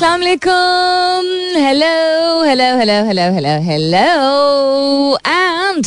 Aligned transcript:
Assalamu 0.00 0.24
alaikum. 0.24 1.24
Hello, 1.62 2.42
hello, 2.42 2.68
hello, 2.78 3.04
hello, 3.04 3.32
hello, 3.32 3.60
hello. 3.60 5.18
And 5.26 5.84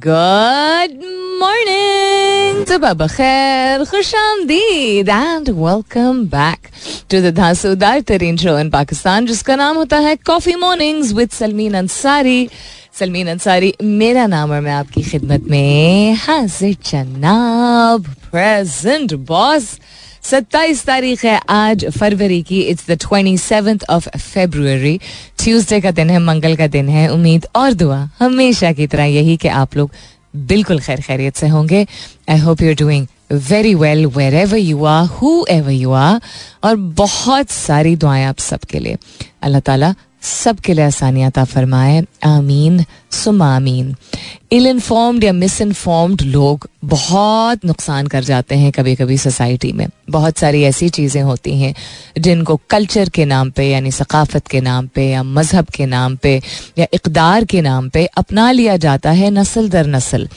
good 0.00 0.96
morning. 1.38 2.64
Sabah 2.66 3.06
khair, 3.14 3.86
khush 3.86 4.12
आमदीद 4.22 5.08
and 5.08 5.48
welcome 5.50 6.26
back 6.26 6.72
to 7.08 7.20
the 7.20 7.30
धांसूदार 7.30 8.00
तरीन 8.10 8.36
show 8.42 8.58
in 8.58 8.72
Pakistan 8.72 9.26
जिसका 9.26 9.56
नाम 9.56 9.76
होता 9.76 9.98
है 9.98 10.18
Coffee 10.18 10.56
Mornings 10.56 11.14
with 11.14 11.32
Salmeen 11.32 11.74
Ansari 11.74 12.48
Salmeen 12.98 13.28
Ansari 13.28 13.74
मेरा 13.82 14.26
नाम 14.34 14.50
और 14.50 14.60
मैं 14.60 14.72
आपकी 14.72 15.02
खिदमत 15.02 15.44
में 15.50 16.14
हाजिर 16.26 16.76
जनाब 16.90 18.14
प्रेजेंट 18.32 19.14
बॉस 19.30 19.78
सत्ताईस 20.24 20.84
तारीख 20.84 21.24
है 21.24 21.40
आज 21.48 21.84
फरवरी 21.98 22.42
की। 22.42 22.60
It's 22.60 22.86
the 22.88 22.92
twenty 23.00 23.36
seventh 23.38 23.78
of 23.90 24.08
February 24.08 25.00
Tuesday 25.38 25.80
का 25.80 25.90
दिन 25.90 26.10
है, 26.10 26.18
मंगल 26.18 26.56
का 26.56 26.66
दिन 26.66 26.88
है। 26.88 27.08
उम्मीद 27.08 27.46
और 27.56 27.72
दुआ 27.72 27.98
हमेशा 28.18 28.72
की 28.72 28.86
तरह 28.86 29.04
यही 29.04 29.36
कि 29.36 29.48
आप 29.48 29.76
लोग 29.76 29.90
बिल्कुल 30.36 30.80
खैर 30.80 31.00
खैरियत 31.00 31.36
से 31.36 31.48
होंगे। 31.48 31.86
I 32.28 32.38
hope 32.38 32.62
you 32.62 32.68
are 32.68 32.74
doing 32.74 33.06
very 33.32 33.74
well 33.74 34.06
wherever 34.34 34.58
you 34.58 34.84
are 34.84 35.06
whoever 35.50 35.70
you 35.70 35.92
are 35.92 36.20
और 36.64 36.76
बहुत 36.76 37.50
सारी 37.50 37.96
दुआएँ 37.96 38.24
आप 38.24 38.38
सबके 38.38 38.78
लिए। 38.78 38.96
अल्लाह 39.42 39.60
ताला 39.60 39.94
सबके 40.22 40.74
लिए 40.74 40.84
आसानियात 40.84 41.38
फरमाए। 41.38 42.04
आमीन। 42.24 42.84
सुम 43.10 43.42
आमीन। 43.42 43.94
इल 44.54 44.66
इन्फॉर्म्ड 44.66 45.24
या 45.24 45.32
मिस 45.32 45.60
इन्फॉर्म्ड 45.60 46.22
लोग 46.22 46.68
बहुत 46.84 47.64
नुकसान 47.66 48.06
कर 48.06 48.24
जाते 48.24 48.54
हैं 48.54 48.70
कभी 48.72 48.94
कभी 48.94 49.16
सोसाइटी 49.18 49.72
में। 49.72 49.86
बहुत 50.10 50.38
सारी 50.38 50.62
ऐसी 50.62 50.88
चीज़ें 50.88 51.22
होती 51.22 51.56
हैं 51.60 51.74
जिनको 52.18 52.58
कल्चर 52.70 53.08
के 53.08 53.24
नाम 53.24 53.50
पे, 53.50 53.68
यानी 53.70 53.90
सकाफत 53.90 54.46
के 54.48 54.60
नाम 54.60 54.86
पे, 54.86 55.08
या 55.10 55.22
मज़हब 55.22 55.66
के 55.74 55.86
नाम 55.86 56.16
पे, 56.16 56.40
या 56.78 56.86
इकदार 56.94 57.44
के 57.44 57.62
नाम 57.62 57.88
पे 57.88 58.04
अपना 58.16 58.50
लिया 58.50 58.76
जाता 58.76 59.10
है 59.12 59.30
नस्ल 59.30 59.68
दर 59.68 59.86
नस्ल। 59.86 60.28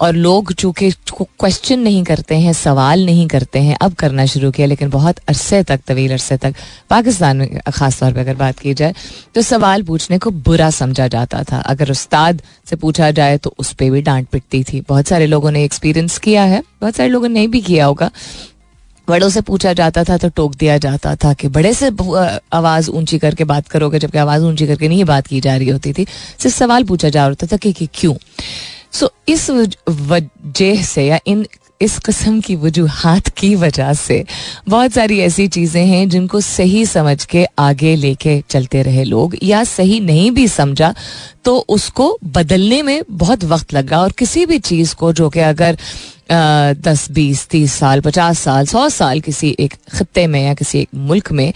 और 0.00 0.14
लोग 0.14 0.52
चूँकि 0.52 0.90
क्वेश्चन 1.12 1.78
नहीं 1.78 2.02
करते 2.04 2.34
हैं, 2.34 2.52
सवाल 2.52 3.04
नहीं 3.06 3.26
करते 3.28 3.58
हैं, 3.58 3.76
अब 3.82 3.94
करना 3.94 4.26
शुरू 4.26 4.50
किया, 4.50 4.66
लेकिन 4.66 4.90
बहुत 4.90 5.18
अरसे 5.28 5.62
तक, 5.62 5.80
तवील 5.86 6.12
अरसे 6.12 6.36
तक, 6.36 6.54
पाकिस्तान 6.90 7.36
में 7.36 7.60
ख़ास 7.68 8.00
तौर 8.00 8.12
पर 8.12 8.20
अगर 8.20 8.34
बात 8.36 8.58
की 8.58 8.74
जाए 8.74 8.94
तो 9.34 9.42
सवाल 9.42 9.82
पूछने 9.82 10.18
को 10.18 10.30
बुरा 10.30 10.70
समझा 10.72 11.08
जाता 11.08 11.42
था। 11.42 11.58
अगर 11.60 11.90
उस्ताद 11.90 12.42
से 12.70 12.76
पूछा 12.76 13.10
जाए 13.10 13.36
तो 13.38 13.54
उस 13.60 13.72
पर 13.72 13.90
भी 13.90 14.02
डांट 14.02 14.28
पिटती 14.28 14.62
थी। 14.64 14.80
बहुत 14.88 15.08
सारे 15.08 15.26
लोगों 15.26 15.50
ने 15.50 15.64
एक्सपीरियंस 15.64 16.18
किया 16.18 16.44
है। 16.44 16.62
बहुत 16.80 16.96
सारे 16.96 17.08
लोगों 17.08 17.28
ने 17.28 17.46
भी 17.46 17.60
किया 17.60 17.86
होगा। 17.86 18.10
बड़ों 19.08 19.28
से 19.28 19.40
पूछा 19.40 19.72
जाता 19.72 20.04
था 20.04 20.16
तो 20.16 20.28
टोक 20.28 20.54
दिया 20.54 20.76
जाता 20.78 21.14
था 21.16 21.32
कि 21.32 21.48
बड़े 21.48 21.72
से 21.74 21.90
आवाज़ 22.52 22.90
ऊँची 22.90 23.18
करके 23.18 23.44
बात 23.44 23.68
करोगे 23.68 23.98
जबकि 23.98 24.18
आवाज़ 24.18 24.42
ऊँची 24.42 24.66
करके 24.66 24.88
नहीं 24.88 25.04
बात 25.04 25.26
की 25.26 25.40
जा 25.40 25.56
रही 25.56 25.68
होती 25.68 25.92
थी। 25.92 26.06
सिर्फ़ 26.38 26.56
सवाल 26.56 26.84
पूछा 26.84 27.08
जा 27.08 27.26
रहा 27.28 27.46
था 27.46 27.56
कि, 27.56 27.88
क्यों? 27.94 28.14
सो 28.92 29.12
इस 29.28 29.50
वजह 29.50 30.82
से 30.82 31.06
या 31.06 31.20
इन 31.26 31.46
इस 31.80 31.98
कस्म 31.98 32.40
की 32.40 32.54
वजूहत 32.56 33.28
की 33.28 33.54
वजह 33.56 33.92
से 33.92 34.24
बहुत 34.68 34.92
सारी 34.92 35.18
ऐसी 35.20 35.46
चीज़ें 35.48 35.86
हैं 35.86 36.08
जिनको 36.08 36.40
सही 36.40 36.84
समझ 36.86 37.24
के 37.24 37.44
आगे 37.58 37.94
लेके 37.96 38.42
चलते 38.50 38.82
रहे 38.82 39.04
लोग 39.04 39.36
या 39.42 39.62
सही 39.64 40.00
नहीं 40.00 40.30
भी 40.30 40.46
समझा 40.48 40.94
तो 41.44 41.56
उसको 41.68 42.18
बदलने 42.24 42.82
में 42.82 43.02
बहुत 43.10 43.44
वक्त 43.44 43.74
लगा 43.74 44.00
और 44.00 44.12
किसी 44.12 44.46
भी 44.46 44.58
चीज़ 44.58 44.94
को 44.94 45.12
जो 45.12 45.28
कि 45.30 45.40
अगर 45.40 45.78
दस, 46.32 47.10
बीस, 47.10 47.46
तीस 47.48 47.72
साल, 47.72 48.00
पचास 48.00 48.38
साल, 48.38 48.66
सौ 48.66 48.88
साल 48.88 49.20
किसी 49.20 49.56
एक 49.60 49.74
खत्े 49.92 50.26
में 50.26 50.44
या 50.46 50.54
किसी 50.54 50.78
एक 50.78 50.88
मुल्क 50.94 51.32
में 51.32 51.52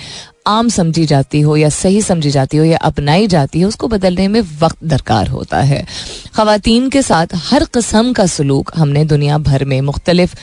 आम 0.47 0.69
समझी 0.69 1.07
जाती 1.07 1.41
हो 1.41 1.57
या 1.57 1.69
सही 1.69 2.03
समझी 2.03 2.31
जाती 2.31 2.57
हो 2.57 2.65
या 2.65 2.79
अपनाई 2.79 3.27
जाती 3.27 3.61
हो, 3.61 3.69
उसको 3.69 3.89
बदलने 3.89 4.29
में 4.29 4.41
वक्त 4.61 4.77
दरकार 4.85 5.29
होता 5.29 5.61
है। 5.61 5.87
खातन 6.35 6.89
के 6.89 7.03
साथ 7.03 7.27
हर 7.35 7.65
कस्म 7.65 8.13
का 8.13 8.27
सलूक 8.27 8.73
हमने 8.77 9.05
दुनिया 9.05 9.39
भर 9.39 9.65
में 9.65 9.81
मुख्तलिफ़ 9.81 10.35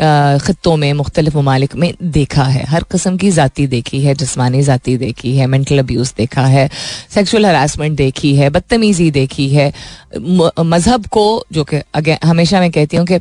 ख़त्ों 0.00 0.76
में 0.76 0.92
मुख्तलिफ़ 0.92 1.36
ममालिक 1.36 1.74
में 1.76 1.92
देखा 2.02 2.44
है। 2.44 2.64
हर 2.66 2.84
कस्म 2.92 3.16
की 3.16 3.30
ज़ाती 3.30 3.66
देखी 3.66 4.00
है, 4.02 4.14
जिसमानी 4.14 4.62
ज़ाती 4.62 4.96
देखी 4.96 5.36
है, 5.36 5.46
मेंटल 5.46 5.78
अब्यूज़ 5.78 6.12
देखा 6.18 6.46
है, 6.46 6.68
सेक्सुअल 7.14 7.46
हरासमेंट 7.46 7.96
देखी 7.96 8.34
है, 8.36 8.50
बदतमीज़ी 8.50 9.10
देखी 9.10 9.48
है। 9.48 9.72
मज़हब 10.18 11.06
को, 11.06 11.44
जो 11.52 11.64
कि 11.64 11.80
अगे, 11.94 12.18
हमेशा 12.24 12.60
मैं 12.60 12.70
कहती 12.70 12.96
हूँ 12.96 13.06
कि 13.06 13.20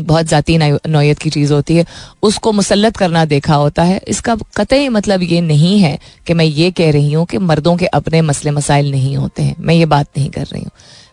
बहुत 0.00 0.26
ज़ाती 0.26 0.56
नौयत 0.58 1.18
की 1.18 1.30
चीज़ 1.30 1.52
होती 1.52 1.76
है, 1.76 1.84
उसको 2.22 2.52
मुसलत 2.52 2.96
करना 2.96 3.24
देखा 3.24 3.54
होता 3.54 3.82
है। 3.82 4.00
इसका 4.08 4.36
कतई 4.56 4.88
मतलब 4.88 5.22
ये 5.22 5.40
नहीं 5.40 5.78
है 5.80 5.98
कि 6.26 6.34
मैं 6.34 6.44
ये 6.44 6.70
कह 6.70 6.90
रही 6.92 7.12
हूँ 7.12 7.24
कि 7.26 7.38
मर्दों 7.38 7.76
के 7.76 7.86
अपने 7.86 8.20
मसले 8.22 8.50
मसाइल 8.50 8.90
नहीं 8.90 9.16
होते 9.16 9.42
हैं। 9.42 9.56
मैं 9.58 9.74
ये 9.74 9.86
बात 9.86 10.06
नहीं 10.18 10.30
कर 10.30 10.46
रही 10.46 10.62
हूँ। 10.62 10.70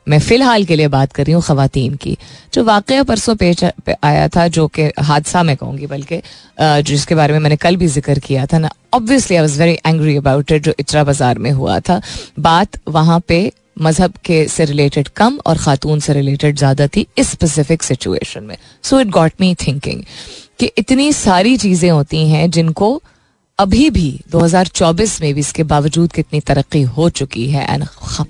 मैं 0.07 0.19
फ़िलहाल 0.19 0.65
के 0.65 0.75
लिए 0.75 0.87
बात 0.87 1.11
कर 1.13 1.23
रही 1.23 1.33
हूँ 1.33 1.41
ख़वातीन 1.43 1.95
की, 1.95 2.17
जो 2.53 2.63
वाक़ 2.63 2.93
परसों 3.03 3.35
पेश 3.35 3.63
आया 3.63 4.27
था, 4.27 4.47
जो 4.47 4.67
कि 4.69 4.83
हादसा 4.99 5.43
मैं 5.43 5.55
कहूँगी 5.57 5.87
बल्कि 5.87 6.21
जिसके 6.59 7.15
बारे 7.15 7.33
में 7.33 7.39
मैंने 7.39 7.55
कल 7.57 7.75
भी 7.75 7.87
ज़िक्र 7.87 8.19
किया 8.19 8.45
था 8.45 8.57
ना। 8.59 8.69
Obviously 8.93 9.35
I 9.37 9.41
was 9.41 9.59
very 9.59 9.77
angry 9.85 10.15
about 10.17 10.51
it 10.51 10.63
जो 10.63 10.73
इचरा 10.79 11.03
बाज़ार 11.03 11.39
में 11.39 11.51
हुआ 11.51 11.79
था। 11.79 12.01
बात 12.39 12.79
वहाँ 12.89 13.19
पे 13.27 13.51
मज़हब 13.81 14.13
के 14.25 14.47
से 14.47 14.65
रिलेटेड 14.65 15.07
कम 15.17 15.39
और 15.45 15.57
खातून 15.57 15.99
से 15.99 16.13
रिलेटेड 16.13 16.57
ज़्यादा 16.57 16.87
थी 16.87 17.05
इस 17.17 17.31
स्पेसिफिक 17.31 17.83
सिचुएशन 17.83 18.43
में। 18.43 18.57
So 18.83 18.99
it 18.99 19.07
got 19.09 19.31
me 19.41 19.53
thinking 19.57 20.03
कि 20.59 20.71
इतनी 20.77 21.11
सारी 21.13 21.57
चीज़ें 21.57 21.89
होती 21.89 22.27
हैं 22.29 22.49
जिनको 22.51 23.01
अभी 23.59 23.89
भी 23.89 24.19
2024 24.31 25.21
में 25.21 25.33
भी 25.33 25.39
इसके 25.39 25.63
बावजूद 25.63 26.11
कितनी 26.11 26.39
तरक्की 26.39 26.81
हो 26.81 27.09
चुकी 27.09 27.47
है। 27.49 27.63
एंड 27.73 27.83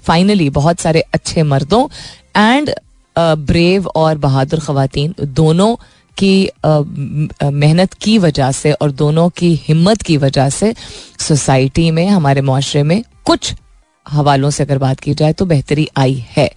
फाइनली 0.03 0.49
बहुत 0.49 0.79
सारे 0.79 1.01
अच्छे 1.13 1.43
मर्दों 1.43 1.87
एंड 2.37 2.69
ब्रेव 3.17 3.87
और 3.87 4.17
बहादुर 4.17 4.59
खातन 4.59 5.13
दोनों 5.21 5.75
की 6.17 6.49
मेहनत 6.65 7.93
की 7.93 8.17
वजह 8.17 8.51
से 8.51 8.73
और 8.73 8.91
दोनों 8.93 9.29
की 9.29 9.53
हिम्मत 9.63 10.01
की 10.01 10.17
वजह 10.17 10.49
से 10.49 10.73
सोसाइटी 11.19 11.89
में, 11.91 12.07
हमारे 12.07 12.41
माशरे 12.41 12.83
में 12.83 13.03
कुछ 13.25 13.53
हवालों 14.05 14.49
से 14.49 14.63
अगर 14.63 14.77
बात 14.77 14.99
की 14.99 15.13
जाए 15.13 15.33
तो 15.33 15.45
बेहतरी 15.45 15.87
आई 15.97 16.25
है। 16.29 16.49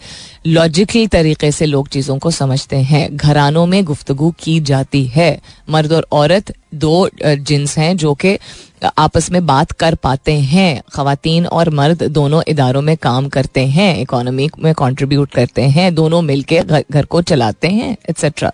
लॉजिकल 0.49 1.07
तरीके 1.07 1.51
से 1.53 1.67
लोग 1.67 1.89
चीज़ों 1.89 2.19
को 2.19 2.31
समझते 2.31 2.77
हैं। 2.77 3.17
घरानों 3.17 3.67
में 3.67 3.83
गुफ्तगु 3.85 4.33
की 4.41 4.59
जाती 4.63 5.05
है। 5.07 5.39
मर्द 5.71 5.93
और 5.93 6.07
औरत 6.13 6.53
दो 6.75 7.09
जिन्स 7.23 7.77
हैं 7.79 7.97
जो 7.97 8.15
कि 8.15 8.39
आपस 8.99 9.31
में 9.33 9.45
बात 9.47 9.73
कर 9.73 9.95
पाते 9.95 10.33
हैं। 10.33 10.83
खातन 10.95 11.47
और 11.47 11.71
मर्द 11.71 12.03
दोनों 12.05 12.43
इदारों 12.49 12.83
में 12.83 12.97
काम 12.97 13.29
करते 13.29 13.65
हैं, 13.67 14.01
इकोनॉमी 14.01 14.49
में 14.59 14.73
कंट्रीब्यूट 14.75 15.31
करते 15.31 15.63
हैं, 15.63 15.95
दोनों 15.95 16.21
मिलके 16.23 16.61
घर 16.83 17.05
को 17.05 17.23
चलाते 17.23 17.69
हैं 17.69 17.97
एक्सेट्रा 18.11 18.53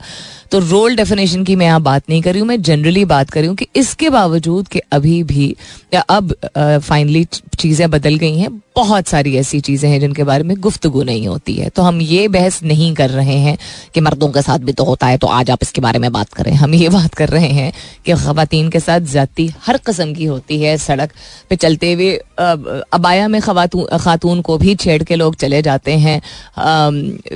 तो 0.50 0.58
रोल 0.60 0.96
डेफिनेशन 0.96 1.44
की 1.44 1.56
मैं 1.56 1.66
यहाँ 1.66 1.80
बात 1.82 2.02
नहीं 2.10 2.20
कर 2.22 2.32
रही 2.32 2.40
हूँ, 2.40 2.48
मैं 2.48 2.60
जनरली 2.62 3.04
बात 3.04 3.30
कर 3.30 3.40
रही 3.40 3.48
हूँ 3.48 3.56
कि 3.56 3.66
इसके 3.76 4.10
बावजूद 4.10 4.68
कि 4.68 4.78
अभी 4.92 5.22
भी, 5.22 5.54
या 5.94 6.00
अब 6.00 6.34
फाइनली 6.56 7.24
चीज़ें 7.58 7.90
बदल 7.90 8.14
गई 8.16 8.38
हैं, 8.38 8.50
बहुत 8.76 9.08
सारी 9.08 9.36
ऐसी 9.36 9.60
चीज़ें 9.60 9.88
हैं 9.90 10.00
जिनके 10.00 10.24
बारे 10.24 10.44
में 10.44 10.56
गुफ्तगु 10.60 11.02
नहीं 11.02 11.26
होती 11.28 11.54
है। 11.54 11.68
तो 11.68 11.82
हम 11.84 12.00
ये 12.02 12.26
बहस 12.30 12.62
नहीं 12.64 12.92
कर 12.94 13.10
रहे 13.10 13.36
हैं 13.38 13.56
कि 13.94 14.00
मर्दों 14.00 14.28
के 14.28 14.42
साथ 14.42 14.58
भी 14.60 14.72
तो 14.72 14.84
होता 14.84 15.06
है 15.06 15.18
तो 15.18 15.26
आज 15.28 15.50
आप 15.50 15.62
इसके 15.62 15.80
बारे 15.80 15.98
में 15.98 16.10
बात 16.12 16.32
करें। 16.32 16.52
हम 16.54 16.74
ये 16.74 16.88
बात 16.90 17.14
कर 17.14 17.28
रहे 17.28 17.48
हैं 17.50 17.72
कि 18.06 18.12
खातन 18.14 18.68
के 18.68 18.80
साथ 18.80 19.00
जाती 19.12 19.46
हर 19.66 19.76
कस्म 19.86 20.14
की 20.14 20.24
होती 20.24 20.60
है 20.60 20.76
सड़क 20.78 21.12
पे 21.50 21.56
चलते 21.56 21.92
हुए। 21.92 22.12
अबाया 22.38 23.28
में 23.28 23.40
खातून 23.40 24.40
को 24.40 24.58
भी 24.58 24.74
छेड़ 24.76 25.02
के 25.02 25.16
लोग 25.16 25.36
चले 25.36 25.62
जाते 25.62 25.92
हैं। 25.98 26.20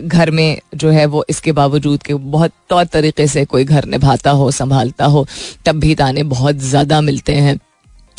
घर 0.00 0.31
में 0.31 0.60
जो 0.75 0.91
है 0.91 1.06
वो 1.06 1.25
इसके 1.30 1.53
बावजूद 1.53 2.03
कि 2.03 2.15
बहुत 2.15 2.53
तौर 2.70 2.84
तरीके 2.86 3.26
से 3.26 3.44
कोई 3.47 3.65
घर 3.65 3.84
निभाता 3.86 4.30
हो, 4.30 4.50
संभालता 4.53 5.04
हो, 5.06 5.26
तब 5.66 5.80
भी 5.80 5.94
ताने 5.94 6.22
बहुत 6.25 6.56
ज़्यादा 6.65 7.00
मिलते 7.00 7.34
हैं। 7.34 7.59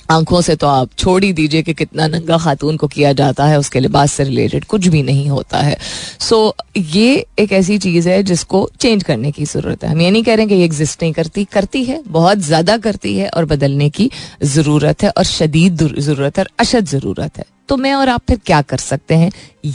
आँखों 0.09 0.39
से 0.41 0.55
तो 0.55 0.67
आप 0.67 0.89
छोड़ 0.97 1.23
ही 1.23 1.31
दीजिए 1.33 1.61
कि 1.63 1.73
कितना 1.73 2.07
नंगा 2.07 2.37
खातून 2.37 2.77
को 2.77 2.87
किया 2.87 3.11
जाता 3.13 3.45
है 3.45 3.59
उसके 3.59 3.79
लिबास 3.79 4.11
से 4.11 4.23
रिलेटेड 4.23 4.65
कुछ 4.65 4.87
भी 4.87 5.01
नहीं 5.03 5.27
होता 5.29 5.57
है। 5.57 5.77
सो 6.19 6.35
so, 6.49 6.65
ये 6.77 7.25
एक 7.39 7.51
ऐसी 7.51 7.77
चीज़ 7.77 8.09
है 8.09 8.21
जिसको 8.23 8.69
चेंज 8.79 9.03
करने 9.03 9.31
की 9.31 9.45
ज़रूरत 9.45 9.83
है। 9.83 9.89
हम 9.89 10.01
ये 10.01 10.11
नहीं 10.11 10.23
कह 10.23 10.35
रहे 10.35 10.41
हैं 10.41 10.49
कि 10.49 10.55
ये 10.55 10.65
एग्जिस्ट 10.65 11.03
नहीं 11.03 11.13
करती 11.13 11.45
करती 11.53 11.83
है 11.83 12.01
बहुत 12.07 12.37
ज़्यादा 12.39 12.77
करती 12.79 13.15
है 13.17 13.29
और 13.29 13.45
बदलने 13.45 13.89
की 13.89 14.09
ज़रूरत 14.45 15.03
है 15.03 15.09
और 15.09 15.23
शदीद 15.25 15.87
ज़रूरत 15.99 16.37
है 16.37 16.43
और 16.43 16.49
अशद 16.59 16.85
ज़रूरत 16.87 17.37
है। 17.37 17.45
तो 17.69 17.77
मैं 17.77 17.93
और 17.93 18.09
आप 18.09 18.21
फिर 18.27 18.39
क्या 18.45 18.61
कर 18.61 18.77
सकते 18.77 19.15
हैं? 19.15 19.31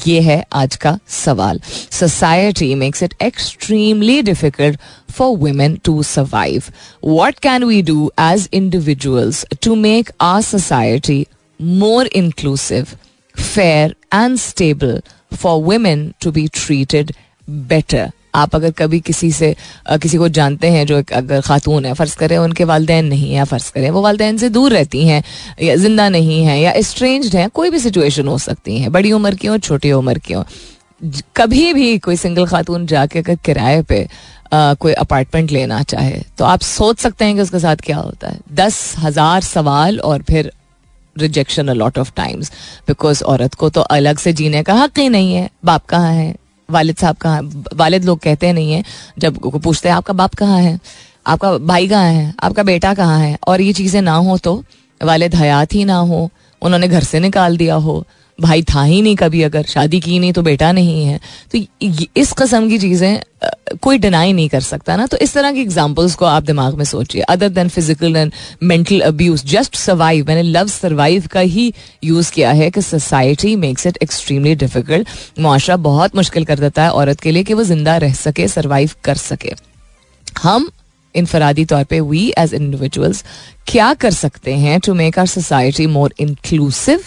ये 0.07 0.21
है 0.21 0.45
आज 0.53 0.77
का 0.77 0.99
सवाल। 1.09 1.61
Society 1.91 2.75
makes 2.75 3.03
it 3.03 3.15
extremely 3.23 4.21
difficult 4.23 4.81
for 5.13 5.37
women 5.39 5.77
to 5.85 6.03
survive 6.03 6.63
what 7.05 7.39
can 7.39 7.65
we 7.65 7.81
do 7.83 8.11
as 8.21 8.49
individuals 8.53 9.45
to 9.63 9.75
make 9.75 10.11
our 10.21 10.41
society 10.43 11.27
more 11.61 12.07
inclusive 12.07 12.87
fair 13.35 13.95
and 14.15 14.37
stable 14.39 15.01
for 15.37 15.63
women 15.63 16.13
to 16.23 16.33
be 16.33 16.47
treated 16.55 17.13
better 17.49 18.11
आप 18.35 18.55
अगर 18.55 18.71
कभी 18.79 19.01
किसी 19.01 19.31
से 19.33 19.55
किसी 20.03 20.19
को 20.19 20.29
जानते 20.31 20.71
हैं 20.71 20.85
जो 20.87 20.97
अगर 21.13 21.41
खातून 21.41 21.85
है 21.87 21.93
फ़र्ज़ 21.95 22.17
करें 22.19 22.37
उनके 22.39 22.65
वालदेन 22.65 23.05
नहीं 23.07 23.33
है 23.35 23.45
फ़र्ज़ 23.45 23.71
करें 23.73 23.91
वो 23.91 24.03
वालदेन 24.03 24.39
से 24.39 24.49
दूर 24.51 24.73
रहती 24.73 25.07
हैं 25.09 25.23
या 25.63 25.77
ज़िंदा 25.77 26.09
नहीं 26.09 26.43
है 26.45 26.61
या 26.61 26.73
स्ट्रेंज 26.83 27.35
हैं 27.37 27.49
कोई 27.51 27.71
भी 27.71 27.79
सिचुएशन 27.79 28.29
हो 28.29 28.39
सकती 28.41 28.79
है 28.79 28.89
बड़ी 28.91 29.13
उम्र 29.13 29.35
की 29.35 29.47
हो 29.47 29.59
छोटी 29.61 29.93
उम्र 29.93 30.19
की 30.19 30.35
हो। 30.35 30.45
कभी 31.37 31.73
भी 31.75 31.99
कोई 31.99 32.17
सिंगल 32.17 32.47
खातून 32.47 32.87
जाके 32.87 33.19
अगर 33.19 33.37
किराए 33.45 33.81
पे 33.83 34.07
आ, 34.53 34.75
कोई 34.75 34.93
अपार्टमेंट 34.95 35.51
लेना 35.51 35.83
चाहे 35.85 36.21
तो 36.39 36.45
आप 36.45 36.61
सोच 36.63 36.99
सकते 36.99 37.25
हैं 37.25 37.35
कि 37.35 37.41
उसके 37.43 37.59
साथ 37.59 37.77
क्या 37.77 37.97
होता 37.97 38.29
है। 38.29 38.39
दस 38.55 38.95
हज़ार 38.99 39.41
सवाल 39.43 39.99
और 40.01 40.23
फिर 40.23 40.53
rejection 41.17 41.69
a 41.69 41.73
lot 41.73 41.99
of 41.99 42.13
times 42.17 42.51
because 42.89 43.23
औरत 43.25 43.55
को 43.55 43.71
तो 43.71 43.81
अलग 43.93 44.19
से 44.19 44.33
जीने 44.33 44.63
का 44.63 44.75
हक 44.75 44.99
ही 44.99 45.09
नहीं 45.09 45.35
है 45.35 45.49
बाप 45.65 45.85
कहाँ 45.87 46.13
है? 46.13 46.35
वालिद 46.75 46.97
साहब 46.97 47.17
कहाँ 47.17 47.41
वालिद 47.77 48.05
लोग 48.05 48.19
कहते 48.21 48.53
नहीं 48.53 48.73
है। 48.73 48.83
जब 49.19 49.39
पूछते 49.55 49.89
हैं, 49.89 49.97
आपका 49.97 50.13
बाप 50.15 50.35
कहाँ 50.35 50.61
है? 50.61 50.79
आपका 51.27 51.57
भाई 51.61 51.89
कहाँ 51.89 52.13
है? 52.13 52.35
आपका 52.43 52.63
बेटा 52.63 52.95
कहाँ 52.95 53.19
है? 53.21 53.37
और 53.49 53.61
ये 53.61 53.73
चीज़ें 53.73 54.01
ना 54.03 54.15
हो 54.17 54.39
तो 54.39 54.63
वालिद 55.01 55.35
हयात 55.35 55.75
ही 55.75 55.85
ना 55.85 55.97
हो। 55.99 56.29
उन्होंने 56.63 56.89
घर 56.89 57.03
से 57.05 57.21
निकाल 57.21 57.57
दिया 57.57 57.75
हो। 57.77 58.05
भाई 58.39 58.63
था 58.65 58.83
ही 58.83 59.01
नहीं 59.03 59.17
कभी 59.17 59.43
अगर। 59.43 59.63
शादी 59.65 60.01
की 60.01 60.19
नहीं 60.19 60.33
तो 60.33 60.43
बेटा 60.43 60.71
नहीं 60.73 61.05
है। 61.05 61.19
तो 61.53 61.59
इस 62.17 62.33
कस्म 62.33 62.69
की 62.69 62.79
चीज़ें 62.79 63.21
कोई 63.83 63.99
डिनाई 63.99 64.33
नहीं 64.33 64.49
कर 64.49 64.61
सकता 64.61 64.97
ना 64.97 65.07
तो 65.07 65.17
इस 65.17 65.35
तरह 65.35 65.53
की 65.53 65.61
एग्जाम्पल्स 65.61 66.15
को 66.15 66.25
आप 66.25 66.43
दिमाग 66.43 66.75
में 66.75 66.85
सोचिए। 66.85 67.23
Other 67.23 67.49
than 67.49 67.69
physical 67.69 68.17
and 68.17 68.33
mental 68.63 69.01
abuse 69.01 69.45
just 69.47 69.77
survive 69.77 70.27
मैंने 70.29 70.43
लव 70.43 70.67
सर्वाइव 70.69 71.27
का 71.33 71.41
ही 71.41 71.73
यूज़ 72.05 72.33
किया 72.33 72.51
है 72.53 72.71
कि 72.71 72.83
society 72.83 73.55
makes 73.57 73.87
it 73.87 73.99
extremely 74.03 74.55
difficult 74.55 75.09
मुआरा 75.41 75.77
बहुत 75.89 76.17
मुश्किल 76.17 76.45
कर 76.45 76.59
देता 76.59 76.85
है 76.85 76.91
औरत 76.93 77.21
के 77.21 77.31
लिए 77.31 77.45
कि 77.45 77.55
वो 77.55 77.65
ज़िंदा 77.65 77.97
रह 77.97 78.15
सके 78.15 78.49
सर्वाइव 78.49 78.91
कर 79.05 79.17
सके। 79.17 79.53
हम 80.27 80.71
इनफरादी 81.15 81.65
तौर 81.65 81.85
पे 81.85 82.01
वी 82.03 82.33
एज 82.39 82.55
इंडिविजुअल्स 82.55 83.25
क्या 83.67 83.93
कर 83.95 84.11
सकते 84.13 84.55
हैं 84.57 84.79
to 84.81 84.95
make 84.95 85.19
our 85.19 85.27
society 85.27 85.87
more 85.87 86.15
inclusive 86.21 87.05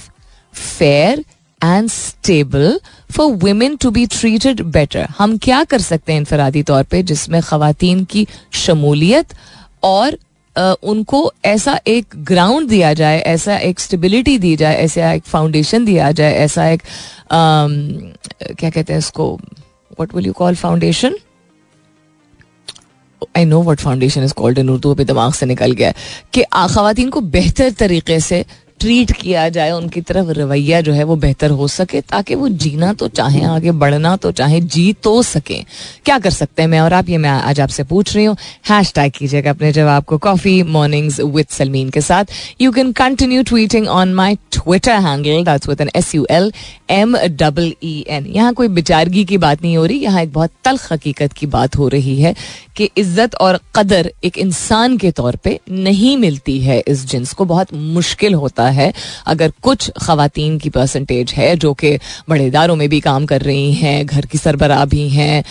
fair 0.53 1.23
and 1.63 1.89
stable 1.89 2.79
for 3.11 3.31
women 3.33 3.75
to 3.75 3.91
be 3.91 4.05
treated 4.05 4.61
better 4.71 5.07
हम 5.17 5.37
क्या 5.37 5.63
कर 5.63 5.81
सकते 5.81 6.13
हैं 6.13 6.19
इनफरादी 6.19 6.63
तौर 6.63 6.83
पर 6.83 7.01
जिसमें 7.01 7.41
खातन 7.41 8.03
की 8.03 8.27
शमूलियत 8.55 9.33
और 9.83 10.17
Uh, 10.55 10.75
उनको 10.83 11.19
ऐसा 11.45 11.79
एक 11.87 12.05
ग्राउंड 12.17 12.69
दिया 12.69 12.93
जाए 12.93 13.19
ऐसा 13.19 13.57
एक 13.57 13.79
स्टेबिलिटी 13.79 14.37
दी 14.37 14.55
जाए 14.55 14.75
ऐसा 14.75 15.11
एक 15.13 15.23
फाउंडेशन 15.23 15.85
दिया 15.85 16.11
जाए 16.11 16.33
ऐसा 16.33 16.67
एक 16.69 16.81
um, 16.81 18.55
क्या 18.59 18.69
कहते 18.69 18.93
हैं 18.93 18.99
इसको 18.99 19.27
what 19.99 20.15
will 20.15 20.25
you 20.25 20.33
call 20.33 20.55
foundation 20.55 21.15
I 23.37 23.45
know 23.45 23.61
what 23.63 23.79
foundation 23.79 24.23
is 24.23 24.33
called 24.33 24.59
in 24.59 24.69
Urdu 24.69 24.93
अभी 24.93 25.05
दिमाग 25.05 25.33
से 25.33 25.45
निकल 25.45 25.71
गया 25.71 25.91
कि 26.33 26.43
खातन 26.53 27.09
को 27.09 27.21
बेहतर 27.21 27.71
तरीके 27.71 28.19
से 28.19 28.45
ट्रीट 28.79 29.11
किया 29.11 29.47
जाए, 29.49 29.71
उनकी 29.71 30.01
तरफ़ 30.01 30.29
रवैया 30.31 30.81
जो 30.81 30.93
है 30.93 31.03
वो 31.03 31.15
बेहतर 31.17 31.51
हो 31.51 31.67
सके, 31.67 32.01
ताकि 32.03 32.35
वो 32.35 32.49
जीना 32.49 32.91
तो 32.93 33.07
चाहे, 33.09 33.43
आगे 33.45 33.71
बढ़ना 33.73 34.15
तो 34.15 34.31
चाहे, 34.31 34.59
जी 34.61 34.91
तो 35.03 35.21
सके। 35.23 35.61
क्या 36.05 36.17
कर 36.19 36.29
सकते 36.31 36.61
हैं 36.61 36.69
मैं 36.69 36.79
और 36.79 36.93
आप? 36.93 37.09
ये 37.09 37.17
मैं 37.17 37.29
आज 37.29 37.59
आपसे 37.61 37.83
पूछ 37.83 38.15
रही 38.15 38.25
हूँ। 38.25 38.35
हैश 38.69 38.91
टैग 38.95 39.11
कीजिएगा 39.11 39.49
अपने 39.49 39.71
जवाब 39.71 40.03
को। 40.03 40.17
कॉफ़ी 40.17 40.61
मॉर्निंग्स 40.65 41.19
विद 41.19 41.47
सलमीन 41.49 41.89
के 41.89 42.01
साथ। 42.01 42.25
You 42.61 42.71
can 42.71 42.91
continue 42.93 43.43
tweeting 43.43 43.87
on 43.89 44.13
my 44.13 44.35
Twitter 44.53 44.99
handle 44.99 45.43
that's 45.45 45.69
with 45.69 45.81
N 45.81 45.89
S 45.95 46.13
U 46.15 46.25
L 46.31 46.51
M 46.89 47.17
double 47.17 47.73
E 47.83 48.03
N 48.09 48.25
यहाँ 48.27 48.53
कोई 48.53 48.67
बिचारगी 48.69 49.25
की 49.25 49.37
बात 49.37 49.61
नहीं 49.61 49.75
हो 49.77 49.85
रही, 49.85 49.97
यहाँ 49.97 50.21
एक 50.21 50.33
बहुत 50.33 50.51
तल्ख 50.65 50.91
हकीकत 50.91 51.33
की 51.33 51.45
बात 51.47 51.77
हो 51.77 51.87
रही 51.87 52.19
है 52.21 52.35
कि 52.75 52.89
इज़्ज़त 52.97 53.35
और 53.35 53.59
कदर 53.75 54.11
एक 54.23 54.37
इंसान 54.37 54.97
के 54.97 55.11
तौर 55.11 55.35
पर 55.37 55.57
नहीं 55.71 56.15
मिलती 56.17 56.59
है 56.61 56.79
इस 56.87 57.05
जिन्स 57.07 57.33
को, 57.33 57.45
बहुत 57.45 57.73
मुश्किल 57.73 58.33
होता 58.35 58.66
है। 58.69 58.91
अगर 59.25 59.51
कुछ 59.61 59.89
खातन 59.97 60.57
की 60.57 60.69
परसेंटेज 60.69 61.31
है, 61.31 61.55
जो 61.55 61.73
कि 61.73 61.97
बड़े 62.29 62.45
इदारों 62.47 62.75
में 62.75 62.87
भी 62.89 62.99
काम 62.99 63.25
कर 63.25 63.41
रही 63.41 63.73
हैं, 63.73 64.05
घर 64.05 64.25
की 64.25 64.37
सरबरा 64.37 64.83
भी 64.85 65.07
हैं 65.09 65.43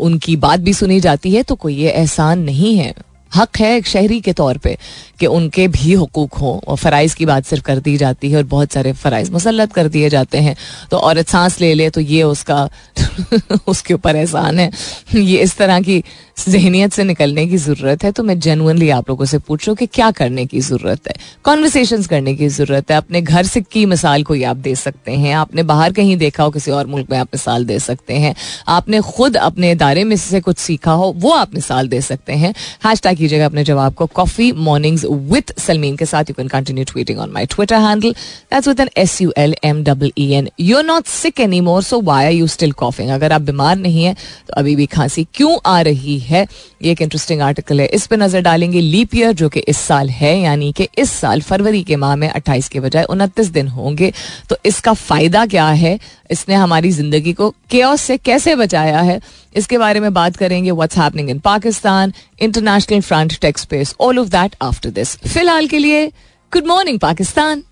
उनकी 0.00 0.36
बात 0.38 0.60
भी 0.60 0.72
सुनी 0.74 1.00
जाती 1.00 1.30
है 1.30 1.42
तो 1.42 1.54
कोई 1.54 1.76
ये 1.76 1.90
एहसान 1.90 2.38
नहीं 2.38 2.76
है। 2.76 2.94
हक 3.34 3.56
है 3.56 3.76
एक 3.76 3.86
शहरी 3.86 4.20
के 4.20 4.32
तौर 4.32 4.58
पे 4.58 4.78
कि 5.20 5.26
उनके 5.26 5.68
भी 5.68 5.94
हकूक 5.94 6.34
हों, 6.34 6.58
और 6.58 6.76
फ़राइज़ 6.76 7.16
की 7.16 7.26
बात 7.26 7.44
सिर्फ़ 7.44 7.64
कर 7.64 7.78
दी 7.78 7.96
जाती 7.96 8.30
है 8.30 8.36
और 8.36 8.44
बहुत 8.44 8.72
सारे 8.72 8.92
फ़राइज़ 8.92 9.30
मुसलत 9.32 9.72
कर 9.72 9.88
दिए 9.88 10.08
जाते 10.08 10.38
हैं। 10.38 10.56
तो 10.90 10.96
औरत 10.96 11.28
सांस 11.28 11.60
ले 11.60 11.74
ले 11.74 11.90
तो 11.90 12.00
ये 12.00 12.22
उसका 12.22 12.68
उसके 13.66 13.94
ऊपर 13.94 14.16
एहसान 14.16 14.58
है। 14.58 14.70
ये 15.14 15.38
इस 15.38 15.56
तरह 15.56 15.80
की 15.80 16.04
जहनीत 16.48 16.92
से 16.92 17.04
निकलने 17.04 17.46
की 17.46 17.56
ज़रूरत 17.56 18.04
है। 18.04 18.12
तो 18.12 18.22
मैं 18.22 18.38
जेनुअनली 18.40 18.90
आप 18.90 19.10
लोगों 19.10 19.24
से 19.24 19.38
पूछूँ 19.38 19.74
कि 19.74 19.86
क्या 19.86 20.10
करने 20.10 20.46
की 20.46 20.60
ज़रूरत 20.60 21.08
है? 21.08 21.14
कॉन्वर्सेशन 21.44 22.02
करने 22.02 22.34
की 22.34 22.48
ज़रूरत 22.48 22.90
है। 22.90 22.96
अपने 22.96 23.22
घर 23.22 23.46
से 23.46 23.60
की 23.60 23.86
मिसाल 23.86 24.22
कोई 24.22 24.42
आप 24.42 24.56
दे 24.56 24.74
सकते 24.74 25.12
हैं? 25.12 25.34
आपने 25.34 25.62
बाहर 25.62 25.92
कहीं 25.92 26.16
देखा 26.16 26.44
हो, 26.44 26.50
किसी 26.50 26.70
और 26.70 26.86
मुल्क 26.86 27.10
में 27.10 27.18
आप 27.18 27.28
मिसाल 27.34 27.64
दे 27.64 27.78
सकते 27.78 28.14
हैं। 28.14 28.34
आपने 28.68 29.00
खुद 29.00 29.36
अपने 29.36 29.70
इदारे 29.70 30.04
में 30.04 30.16
से 30.16 30.40
कुछ 30.40 30.58
सीखा 30.58 30.92
हो, 30.92 31.12
वो 31.16 31.30
आप 31.30 31.54
मिसाल 31.54 31.88
दे 31.88 32.00
सकते 32.00 32.32
हैं। 32.32 32.54
हैश 32.86 33.00
टैग 33.02 33.21
कीजिएगा 33.22 33.46
अपने 33.46 33.64
जवाब 33.64 33.94
को 33.94 34.06
कॉफ़ी 34.14 34.50
मॉर्निंग्स 34.68 35.04
विद 35.32 35.52
सलमीन 35.58 35.96
के 35.96 36.06
साथ। 36.06 36.30
You 36.30 36.34
can 36.34 36.48
continue 36.48 36.84
tweeting 36.92 37.18
on 37.18 37.30
my 37.30 37.46
Twitter 37.46 37.80
handle 37.80 38.12
that's 38.12 38.68
with 38.68 38.80
N 38.80 38.90
S 38.98 39.20
U 39.22 39.32
L 39.38 39.54
M 39.64 39.82
double 39.84 40.12
E 40.18 40.30
N 40.34 40.48
you 40.60 40.76
are 40.76 40.84
not 40.84 41.06
sick 41.08 41.40
anymore 41.62 41.82
so 41.82 42.00
why 42.02 42.24
are 42.24 42.32
you 42.32 42.46
still 42.48 42.72
coughing 42.82 43.10
अगर 43.10 43.32
आप 43.32 43.42
बीमार 43.42 43.76
नहीं 43.78 44.04
है 44.04 44.14
तो 44.48 44.54
अभी 44.54 44.76
भी 44.76 44.86
खांसी 44.88 45.26
क्यों 45.34 45.58
आ 45.66 45.80
रही 45.82 46.18
है? 46.20 46.46
ये 46.82 46.90
एक 46.92 47.02
इंटरेस्टिंग 47.02 47.40
आर्टिकल 47.42 47.80
है। 47.80 47.86
इस 47.88 48.06
पर 48.06 48.16
नज़र 48.18 48.40
डालेंगे 48.42 48.80
लीप 48.80 49.14
ईयर 49.16 49.32
जो 49.32 49.48
कि 49.48 49.60
इस 49.60 49.78
साल 49.78 50.08
है, 50.10 50.38
यानी 50.40 50.70
कि 50.72 50.88
इस 50.98 51.10
साल 51.12 51.40
फरवरी 51.40 51.82
के 51.82 51.96
माह 51.96 52.14
में 52.16 52.28
अट्ठाईस 52.28 52.68
के 52.68 52.80
बजाय 52.80 53.04
उनतीस 53.10 53.48
दिन 53.48 53.68
होंगे। 53.68 54.12
तो 54.48 54.56
इसका 54.66 54.92
फ़ायदा 54.94 55.44
क्या 55.46 55.68
है? 55.68 55.98
इसने 56.32 56.54
हमारी 56.54 56.90
ज़िंदगी 56.90 57.32
को 57.32 57.50
केस 57.70 58.00
से 58.00 58.16
कैसे 58.18 58.54
बचाया 58.56 59.00
है? 59.00 59.20
इसके 59.56 59.78
बारे 59.78 60.00
में 60.00 60.12
बात 60.14 60.36
करेंगे 60.36 60.70
what's 60.70 60.98
happening 60.98 61.30
in 61.30 61.38
Pakistan 61.40 62.12
international 62.40 63.00
front 63.00 63.38
takes 63.40 63.64
pace 63.64 63.94
all 64.00 64.18
of 64.18 64.28
that 64.28 64.56
after 64.62 64.90
this 64.90 65.16
फ़िलहाल 65.18 65.66
के 65.66 65.78
लिए 65.78 66.06
good 66.52 66.66
morning 66.66 66.98
Pakistan 67.00 67.62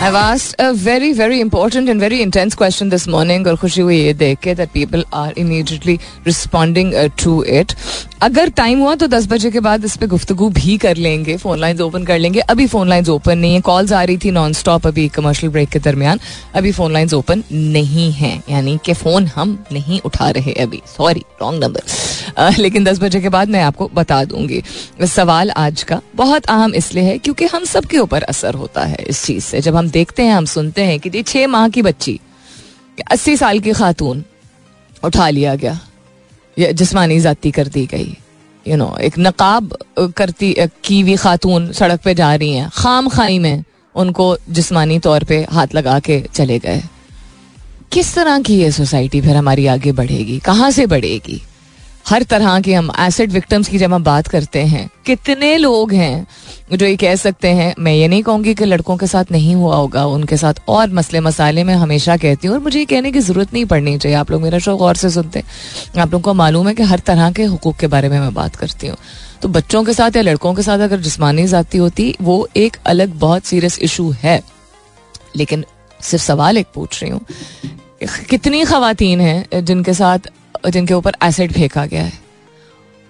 I've 0.00 0.14
asked 0.14 0.54
a 0.60 0.72
very, 0.72 1.12
very 1.12 1.40
important 1.40 1.88
and 1.88 2.00
very 2.00 2.22
intense 2.22 2.54
question 2.54 2.90
this 2.90 3.06
morning 3.14 3.46
और 3.48 3.56
खुशी 3.56 3.80
हुई 3.80 3.96
ये 3.96 4.12
देख 4.14 4.38
के 4.38 4.54
that 4.54 4.72
people 4.72 5.02
are 5.12 5.32
immediately 5.42 5.96
responding 6.26 6.92
uh, 6.94 7.08
to 7.22 7.32
it. 7.60 7.74
अगर 8.22 8.50
टाइम 8.50 8.78
हुआ 8.80 8.94
तो 8.94 9.06
दस 9.06 9.26
बजे 9.28 9.50
के 9.50 9.60
बाद 9.60 9.84
इस 9.84 9.96
पर 9.96 10.06
गुफ्तगु 10.06 10.48
भी 10.50 10.76
कर 10.78 10.96
लेंगे 10.96 11.36
फ़ोन 11.36 11.58
लाइंस 11.60 11.80
ओपन 11.80 12.04
कर 12.04 12.18
लेंगे। 12.18 12.40
अभी 12.40 12.66
फ़ोन 12.66 12.88
लाइंस 12.88 13.08
ओपन 13.08 13.38
नहीं 13.38 13.54
है। 13.54 13.60
कॉल्स 13.60 13.92
आ 13.92 14.02
रही 14.02 14.18
थी 14.24 14.30
नॉन 14.30 14.52
स्टॉप 14.52 14.86
अभी 14.86 15.08
कमर्शियल 15.08 15.52
ब्रेक 15.52 15.68
के 15.68 15.78
दरमियान। 15.78 16.20
अभी 16.54 16.72
फ़ोन 16.72 16.92
लाइंस 16.92 17.14
ओपन 17.14 17.42
नहीं 17.52 18.10
है। 18.12 18.32
यानी 18.50 18.78
कि 18.84 18.92
फ़ोन 18.92 19.26
हम 19.26 19.58
नहीं 19.72 20.00
उठा 20.04 20.30
रहे 20.30 20.52
अभी। 20.62 20.82
सॉरी 20.96 21.24
रॉन्ग 21.42 21.64
नंबर 21.64 22.56
लेकिन 22.58 22.84
दस 22.84 22.98
बजे 23.00 23.20
के 23.20 23.28
बाद 23.28 23.48
मैं 23.48 23.62
आपको 23.62 23.90
बता 23.94 24.22
दूँगी। 24.24 24.62
सवाल 25.06 25.50
आज 25.50 25.82
का 25.82 26.00
बहुत 26.16 26.46
अहम 26.46 26.74
इसलिए 26.74 27.04
है 27.04 27.18
क्योंकि 27.18 27.46
हम 27.46 27.64
सबके 27.64 27.98
ऊपर 27.98 28.22
असर 28.22 28.54
होता 28.54 28.84
है 28.84 29.04
इस 29.08 29.24
चीज़ 29.24 29.44
से। 29.44 29.60
जब 29.60 29.76
हम 29.76 29.87
देखते 29.88 30.22
हैं, 30.22 30.34
हम 30.34 30.44
सुनते 30.44 30.82
हैं 30.82 30.98
कि 31.00 31.22
छह 31.22 31.46
माह 31.46 31.68
की 31.68 31.82
बच्ची, 31.82 32.18
अस्सी 33.10 33.36
साल 33.36 33.60
की 33.60 33.72
खातून 33.72 34.24
उठा 35.04 35.28
लिया 35.28 35.54
गया। 35.54 35.78
जिसमानी 36.72 37.20
जाती 37.20 37.50
कर 37.50 37.68
दी 37.68 37.86
गई। 37.86 38.16
यू 38.66 38.76
नो 38.76 38.96
एक 39.00 39.18
नकाब 39.18 39.76
करती, 40.16 40.54
की 40.84 41.00
हुई 41.00 41.16
खातून 41.16 41.72
सड़क 41.72 42.00
पे 42.00 42.14
जा 42.14 42.34
रही 42.34 42.52
हैं। 42.52 42.70
खाम 42.74 43.08
खाई 43.08 43.38
में 43.38 43.64
उनको 43.94 44.36
जिस्मानी 44.50 44.98
तौर 44.98 45.24
पे 45.24 45.46
हाथ 45.50 45.74
लगा 45.74 45.98
के 45.98 46.20
चले 46.34 46.58
गए। 46.58 46.82
किस 47.92 48.14
तरह 48.14 48.40
की 48.40 48.58
ये 48.58 48.70
सोसाइटी 48.72 49.20
फिर 49.20 49.36
हमारी 49.36 49.66
आगे 49.66 49.92
बढ़ेगी? 49.92 50.38
कहाँ 50.38 50.70
से 50.70 50.86
बढ़ेगी? 50.86 51.40
हर 52.08 52.22
तरह 52.22 52.60
के 52.60 52.74
हम 52.74 52.90
एसिड 52.98 53.32
विक्टिम्स 53.32 53.68
की 53.68 53.78
जब 53.78 53.92
हम 53.92 54.04
बात 54.04 54.26
करते 54.26 54.62
हैं, 54.62 54.88
कितने 55.06 55.56
लोग 55.56 55.92
हैं 55.92 56.26
जो 56.70 56.86
ये 56.86 56.96
कह 56.96 57.14
सकते 57.16 57.48
हैं, 57.48 57.74
मैं 57.78 57.92
ये 57.92 58.08
नहीं 58.08 58.22
कहूँगी 58.22 58.54
कि 58.54 58.64
लड़कों 58.64 58.96
के 58.96 59.06
साथ 59.06 59.30
नहीं 59.32 59.54
हुआ 59.54 59.76
होगा, 59.76 60.04
उनके 60.06 60.36
साथ 60.36 60.54
और 60.68 60.90
मसले 60.90 61.20
मसाले 61.20 61.64
में 61.64 61.74
हमेशा 61.74 62.16
कहती 62.16 62.48
हूँ 62.48 62.56
और 62.56 62.62
मुझे 62.62 62.78
ये 62.78 62.84
कहने 62.84 63.12
की 63.12 63.20
ज़रूरत 63.20 63.52
नहीं 63.54 63.64
पड़नी 63.64 63.96
चाहिए। 63.98 64.16
आप 64.16 64.30
लोग 64.30 64.42
मेरा 64.42 64.58
शो 64.58 64.76
गौर 64.76 64.96
से 64.96 65.10
सुनते 65.10 65.38
हैं। 65.38 66.00
आप 66.00 66.12
लोगों 66.12 66.22
को 66.22 66.34
मालूम 66.34 66.68
है 66.68 66.74
कि 66.74 66.82
हर 66.82 66.98
तरह 66.98 67.30
के 67.30 67.44
हकूक़ 67.44 67.78
के 67.78 67.86
बारे 67.86 68.08
में 68.08 68.18
मैं 68.20 68.32
बात 68.34 68.56
करती 68.56 68.86
हूँ। 68.86 68.96
तो 69.42 69.48
बच्चों 69.48 69.82
के 69.84 69.92
साथ 69.92 70.16
या 70.16 70.22
लड़कों 70.22 70.52
के 70.54 70.62
साथ 70.62 70.78
अगर 70.80 71.00
जिसमानी 71.00 71.46
जाती 71.46 71.78
होती, 71.78 72.14
वो 72.22 72.48
एक 72.56 72.76
अलग 72.86 73.14
बहुत 73.16 73.44
सीरियस 73.44 73.78
इशू 73.80 74.10
है। 74.18 74.40
लेकिन 75.36 75.64
सिर्फ़ 76.00 76.24
सवाल 76.24 76.58
एक 76.58 76.66
पूछ 76.74 77.02
रही 77.02 77.12
हूँ, 77.12 77.20
कितनी 78.30 78.64
खातन 78.64 79.20
हैं 79.20 79.64
जिनके 79.64 79.94
साथ, 79.94 80.28
जिनके 80.68 80.94
ऊपर 80.94 81.16
एसिड 81.22 81.52
फेंका 81.52 81.86
गया 81.86 82.02
है? 82.02 82.12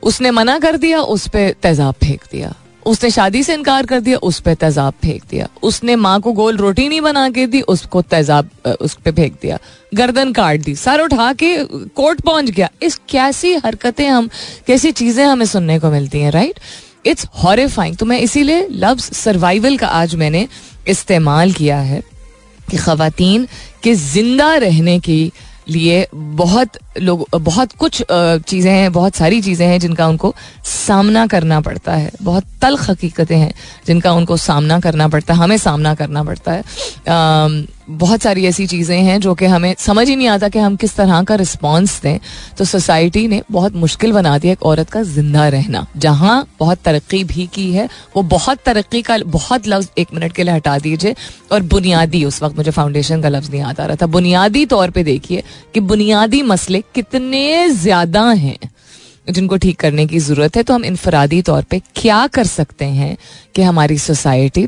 उसने 0.03 0.31
मना 0.31 0.59
कर 0.59 0.77
दिया, 0.77 1.01
उस 1.01 1.27
पर 1.29 1.53
तेजाब 1.63 1.95
फेंक 1.95 2.25
दिया। 2.33 2.55
उसने 2.89 3.11
शादी 3.11 3.43
से 3.43 3.55
इनकार 3.55 3.87
कर 3.87 4.01
दिया, 4.01 4.19
उस 4.19 4.39
पर 4.41 4.55
तेजाब 4.57 4.95
फेंक 5.03 5.23
दिया। 5.31 5.49
उसने 5.63 5.97
माँ 5.97 6.21
को 6.21 6.33
गोल 6.33 6.57
रोटी 6.57 6.89
नहीं 6.89 7.01
बना 7.01 7.29
के 7.31 7.47
दी, 7.47 7.61
उसको 7.63 8.03
तेजाब 8.05 8.51
उस 8.81 8.95
पर 8.95 9.13
फेंक 9.13 9.39
दिया। 9.43 9.59
गर्दन 9.95 10.33
काट 10.33 10.61
दी, 10.61 10.75
सर 10.77 11.01
उठा 11.01 11.33
के 11.33 11.57
कोर्ट 11.97 12.21
पहुँच 12.21 12.51
गया। 12.51 12.69
इस 12.83 13.01
कैसी 13.11 13.55
हरकतें 13.57 14.07
हम, 14.09 14.29
कैसी 14.67 14.93
चीज़ें 14.93 15.25
हमें 15.25 15.47
सुनने 15.47 15.79
को 15.79 15.91
मिलती 15.91 16.21
हैं 16.21 16.31
राइट 16.31 16.61
इट्स 17.07 17.27
हॉरिफाइंग 17.35 17.97
तो 17.97 18.07
मैं 18.07 18.19
इसीलिए 18.21 18.67
लव्स 18.71 19.13
सर्वाइवल 19.17 19.77
का 19.77 19.87
आज 19.89 20.15
मैंने 20.15 20.47
इस्तेमाल 20.89 21.53
किया 21.53 21.79
है 21.81 22.03
कि 22.71 22.77
खातन 22.77 23.47
के 23.83 23.95
ज़िंदा 23.95 24.55
रहने 24.57 24.99
की 25.01 25.21
लिए 25.69 26.07
बहुत 26.13 26.77
लोग, 26.99 27.27
बहुत 27.35 27.73
कुछ 27.75 28.03
चीज़ें 28.11 28.73
हैं, 28.73 28.93
बहुत 28.93 29.17
सारी 29.17 29.41
चीज़ें 29.43 29.67
हैं 29.67 29.79
जिनका 29.81 30.07
उनको 30.09 30.35
सामना 30.67 31.27
करना 31.27 31.61
पड़ता 31.61 31.95
है। 31.95 32.11
बहुत 32.23 32.45
तल 32.63 32.77
हकीकतें 32.81 33.37
हैं 33.37 33.53
जिनका 33.87 34.13
उनको 34.13 34.37
सामना 34.39 34.79
करना 34.81 35.09
पड़ता 35.09 35.35
है, 35.35 35.41
हमें 35.41 35.57
सामना 35.59 35.95
करना 35.95 36.23
पड़ता 36.25 36.53
है। 36.53 37.67
बहुत 37.91 38.23
सारी 38.23 38.45
ऐसी 38.47 38.67
चीज़ें 38.67 38.99
हैं 38.99 39.19
जो 39.21 39.35
कि 39.35 39.47
हमें, 39.47 39.75
समझ 39.79 40.09
ही 40.09 40.15
नहीं 40.17 40.29
आता 40.29 40.49
कि 40.49 40.59
हम 40.59 40.75
किस 40.77 40.95
तरह 40.97 41.23
का 41.23 41.35
रिस्पॉन्स 41.35 42.01
दें। 42.03 42.19
तो 42.59 42.65
सोसाइटी 42.65 43.27
ने 43.29 43.43
बहुत 43.51 43.75
मुश्किल 43.77 44.13
बना 44.13 44.37
दिया 44.39 44.53
एक 44.53 44.63
औरत 44.63 44.91
का 44.91 45.03
ज़िंदा 45.05 45.47
रहना, 45.49 45.87
जहाँ 45.97 46.47
बहुत 46.61 46.79
तरक्की 46.85 47.23
भी 47.25 47.47
की 47.47 47.71
है। 47.73 47.89
वो 48.17 48.23
बहुत 48.25 48.59
तरक्की 48.67 49.03
का, 49.03 49.19
बहुत 49.19 49.69
लफ्ज़ 49.69 49.89
एक 49.99 50.09
मिनट 50.15 50.33
के 50.33 50.43
लिए 50.43 50.55
हटा 50.55 50.79
दीजिए। 50.79 51.15
और 51.53 51.63
बुनियादी, 51.65 52.25
उस 52.25 52.43
वक्त 52.43 52.57
मुझे 52.57 52.71
फाउंडेशन 52.71 53.23
का 53.23 53.29
लफ्ज़ 53.29 53.51
नहीं 53.51 53.63
आता 53.63 53.87
रहा 53.87 53.97
था। 53.97 54.07
बुनियादी 54.09 54.65
तौर 54.67 54.91
पर 54.91 55.03
देखिए 55.03 55.43
कि 55.75 55.81
बुनियादी 55.83 56.43
मसले 56.43 56.83
कितने 56.95 57.69
ज़्यादा 57.71 58.23
हैं 58.25 58.59
जिनको 59.29 59.57
ठीक 59.57 59.79
करने 59.81 60.07
की 60.07 60.19
ज़रूरत 60.21 60.57
है 60.57 60.63
तो 60.63 60.75
हम 60.75 60.85
इनफरादी 60.85 61.41
तौर 61.43 61.63
पे 61.63 61.81
क्या 61.97 62.27
कर 62.27 62.45
सकते 62.47 62.85
हैं 62.85 63.17
कि 63.55 63.63
हमारी 63.63 63.99
सोसाइटी, 63.99 64.67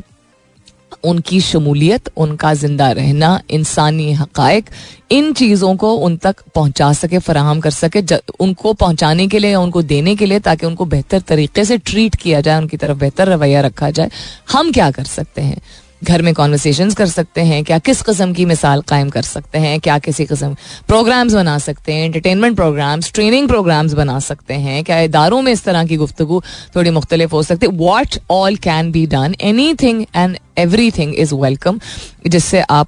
उनकी 1.03 1.39
शमूलियत, 1.41 2.09
उनका 2.17 2.53
ज़िंदा 2.53 2.91
रहना, 2.91 3.39
इंसानी 3.49 4.11
हकायक 4.13 4.69
इन 5.11 5.31
चीज़ों 5.33 5.75
को 5.75 5.93
उन 5.95 6.17
तक 6.17 6.43
पहुँचा 6.55 6.91
सके, 6.93 7.19
फराहम 7.19 7.59
कर 7.59 7.71
सके 7.71 8.01
उनको 8.39 8.73
पहुँचाने 8.73 9.27
के 9.27 9.39
लिए 9.39 9.51
या 9.51 9.59
उनको 9.59 9.81
देने 9.83 10.15
के 10.15 10.25
लिए, 10.25 10.39
ताकि 10.39 10.65
उनको 10.65 10.85
बेहतर 10.85 11.19
तरीके 11.21 11.65
से 11.65 11.77
ट्रीट 11.79 12.15
किया 12.15 12.41
जाए, 12.41 12.57
उनकी 12.57 12.77
तरफ़ 12.77 12.97
बेहतर 12.97 13.27
रवैया 13.27 13.61
रखा 13.61 13.89
जाए। 13.89 14.09
हम 14.51 14.71
क्या 14.71 14.91
कर 14.91 15.03
सकते 15.05 15.41
हैं? 15.41 15.61
घर 16.03 16.21
में 16.21 16.33
कॉन्वर्सेशन 16.33 16.91
कर 16.91 17.07
सकते 17.07 17.41
हैं, 17.41 17.63
क्या 17.63 17.77
किस 17.79 18.01
कस्म 18.01 18.33
की 18.33 18.45
मिसाल 18.45 18.81
कायम 18.81 19.09
कर 19.09 19.21
सकते 19.21 19.57
हैं, 19.59 19.79
क्या 19.79 19.97
किसी 19.99 20.25
कस्म 20.25 20.55
प्रोग्राम्स 20.87 21.33
बना 21.33 21.57
सकते 21.59 21.93
हैं 21.93 22.05
इंटरटेनमेंट 22.05 22.55
प्रोग्राम्स 22.55 23.11
ट्रेनिंग 23.13 23.47
प्रोग्राम्स 23.47 23.93
बना 23.93 24.19
सकते 24.21 24.53
हैं, 24.53 24.83
क्या 24.83 24.99
इदारों 24.99 25.41
में 25.41 25.51
इस 25.51 25.63
तरह 25.63 25.85
की 25.85 25.97
गुफ्तु 25.97 26.41
थोड़ी 26.75 26.89
मुख्तलिफ़ 26.91 27.31
हो 27.31 27.43
सकती 27.43 27.65
है? 27.65 27.77
What 27.77 28.17
all 28.31 28.55
can 28.59 28.91
be 28.91 29.05
done 29.07 29.35
anything 29.73 30.05
and 30.15 30.37
everything 30.91 31.13
is 31.15 31.35
welcome 31.35 31.79
जिससे 32.27 32.61
आप 32.61 32.87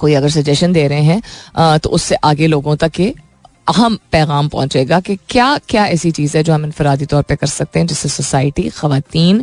कोई 0.00 0.14
अगर 0.14 0.30
सजेशन 0.30 0.72
दे 0.72 0.86
रहे 0.88 1.02
हैं 1.02 1.78
तो 1.78 1.90
उससे 1.90 2.14
आगे 2.24 2.46
लोगों 2.46 2.76
तक 2.76 3.00
ये 3.00 3.14
अहम 3.66 3.98
पैगाम 4.12 4.48
पहुंचेगा 4.48 4.98
कि 5.00 5.16
क्या 5.28 5.56
क्या 5.68 5.86
ऐसी 5.88 6.10
चीज़ 6.10 6.36
है 6.36 6.42
जो 6.42 6.52
हम 6.52 6.64
इनफरादी 6.64 7.06
तौर 7.06 7.22
पे 7.22 7.36
कर 7.36 7.46
सकते 7.46 7.78
हैं 7.78 7.86
जिससे 7.86 8.08
सोसाइटी 8.08 8.68
खातन 8.70 9.42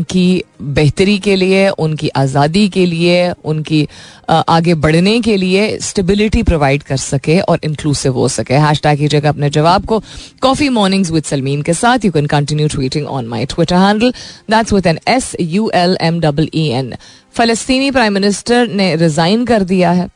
की 0.00 0.42
बेहतरी 0.62 1.18
के 1.18 1.34
लिए, 1.36 1.68
उनकी 1.68 2.08
आज़ादी 2.08 2.68
के 2.68 2.84
लिए, 2.86 3.30
उनकी 3.44 3.86
आगे 4.30 4.74
बढ़ने 4.76 5.20
के 5.20 5.36
लिए 5.36 5.78
स्टेबिलिटी 5.80 6.42
प्रोवाइड 6.42 6.82
कर 6.82 6.96
सके 6.96 7.38
और 7.40 7.60
इंक्लूसिव 7.64 8.14
हो 8.14 8.28
सके। 8.28 8.54
हैश 8.56 8.80
टैग 8.82 8.98
कीजिएगा 8.98 9.28
अपने 9.28 9.50
जवाब 9.50 9.86
को। 9.86 10.02
कॉफ़ी 10.42 10.68
मॉर्निंग्स 10.68 11.10
विद 11.10 11.24
सलमीन 11.24 11.62
के 11.62 11.74
साथ 11.74 12.04
you 12.04 12.12
can 12.12 12.26
continue 12.26 12.68
tweeting 12.68 13.06
on 13.08 13.26
my 13.26 13.46
Twitter 13.46 13.76
handle 13.76 14.12
that's 14.50 14.72
with 14.72 14.86
N 14.86 14.98
S 15.08 15.34
U 15.40 15.70
L 15.74 15.96
M 16.00 16.20
double 16.20 16.48
E 16.54 16.68
N 16.70 16.94
फलस्तीनी 17.34 17.90
prime 17.90 18.12
minister 18.12 18.68
ने 18.68 18.94
रिजाइन 18.96 19.44
कर 19.44 19.62
दिया 19.64 19.90
है। 19.92 20.08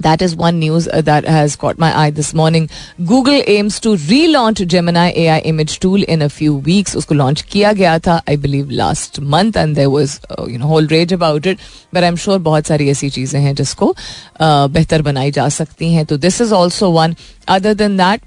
That 0.00 0.20
is 0.22 0.34
one 0.34 0.58
news 0.58 0.88
uh, 0.88 1.02
that 1.02 1.24
has 1.24 1.54
caught 1.54 1.78
my 1.78 1.96
eye 1.96 2.10
this 2.10 2.34
morning. 2.34 2.68
Google 3.04 3.40
aims 3.46 3.78
to 3.80 3.90
relaunch 3.90 4.66
Gemini 4.66 5.12
AI 5.14 5.38
image 5.38 5.78
tool 5.78 6.02
in 6.02 6.20
a 6.20 6.28
few 6.28 6.56
weeks. 6.56 6.96
उसको 6.96 7.14
launch 7.14 7.42
किया 7.42 7.72
गया 7.72 7.98
था, 7.98 8.20
I 8.26 8.36
believe 8.36 8.70
last 8.70 9.20
month, 9.20 9.56
and 9.56 9.76
there 9.76 9.90
was 9.90 10.20
uh, 10.30 10.46
you 10.46 10.58
know 10.58 10.66
whole 10.66 10.86
rage 10.86 11.12
about 11.12 11.46
it. 11.46 11.60
But 11.92 12.02
I'm 12.02 12.16
sure 12.16 12.38
बहुत 12.38 12.66
सारी 12.66 12.90
ऐसी 12.90 13.10
चीज़ें 13.10 13.40
हैं 13.40 13.54
जिसको 13.54 13.94
uh, 14.40 14.68
बेहतर 14.68 15.02
बनाई 15.02 15.30
जा 15.30 15.48
सकती 15.48 15.92
हैं. 15.94 16.06
तो 16.06 16.18
this 16.18 16.40
is 16.40 16.52
also 16.52 16.90
one. 16.90 17.16
Other 17.46 17.74
than 17.74 17.96
that, 17.96 18.20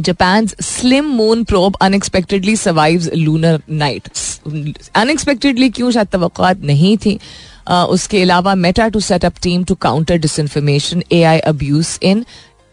Japan's 0.00 0.54
slim 0.66 1.08
moon 1.16 1.44
probe 1.44 1.76
unexpectedly 1.80 2.56
survives 2.56 3.08
lunar 3.12 3.60
night. 3.68 4.08
Unexpectedly 4.96 5.70
क्यों 5.70 5.90
शायद 5.90 6.08
तवक्कात 6.08 6.60
नहीं 6.64 6.96
थी 6.98 7.18
उसके 7.70 8.22
अलावा 8.22 8.54
Meta 8.54 8.88
to 8.88 9.00
set 9.00 9.26
team 9.42 9.64
to 9.64 9.74
counter 9.74 10.16
disinformation 10.18 11.02
A 11.12 11.22
I 11.22 11.38
abuse 11.38 11.98
in. 12.02 12.24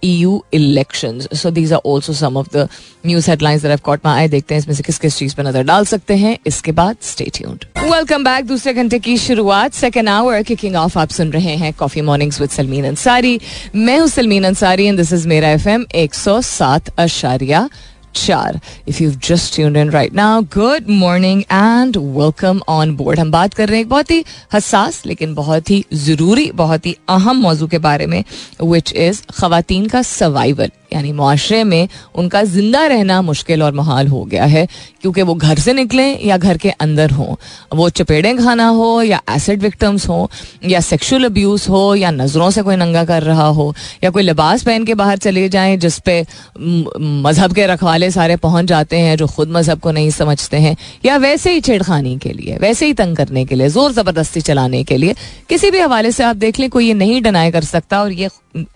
So 0.04 1.50
these 1.52 1.72
are 1.72 1.82
also 1.84 2.14
some 2.14 2.38
of 2.38 2.50
the 2.50 2.70
news 3.04 3.26
headlines 3.26 3.64
that 3.64 3.72
I've 3.72 3.82
caught 3.84 4.06
my 4.06 4.14
eye. 4.20 4.30
देखते 4.30 4.56
हैं 4.56 4.60
इसमें 4.62 4.76
से 4.76 4.84
किस 4.84 4.98
किस 4.98 5.18
चीज़ 5.18 5.36
पर 5.36 5.44
नज़र 5.44 5.64
डाल 5.64 5.86
सकते 5.86 6.16
हैं। 6.16 6.38
इसके 6.48 6.72
बाद 6.72 6.98
स्टे 7.02 7.26
ट्यून्ड 7.36 7.66
वेलकम 7.80 8.24
बैक 8.24 8.46
दूसरे 8.46 8.74
घंटे 8.74 9.00
की 9.00 9.18
शुरुआत. 9.18 9.74
सेकेंड 9.74 10.10
आवर 10.10 10.44
किकिंग 10.44 10.76
ऑफ़ 10.76 10.98
आप 11.00 11.10
सुन 11.10 11.32
रहे 11.32 11.56
हैं 11.56 11.74
coffee 11.74 12.02
mornings 12.02 12.42
with 12.42 12.50
Salmeen 12.50 12.86
Ansari 12.86 13.40
मैं 13.76 14.00
हूँ 14.00 14.08
Salmeen 14.08 14.44
Ansari 14.44 14.86
and 14.86 14.98
this 14.98 15.14
is 15.14 15.28
मेरा 15.28 15.50
एफएम 15.50 15.86
107 15.96 16.90
अशारिया 16.98 17.70
चार 18.16 18.60
if 18.88 19.04
you 19.04 19.12
just 19.12 19.56
tuned 19.56 19.78
in 19.78 19.90
right 19.90 20.14
now 20.14 20.42
good 20.42 20.90
morning 20.90 21.42
and 21.42 21.98
welcome 21.98 22.62
on 22.68 22.96
board 22.96 23.20
हम 23.20 23.32
बात 23.32 23.54
कर 23.54 23.68
रहे 23.68 23.78
हैं 23.78 23.84
एक 23.84 23.90
बहुत 23.90 24.12
ही 24.12 24.24
हसास, 24.54 25.02
लेकिन 25.06 25.34
बहुत 25.36 25.70
ही 25.70 25.86
ज़रूरी, 25.94 26.52
बहुत 26.52 26.86
ही 26.86 26.96
अहम 27.10 27.38
मौजू 27.38 27.68
के 27.68 27.78
बारे 27.78 28.06
में 28.06 28.24
विच 28.64 28.94
इज़ 28.94 29.22
खातन 29.34 29.86
का 29.86 30.02
सर्वाइवल 30.02 30.70
यानी 30.94 31.12
मुआरे 31.12 31.64
में 31.64 31.88
उनका 32.16 32.44
ज़िंदा 32.44 32.86
रहना 32.88 33.22
मुश्किल 33.22 33.64
और 33.64 33.74
महाल 33.74 34.08
हो 34.08 34.24
गया 34.26 34.46
है, 34.46 34.68
क्योंकि 35.02 35.22
वो 35.22 35.34
घर 35.34 35.60
से 35.60 35.74
निकलें 35.74 36.20
या 36.26 36.38
घर 36.38 36.58
के 36.58 36.70
अंदर 36.70 37.12
हों। 37.12 37.36
वो 37.78 37.90
चपेड़े 37.90 38.34
खाना 38.38 38.68
हो 38.68 39.02
या 39.02 39.22
एसिड 39.30 39.62
विक्टम्स 39.62 40.08
हो, 40.10 40.30
या 40.66 40.80
सेक्सुअल 40.80 41.24
अब्यूज 41.24 41.66
हो, 41.70 41.96
या 41.96 42.12
नज़रों 42.12 42.50
से 42.52 42.62
कोई 42.62 42.76
नंगा 42.76 43.04
कर 43.06 43.24
रहा 43.24 43.48
हो, 43.48 43.74
या 44.04 44.10
कोई 44.10 44.24
लिबास 44.24 44.64
पहन 44.64 44.86
के 44.86 44.94
बाहर 44.94 45.18
चले 45.18 45.48
जाएँ, 45.50 45.78
जिस 45.78 46.00
पे 46.00 46.22
मज़हब 46.60 47.54
के 47.54 47.68
रखवाले 47.68 48.12
सारे 48.12 48.36
पहुँच 48.38 48.66
जाते 48.66 48.98
हैं, 48.98 49.16
जो 49.18 49.28
खुद 49.28 49.52
मज़हब 49.52 49.80
को 49.80 49.92
नहीं 49.92 50.10
समझते 50.12 50.58
हैं, 50.58 50.76
या 51.06 51.18
वैसे 51.18 51.54
ही 51.54 51.62
छेड़खानी 51.62 52.18
के 52.18 52.34
लिए, 52.34 52.58
वैसे 52.58 52.86
ही 52.86 52.94
तंग 52.94 53.16
करने 53.18 53.46
के 53.46 53.56
लिए, 53.56 53.70
ज़ोर 53.70 53.92
ज़बरदस्ती 53.92 54.42
चलाने 54.42 54.84
के 54.84 54.98
लिए। 54.98 55.16
किसी 55.50 55.72
भी 55.72 55.80
हवाले 55.80 56.12
से 56.12 56.24
आप 56.24 56.36
देख 56.36 56.60
लें, 56.60 56.70
कोई 56.70 56.88
ये 56.88 56.94
नहीं 56.94 57.22
डनाई 57.22 57.52
कर 57.52 57.64
सकता 57.64 58.02
और 58.02 58.12
ये 58.12 58.30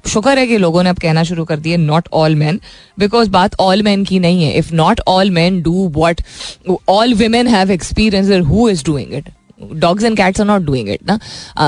शुक्र 0.08 0.38
है 0.40 0.46
कि 0.48 0.58
लोगों 0.58 0.82
ने 0.84 0.90
अब 0.90 0.98
कहना 1.00 1.24
शुरू 1.24 1.44
कर 1.46 1.60
दिया 1.60 1.78
नॉट 1.78 2.03
ऑल 2.14 2.36
मैन 2.36 2.60
बिकॉज़ 3.00 3.30
बात 3.30 3.56
ऑल 3.60 3.84
मैन 3.84 4.04
की 4.06 4.20
नहीं 4.20 4.44
है. 4.44 4.54
If 4.54 4.74
not 4.74 5.02
all 5.08 5.32
man 5.32 5.62
do 5.62 5.88
what 5.96 6.22
all 6.90 7.14
women 7.14 7.48
have 7.48 7.72
experience 7.72 8.46
who 8.48 8.70
is 8.70 8.84
doing 8.86 9.14
it 9.14 9.30
dogs 9.74 10.04
and 10.04 10.18
cats 10.18 10.42
are 10.42 10.48
not 10.48 10.62
doing 10.62 10.90
it 10.90 11.00
ना 11.08 11.20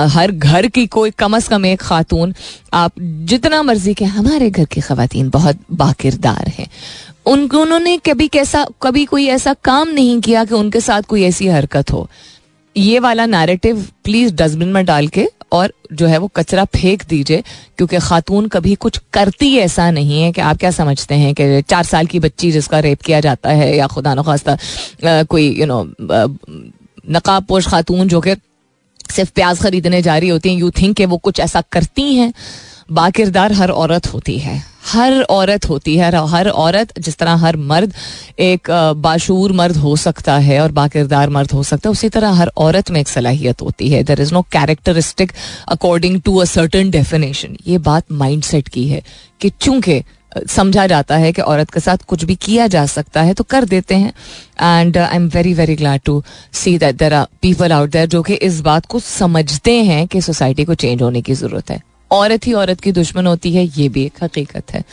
हर 0.10 0.32
घर 0.32 0.68
की 0.68 0.86
कोई 0.88 1.12
कम 1.12 1.36
अज 1.36 1.48
कम 1.48 1.65
एक 1.65 1.82
खातून, 1.82 2.34
आप 2.74 2.92
जितना 3.00 3.62
मर्ज़ी 3.63 3.94
के, 3.94 4.06
हमारे 4.06 4.50
घर 4.50 4.65
की 4.65 4.82
खातन 4.82 5.30
बहुत 5.30 5.60
बाकिरदार 5.72 6.51
हैं। 6.58 6.68
उनको 7.25 7.60
उन्होंने 7.60 7.98
कभी 8.06 8.27
कैसा, 8.27 8.65
कभी 8.82 9.06
कोई 9.06 9.25
ऐसा 9.27 9.54
काम 9.63 9.89
नहीं 9.89 10.20
किया 10.22 10.44
कि 10.46 10.56
उनके 10.56 10.80
साथ 10.82 11.01
कोई 11.01 11.24
ऐसी 11.24 11.48
हरकत 11.48 11.92
हो। 11.92 12.08
ये 12.75 13.00
वाला 13.00 13.25
नैरेटिव 13.25 13.86
प्लीज़ 14.03 14.34
डस्टबिन 14.36 14.67
में 14.67 14.86
डाल 14.86 15.08
के 15.08 15.27
और 15.51 15.74
जो 15.94 16.08
है 16.08 16.17
वो 16.17 16.27
कचरा 16.27 16.63
फेंक 16.65 17.03
दीजिए, 17.10 17.44
क्योंकि 17.77 17.98
खातून 18.00 18.48
कभी 18.48 18.74
कुछ 18.75 19.00
करती 19.13 19.55
ऐसा 19.58 19.89
नहीं 19.91 20.22
है 20.22 20.32
कि 20.32 20.41
आप 20.41 20.58
क्या 20.58 20.72
समझते 20.72 21.15
हैं 21.15 21.34
कि 21.34 21.62
चार 21.62 21.84
साल 21.84 22.05
की 22.05 22.20
बच्ची 22.20 22.51
जिसका 22.51 22.79
रेप 22.79 23.01
किया 23.01 23.20
जाता 23.20 23.50
है 23.51 23.75
या 23.77 23.88
खुदा 23.88 24.13
नखास्ता 24.13 24.58
कोई 25.24 25.48
यू 25.60 25.65
नो 25.65 25.84
नकाब 26.01 27.46
पोश 27.46 27.67
खातून 27.67 28.08
जो 28.08 28.22
कि 28.22 28.36
सिर्फ़ 29.12 29.32
प्याज 29.36 29.60
खरीदने 29.60 30.01
जा 30.01 30.17
रही 30.17 30.29
होती 30.29 30.50
हैं 30.50 30.60
यू 30.60 30.70
थिंक 30.72 30.96
कि 30.98 31.05
वो 31.05 31.17
कुछ 31.17 31.39
ऐसा 31.39 31.62
करती 31.72 32.13
हैं, 32.15 32.34
बाकिरदार 32.91 33.53
हर 33.53 33.70
औरत 33.72 34.13
होती 34.13 34.38
है। 34.39 34.62
हर 34.86 35.22
औरत 35.32 35.68
होती 35.70 35.96
है 35.98 36.12
हर 36.27 36.48
औरत 36.50 37.00
जिस 37.00 37.18
तरह 37.18 37.36
हर 37.38 37.58
मर्द 37.65 37.94
एक 38.42 38.70
बाशूर 38.98 39.51
मर्द 39.54 39.77
हो 39.77 39.96
सकता 39.98 40.38
है 40.39 40.60
और 40.62 40.72
बाकिरदार 40.74 41.30
मर्द 41.30 41.51
हो 41.51 41.63
सकता 41.63 41.89
है, 41.89 41.92
उसी 41.92 42.10
तरह 42.10 42.32
हर 42.34 42.51
औरत 42.58 42.92
में 42.92 43.00
एक 43.00 43.08
सलाहियत 43.08 43.62
होती 43.62 43.89
है। 43.89 44.04
There 44.04 44.22
is 44.22 44.34
no 44.34 44.42
characteristic 44.51 45.32
according 45.70 46.22
to 46.22 46.36
a 46.36 46.46
certain 46.46 46.89
definition 46.92 47.56
ये 47.68 47.77
बात 47.80 48.12
माइंड 48.13 48.44
सेट 48.44 48.68
की 48.68 48.88
है 48.88 49.01
कि 49.42 49.50
चूँकि 49.51 50.04
समझा 50.50 50.86
जाता 50.88 51.18
है 51.18 51.32
कि 51.34 51.42
औरत 51.44 51.70
के 51.72 51.80
साथ 51.80 51.98
कुछ 52.08 52.24
भी 52.24 52.36
किया 52.38 52.68
जा 52.68 52.86
सकता 52.86 53.22
है 53.22 53.34
तो 53.34 53.44
कर 53.46 53.65
देते 53.65 53.96
हैं। 53.96 54.13
And 54.62 54.98
I 54.98 55.15
am 55.15 55.27
very 55.30 55.54
very 55.54 55.75
glad 55.75 56.01
to 56.06 56.24
see 56.54 56.77
that 56.77 56.96
there 56.96 57.13
are 57.13 57.27
people 57.42 57.72
out 57.72 57.89
there 57.89 58.08
जो 58.08 58.22
कि 58.22 58.34
इस 58.44 58.60
बात 58.62 58.86
को 58.86 59.00
समझते 59.00 59.74
हैं 59.84 60.06
कि 60.08 60.22
सोसाइटी 60.22 60.65
को 60.65 60.74
चेंज 60.75 61.01
होने 61.01 61.22
की 61.22 61.34
ज़रूरत 61.34 61.72
है। 61.72 61.82
औरत 62.12 62.48
ही 62.48 62.54
औरत 62.54 62.82
की 62.82 62.92
दुश्मन 62.92 63.28
होती 63.28 63.54
है, 63.54 63.64
ये 63.68 63.90
भी 63.90 64.04
एक 64.06 64.24
हकीकत 64.24 64.74
है। 64.74 64.84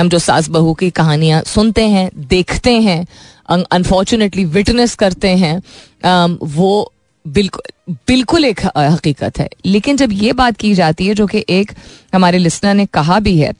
हम 0.00 0.08
जो 0.08 0.18
सास 0.18 0.48
बहू 0.48 0.74
की 0.74 0.90
कहानियाँ 0.92 1.42
सुनते 1.46 1.86
हैं, 1.88 2.10
देखते 2.28 2.72
हैं 2.80 3.06
अनफॉर्चुनेटली 3.48 4.44
विटनेस 4.46 4.94
करते 4.94 5.28
हैं 5.36 6.36
वो 6.48 6.92
बिल्कुल 7.24 7.94
बिल्कुल 8.08 8.44
एक 8.44 8.60
हकीकत 8.76 9.38
है। 9.38 9.48
लेकिन 9.66 9.96
जब 9.96 10.12
ये 10.12 10.32
बात 10.32 10.56
की 10.56 10.72
जाती 10.74 11.06
है, 11.06 11.14
जो 11.14 11.26
कि 11.26 11.44
एक 11.50 11.72
हमारे 12.14 12.38
लिसनर 12.38 12.74
ने 12.74 12.86
कहा 12.88 13.18
भी 13.20 13.36
है, 13.38 13.52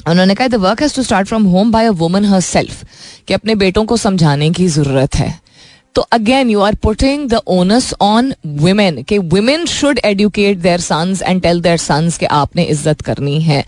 उन्होंने 0.00 0.34
कहा 0.34 0.48
the 0.48 0.54
work 0.56 0.82
has 0.82 0.94
to 0.96 1.02
start 1.02 1.28
from 1.28 1.44
home 1.44 1.70
by 1.72 1.86
a 1.86 1.90
woman 1.92 2.24
herself 2.42 2.84
कि 3.28 3.34
अपने 3.34 3.54
बेटों 3.54 3.84
को 3.84 3.96
समझाने 3.96 4.50
की 4.50 4.66
ज़रूरत 4.68 5.14
है। 5.14 5.45
तो 5.96 6.02
again 6.12 6.50
you 6.50 6.60
are 6.60 6.74
putting 6.74 7.28
the 7.28 7.40
onus 7.48 7.92
on 8.02 8.32
women 8.46 9.02
के 9.02 9.18
women 9.18 9.64
should 9.66 9.98
educate 10.04 10.58
their 10.58 10.80
sons 10.80 11.22
and 11.22 11.40
tell 11.42 11.60
their 11.60 11.76
sons 11.78 12.18
के 12.18 12.26
आपने 12.26 12.64
इज़्ज़त 12.64 13.00
करनी 13.00 13.40
है। 13.42 13.64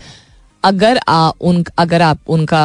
अगर 0.63 0.97
आ, 0.99 1.29
उन 1.31 1.63
अगर 1.77 2.01
आप 2.01 2.19
उनका 2.27 2.61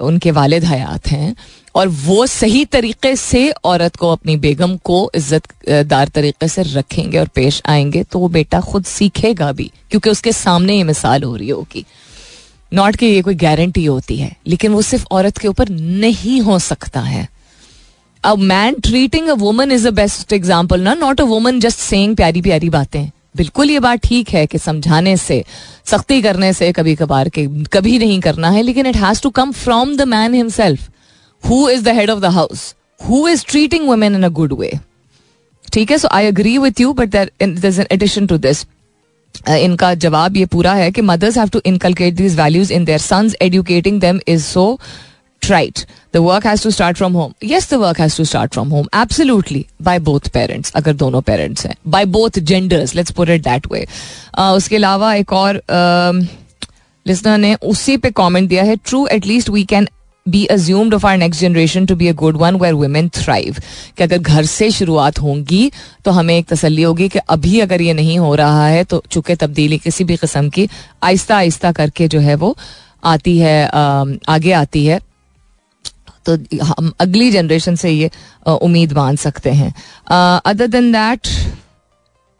उनके 0.00 0.30
वालिद 0.30 0.64
हयात 0.64 1.06
हैं 1.06 1.34
और 1.74 1.88
वो 1.88 2.26
सही 2.26 2.64
तरीके 2.66 3.14
से 3.16 3.50
औरत 3.64 3.96
को 3.96 4.10
अपनी 4.12 4.36
बेगम 4.36 4.76
को 4.84 5.10
इज्जतदार 5.14 6.08
तरीके 6.08 6.48
से 6.48 6.62
रखेंगे 6.62 7.18
और 7.18 7.28
पेश 7.34 7.60
आएँगे 7.66 8.02
तो 8.02 8.18
वो 8.18 8.28
बेटा 8.28 8.60
खुद 8.60 8.84
सीखेगा 8.84 9.50
भी 9.52 9.70
क्योंकि 9.90 10.10
उसके 10.10 10.32
सामने 10.32 10.76
ये 10.76 10.84
मिसाल 10.84 11.22
हो 11.22 11.34
रही 11.36 11.48
होगी। 11.48 11.84
नॉट 12.72 12.96
कि 12.96 13.06
ये 13.06 13.22
कोई 13.22 13.34
गारंटी 13.36 13.84
होती 13.84 14.16
है 14.16 14.34
लेकिन 14.46 14.72
वो 14.72 14.82
सिर्फ़ 14.82 15.06
औरत 15.10 15.38
के 15.38 15.48
ऊपर 15.48 15.68
नहीं 15.68 16.40
हो 16.40 16.58
सकता 16.60 17.00
है। 17.00 17.28
A 18.24 18.34
man 18.36 18.74
treating 18.84 19.28
a 19.28 19.32
woman 19.34 19.72
is 19.72 19.86
a 19.88 19.90
best 19.92 20.32
example 20.32 20.80
ना 20.80 20.94
not 20.94 21.20
a 21.20 21.24
woman 21.24 21.60
just 21.60 21.78
saying 21.78 22.16
प्यारी 22.16 22.42
प्यारी 22.42 22.68
बातें। 22.70 23.10
बिल्कुल 23.36 23.70
ये 23.70 23.80
बात 23.80 24.00
ठीक 24.04 24.28
है 24.30 24.46
कि 24.46 24.58
समझाने 24.58 25.16
से, 25.16 25.44
सख्ती 25.86 26.20
करने 26.22 26.52
से 26.52 26.70
कभी 26.72 26.94
कभार 26.94 27.28
के, 27.28 27.46
कभी 27.72 27.98
नहीं 27.98 28.20
करना 28.20 28.50
है, 28.50 28.62
लेकिन 28.62 28.86
it 28.86 28.96
has 28.96 29.22
to 29.22 29.30
come 29.30 29.52
from 29.52 29.96
the 29.96 30.08
man 30.08 30.34
himself 30.34 30.88
who 31.42 31.68
is 31.70 31.84
the 31.84 31.94
head 31.96 32.10
of 32.10 32.20
the 32.20 32.32
house 32.34 32.74
who 33.00 33.26
is 33.28 33.44
treating 33.48 33.88
women 33.88 34.14
in 34.14 34.22
a 34.22 34.28
good 34.30 34.52
way 34.58 34.72
ठीक 35.72 35.90
है 35.90 35.98
so 35.98 36.08
I 36.12 36.26
agree 36.26 36.56
with 36.58 36.80
you 36.80 36.92
but 36.92 37.08
their 37.10 37.86
addition 37.92 38.26
to 38.26 38.38
this 38.38 38.64
इनका 39.48 39.92
जवाब 39.96 40.36
ये 40.36 40.46
पूरा 40.46 40.72
है 40.74 40.90
कि 40.90 41.02
mothers 41.02 41.38
have 41.38 41.48
to 41.48 41.60
inculcate 41.66 42.14
these 42.14 42.38
values 42.40 42.72
in 42.72 42.84
their 42.84 42.98
sons 43.00 43.36
educating 43.42 44.00
them 44.00 44.20
is 44.28 44.44
so 44.44 44.78
trite 45.42 45.78
the 46.14 46.16
work 46.18 46.46
has 46.46 46.62
to 46.64 46.70
start 46.70 46.96
from 46.96 47.12
home 47.12 47.32
yes 47.44 47.70
the 47.70 47.74
work 47.76 48.00
has 48.00 48.16
to 48.16 48.24
start 48.24 48.52
from 48.52 48.68
home 48.68 48.86
absolutely 48.96 49.64
by 49.82 49.98
both 50.00 50.28
parents 50.34 50.72
अगर 50.76 50.92
दोनों 50.94 51.20
parents 51.22 51.66
हैं 51.66 51.74
by 51.88 52.04
both 52.08 52.38
genders 52.44 52.94
let's 52.94 53.10
put 53.12 53.28
it 53.28 53.42
that 53.42 53.66
way 53.72 53.86
उसके 54.56 54.76
अलावा 54.76 55.14
एक 55.14 55.32
और 55.34 55.62
listener 57.06 57.38
ने 57.38 57.54
उसी 57.64 57.96
पे 57.96 58.10
कमेंट 58.12 58.48
दिया 58.48 58.64
है 58.64 58.76
true 58.78 59.06
at least 59.12 59.50
we 59.50 59.64
can 59.64 59.88
be 60.26 60.44
assumed 60.46 60.94
of 60.94 61.06
our 61.06 61.16
next 61.16 61.40
generation 61.40 61.86
to 61.86 61.94
be 61.96 62.08
a 62.08 62.12
good 62.14 62.36
one 62.36 62.56
where 62.56 62.72
women 62.74 63.08
thrive 63.14 63.56
कि 63.96 64.02
अगर 64.02 64.18
घर 64.18 64.44
से 64.46 64.70
शुरुआत 64.70 65.18
होंगी 65.18 65.70
तो 66.04 66.10
हमें 66.10 66.36
एक 66.36 66.46
तसली 66.48 66.82
होगी 66.82 67.08
कि 67.08 67.18
अभी 67.30 67.60
अगर 67.60 67.82
ये 67.82 67.92
नहीं 67.92 68.18
हो 68.18 68.34
रहा 68.34 68.66
है 68.66 68.84
तो 68.84 69.02
चूँकि 69.10 69.34
तब्दीली 69.36 69.78
किसी 69.78 70.04
भी 70.04 70.16
किस्म 70.16 70.48
की 70.48 70.68
आहिस्ता 71.02 71.36
आहिस्ता 71.36 71.72
करके 71.72 72.08
जो 72.08 72.20
है 72.20 72.34
वो 72.34 72.56
आती 73.04 73.38
है 73.38 73.64
आगे 74.28 74.52
आती 74.52 74.84
है 74.86 75.00
तो 76.28 76.36
हम 76.64 76.92
अगली 77.00 77.30
जनरेशन 77.30 77.74
से 77.74 77.90
ये 77.90 78.10
उम्मीद 78.46 78.92
मान 78.92 79.16
सकते 79.16 79.50
हैं। 79.50 79.74
अदर 80.46 80.66
देन 80.66 80.92
दैट 80.92 81.28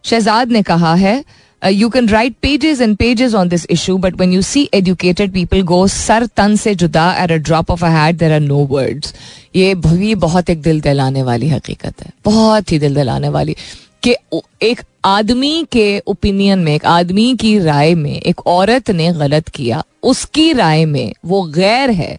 शहजाद 0.04 0.50
ने 0.50 0.62
कहा 0.62 0.94
है 0.94 1.24
you 1.64 1.88
can 1.88 2.08
write 2.08 2.34
pages 2.42 2.80
and 2.80 2.96
pages 2.96 3.34
on 3.34 3.48
this 3.48 3.66
issue 3.70 3.96
but 3.98 4.20
when 4.20 4.32
you 4.32 4.42
see 4.42 4.68
educated 4.74 5.32
people 5.32 5.62
go 5.62 5.86
sir 5.88 6.26
तन 6.26 6.56
से 6.56 6.74
जुदा 6.74 7.12
at 7.14 7.32
a 7.32 7.36
drop 7.36 7.70
of 7.70 7.84
a 7.84 7.88
hat 7.88 8.16
there 8.16 8.32
are 8.32 8.40
no 8.40 8.58
words 8.66 9.14
ये 9.56 9.74
भी 9.74 10.14
बहुत 10.14 10.50
एक 10.50 10.62
दिल 10.62 10.80
दहलाने 10.80 11.22
वाली 11.22 11.48
हकीकत 11.48 12.02
है। 12.02 12.10
बहुत 12.24 12.72
ही 12.72 12.78
दिल 12.78 12.94
दहलाने 12.94 13.28
वाली। 13.28 13.56
कि 14.02 14.14
एक 14.62 14.80
आदमी 15.04 15.66
के 15.72 16.02
ओपिनियन 16.06 16.58
में, 16.58 16.74
एक 16.74 16.84
आदमी 16.84 17.34
की 17.36 17.58
राय 17.58 17.94
में, 17.94 18.20
एक 18.20 18.46
औरत 18.46 18.90
ने 18.90 19.12
गलत 19.12 19.48
किया, 19.48 19.82
उसकी 20.02 20.52
राय 20.52 20.84
में 20.84 21.12
वो 21.26 21.42
गैर 21.42 21.90
है। 21.90 22.18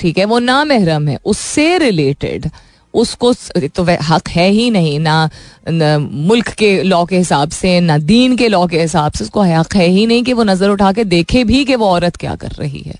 ठीक 0.00 0.18
है 0.18 0.24
वो 0.24 0.38
ना 0.38 0.64
महरम 0.64 1.08
है 1.08 1.18
उससे 1.24 1.78
रिलेटेड 1.78 2.50
उसको 2.94 3.32
तो 3.76 3.82
हक 4.02 4.28
है 4.28 4.48
ही 4.50 4.70
नहीं 4.70 4.98
ना, 5.00 5.30
ना 5.68 5.98
मुल्क 5.98 6.48
के 6.48 6.82
लॉ 6.82 7.04
के 7.04 7.18
हिसाब 7.18 7.50
से 7.50 7.78
ना 7.80 7.98
दीन 7.98 8.36
के 8.36 8.48
लॉ 8.48 8.66
के 8.66 8.80
हिसाब 8.80 9.12
से 9.12 9.24
उसको 9.24 9.42
हक 9.42 9.76
है 9.76 9.86
ही 9.86 10.06
नहीं 10.06 10.24
कि 10.24 10.32
वो 10.32 10.44
नज़र 10.44 10.70
उठा 10.70 10.92
के 10.92 11.04
देखे 11.04 11.44
भी 11.44 11.64
कि 11.64 11.74
वो 11.74 11.86
औरत 11.86 12.16
क्या 12.16 12.34
कर 12.34 12.50
रही 12.50 12.80
है। 12.80 12.94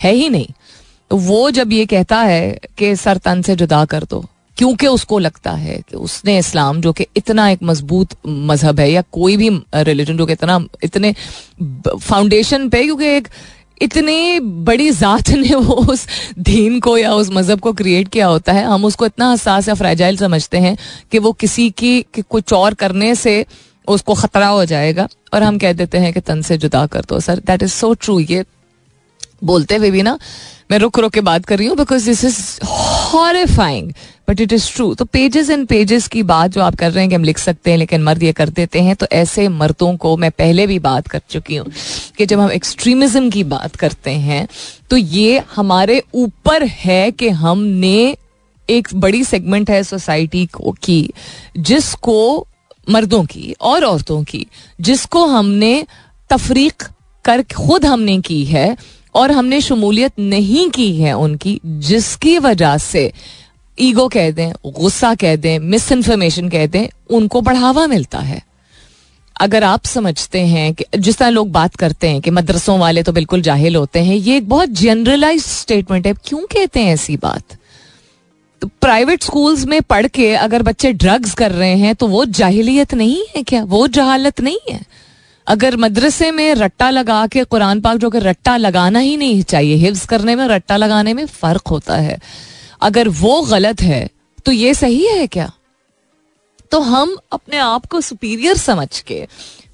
है 0.00 0.12
ही 0.12 0.28
नहीं। 0.28 0.46
तो 1.10 1.16
वो 1.16 1.50
जब 1.50 1.72
ये 1.72 1.86
कहता 1.86 2.18
है 2.18 2.58
कि 2.78 2.94
सर 2.96 3.16
तन 3.16 3.42
से 3.42 3.56
जुदा 3.56 3.84
कर 3.84 4.04
दो 4.04 4.24
क्योंकि 4.56 4.86
उसको 4.86 5.18
लगता 5.18 5.50
है 5.50 5.76
कि 5.90 5.96
उसने 5.96 6.38
इस्लाम 6.38 6.80
जो 6.80 6.92
कि 6.92 7.06
इतना 7.16 7.48
एक 7.50 7.62
मज़बूत 7.62 8.08
मज़हब 8.26 8.80
है 8.80 8.90
या 8.92 9.02
कोई 9.12 9.36
भी 9.36 9.50
रिलीजन 9.74 10.16
जो 10.16 10.26
कि 10.26 10.32
इतना 10.32 10.64
इतने 10.84 11.14
फाउंडेशन 12.00 12.68
पे 12.68 12.82
क्योंकि 12.82 13.06
एक 13.06 13.28
इतनी 13.82 14.40
बड़ी 14.40 14.90
ज़ात 14.92 15.30
ने 15.30 15.54
वो 15.54 15.74
उस 15.92 16.06
दीन 16.40 16.78
को 16.80 16.96
या 16.98 17.12
उस 17.14 17.30
मज़हब 17.32 17.60
को 17.60 17.72
क्रिएट 17.72 18.08
किया 18.08 18.26
होता 18.26 18.52
है। 18.52 18.64
हम 18.64 18.84
उसको 18.84 19.06
इतना 19.06 19.30
हसास 19.32 19.68
या 19.68 19.74
फ्रेजाइल 19.74 20.16
समझते 20.16 20.58
हैं 20.58 20.76
कि 21.12 21.18
वो 21.18 21.32
किसी 21.34 21.68
की, 21.70 22.00
कि 22.04 22.22
कुछ 22.22 22.52
और 22.52 22.74
करने 22.74 23.14
से 23.14 23.44
उसको 23.88 24.14
ख़तरा 24.14 24.46
हो 24.48 24.64
जाएगा 24.64 25.08
और 25.34 25.42
हम 25.42 25.58
कह 25.58 25.72
देते 25.72 25.98
हैं 25.98 26.12
कि 26.12 26.20
तन 26.20 26.42
से 26.42 26.58
जुदा 26.58 26.86
कर 26.86 27.04
दो। 27.08 27.20
Sir 27.20 27.38
that 27.46 27.62
is 27.62 27.72
so 27.72 27.92
true 27.94 28.18
ये 28.20 28.44
बोलते 29.44 29.76
हुए 29.76 29.90
भी 29.90 30.02
ना 30.02 30.18
मैं 30.72 30.78
रुक 30.78 30.98
रुक 30.98 31.12
के 31.12 31.20
बात 31.20 31.44
कर 31.44 31.58
रही 31.58 31.66
हूँ 31.66 31.76
because 31.76 32.04
this 32.06 32.24
is 32.24 32.38
horrifying 32.64 33.90
but 34.28 34.40
it 34.40 34.52
is 34.52 34.70
true 34.74 34.94
तो 34.94 35.04
पेजेस 35.04 35.50
एंड 35.50 35.66
पेजेस 35.66 36.06
की 36.08 36.22
बात 36.22 36.50
जो 36.50 36.60
आप 36.60 36.74
कर 36.74 36.92
रहे 36.92 37.02
हैं 37.02 37.08
कि 37.08 37.14
हम 37.14 37.24
लिख 37.24 37.38
सकते 37.38 37.70
हैं, 37.70 37.78
लेकिन 37.78 38.02
मर्द 38.02 38.22
ये 38.22 38.32
कर 38.32 38.48
देते 38.48 38.80
हैं 38.80 38.94
तो 38.96 39.06
ऐसे 39.12 39.48
मर्दों 39.48 39.96
को 39.96 40.16
मैं 40.16 40.30
पहले 40.30 40.66
भी 40.66 40.78
बात 40.78 41.08
कर 41.08 41.20
चुकी 41.30 41.56
हूँ 41.56 41.66
कि 42.18 42.26
जब 42.26 42.40
हम 42.40 42.50
एक्सट्रीमिज्म 42.50 43.30
की 43.30 43.44
बात 43.44 43.76
करते 43.76 44.10
हैं 44.10 44.46
तो 44.90 44.96
ये 44.96 45.42
हमारे 45.56 46.02
ऊपर 46.14 46.64
है 46.64 47.10
कि 47.10 47.28
हमने 47.28 48.16
एक 48.68 48.88
बड़ी 48.94 49.24
सेगमेंट 49.24 49.70
है 49.70 49.82
सोसाइटी 49.82 50.46
को 50.46 50.74
की, 50.82 51.10
जिसको 51.58 52.46
मर्दों 52.90 53.24
की 53.24 53.54
और 53.60 53.84
औरतों 53.84 54.22
की, 54.24 54.46
जिसको 54.80 55.26
हमने 55.26 55.84
तफरीक 56.30 56.82
कर 57.24 57.42
खुद 57.56 57.86
हमने 57.86 58.20
की 58.20 58.44
है 58.44 58.76
और 59.14 59.32
हमने 59.32 59.60
शमूलियत 59.60 60.12
नहीं 60.18 60.70
की 60.70 60.96
है 60.96 61.12
उनकी, 61.12 61.60
जिसकी 61.66 62.38
वजह 62.38 62.78
से 62.78 63.12
ईगो 63.80 64.08
कह 64.08 64.30
दें, 64.30 64.52
गुस्सा 64.66 65.14
कह 65.14 65.36
दें 65.36 65.58
मिस 65.58 65.92
इन्फॉर्मेशन 65.92 66.48
कह 66.48 66.66
दें, 66.66 66.88
उनको 67.10 67.40
बढ़ावा 67.40 67.86
मिलता 67.86 68.18
है। 68.18 68.42
अगर 69.40 69.64
आप 69.64 69.84
समझते 69.84 70.40
हैं 70.40 70.74
कि, 70.74 70.84
जिस 70.98 71.18
तरह 71.18 71.28
लोग 71.28 71.50
बात 71.50 71.76
करते 71.76 72.08
हैं 72.08 72.20
कि 72.20 72.30
मदरसों 72.30 72.78
वाले 72.78 73.02
तो 73.02 73.12
बिल्कुल 73.12 73.42
जाहिल 73.42 73.76
होते 73.76 74.00
हैं, 74.00 74.16
ये 74.16 74.36
एक 74.36 74.48
बहुत 74.48 74.68
जनरलाइज 74.68 75.42
स्टेटमेंट 75.42 76.06
है। 76.06 76.14
क्यों 76.24 76.40
कहते 76.40 76.80
हैं 76.80 76.94
ऐसी 76.94 77.16
बात? 77.16 77.42
तो 78.60 78.68
प्राइवेट 78.80 79.22
स्कूल्स 79.22 79.64
में 79.64 79.82
पढ़ 79.82 80.06
के 80.06 80.34
अगर 80.34 80.62
बच्चे 80.62 80.92
ड्रग्स 80.92 81.34
कर 81.34 81.50
रहे 81.52 81.76
हैं 81.76 81.94
तो 81.94 82.06
वो 82.06 82.24
जाहिलियत 82.24 82.94
नहीं 82.94 83.24
है 83.36 83.42
क्या? 83.42 83.64
वो 83.64 83.88
जहालत 83.88 84.40
नहीं 84.40 84.58
है? 84.70 84.80
अगर 85.46 85.76
मदरसे 85.76 86.30
में 86.30 86.54
रट्टा 86.54 86.88
लगा 86.90 87.26
के 87.26 87.44
कुरान 87.44 87.80
पाक 87.80 87.96
जो 87.96 88.10
कि 88.10 88.18
रट्टा 88.18 88.56
लगाना 88.56 88.98
ही 88.98 89.16
नहीं 89.16 89.42
चाहिए 89.42 89.74
हिफ्स 89.76 90.04
करने 90.06 90.36
में, 90.36 90.46
रट्टा 90.46 90.76
लगाने 90.76 91.14
में 91.14 91.26
फ़र्क 91.26 91.68
होता 91.68 91.96
है। 91.96 92.18
अगर 92.82 93.08
वो 93.08 93.40
गलत 93.42 93.82
है 93.82 94.08
तो 94.46 94.52
ये 94.52 94.74
सही 94.74 95.06
है 95.06 95.26
क्या? 95.26 95.50
तो 96.70 96.80
हम 96.80 97.16
अपने 97.32 97.58
आप 97.58 97.86
को 97.86 98.00
सुपीरियर 98.00 98.56
समझ 98.56 99.00
के 99.00 99.26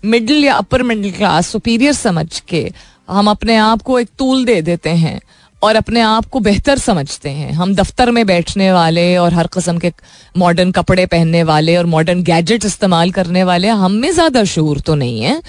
मिडिल 0.04 0.44
या 0.44 0.54
अपर 0.54 0.82
मिडिल 0.82 1.12
क्लास 1.12 1.48
सुपीरियर 1.48 1.92
समझ 1.92 2.40
के, 2.40 2.70
हम 3.08 3.30
अपने 3.30 3.56
आप 3.56 3.82
को 3.82 3.98
एक 4.00 4.08
तूल 4.18 4.44
दे 4.44 4.60
देते 4.62 4.90
हैं। 4.90 5.20
और 5.62 5.76
अपने 5.76 6.00
आप 6.00 6.26
को 6.26 6.40
बेहतर 6.40 6.78
समझते 6.78 7.30
हैं। 7.30 7.52
हम 7.52 7.74
दफ्तर 7.74 8.10
में 8.10 8.26
बैठने 8.26 8.70
वाले 8.72 9.16
और 9.16 9.34
हर 9.34 9.46
कस्म 9.46 9.78
के 9.78 9.92
मॉडर्न 10.34 10.70
कपड़े 10.70 11.06
पहनने 11.06 11.42
वाले 11.42 11.76
और 11.76 11.86
मॉडर्न 11.86 12.22
गैजेट 12.22 12.64
इस्तेमाल 12.64 13.10
करने 13.10 13.44
वाले, 13.44 13.68
हम 13.68 13.92
में 13.92 14.10
ज़्यादा 14.12 14.44
शूर 14.44 14.80
तो 14.80 14.94
नहीं 14.94 15.20
है। 15.20 15.40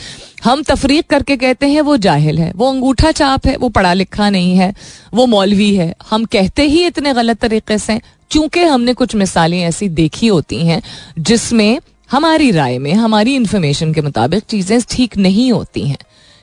हम 0.44 0.64
तफरीक 0.64 1.08
करके 1.08 1.38
कहते 1.38 1.66
हैं, 1.66 1.82
वो 1.82 1.98
जाहिल 1.98 2.40
है। 2.40 2.52
वो 2.56 2.72
अंगूठा 2.72 3.12
चाप 3.12 3.48
है, 3.48 3.56
वो 3.56 3.70
पढ़ा 3.70 3.94
लिखा 3.94 4.30
नहीं 4.30 4.56
है, 4.56 4.74
वो 5.14 5.26
मौलवी 5.26 5.74
है। 5.76 5.94
हम 6.10 6.26
कहते 6.26 6.64
ही 6.64 6.86
इतने 6.86 7.14
गलत 7.14 7.40
तरीके 7.40 7.78
से, 7.78 8.00
चूँकि 8.32 8.64
हमने 8.64 8.94
कुछ 8.94 9.16
मिसालें 9.16 9.62
ऐसी 9.62 9.90
देखी 9.90 10.28
होती 10.28 10.66
हैं, 10.66 10.82
जिसमें 11.20 11.80
हमारी 12.10 12.52
राय 12.52 12.78
में, 12.78 12.94
हमारी 12.94 13.36
इंफॉर्मेशन 13.36 13.94
के 13.94 14.02
मुताबिक 14.02 14.44
चीज़ें 14.44 14.80
ठीक 14.90 15.18
नहीं 15.18 15.52
होती 15.52 15.88
हैं। 15.88 15.98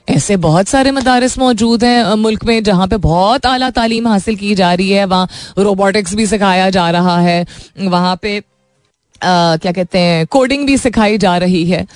ऐसे 0.09 0.37
बहुत 0.37 0.69
सारे 0.69 0.91
मदारस 0.91 1.39
मौजूद 1.39 1.85
हैं 1.85 2.15
मुल्क 2.15 2.45
में 2.45 2.63
जहाँ 2.63 2.87
पे 2.89 2.97
बहुत 2.97 3.47
आला 3.47 3.71
तालीम 3.71 4.09
हासिल 4.09 4.37
की 4.37 4.55
जा 4.55 4.75
रही 4.75 4.91
है। 4.91 5.05
वहाँ 5.05 5.29
रोबोटिक्स 5.59 6.15
भी 6.15 6.27
सिखाया 6.27 6.71
जा 6.71 6.91
रहा 6.91 7.19
है। 7.21 7.47
वहाँ 7.79 8.19
पे 8.23 8.39
आ, 9.23 9.57
क्या 9.57 9.73
कहते 9.73 9.99
हैं 9.99 10.27
कोडिंग 10.27 10.67
भी 10.67 10.77
सिखाई 10.79 11.19
जा 11.19 11.37
रही 11.37 11.65
है। 11.67 11.87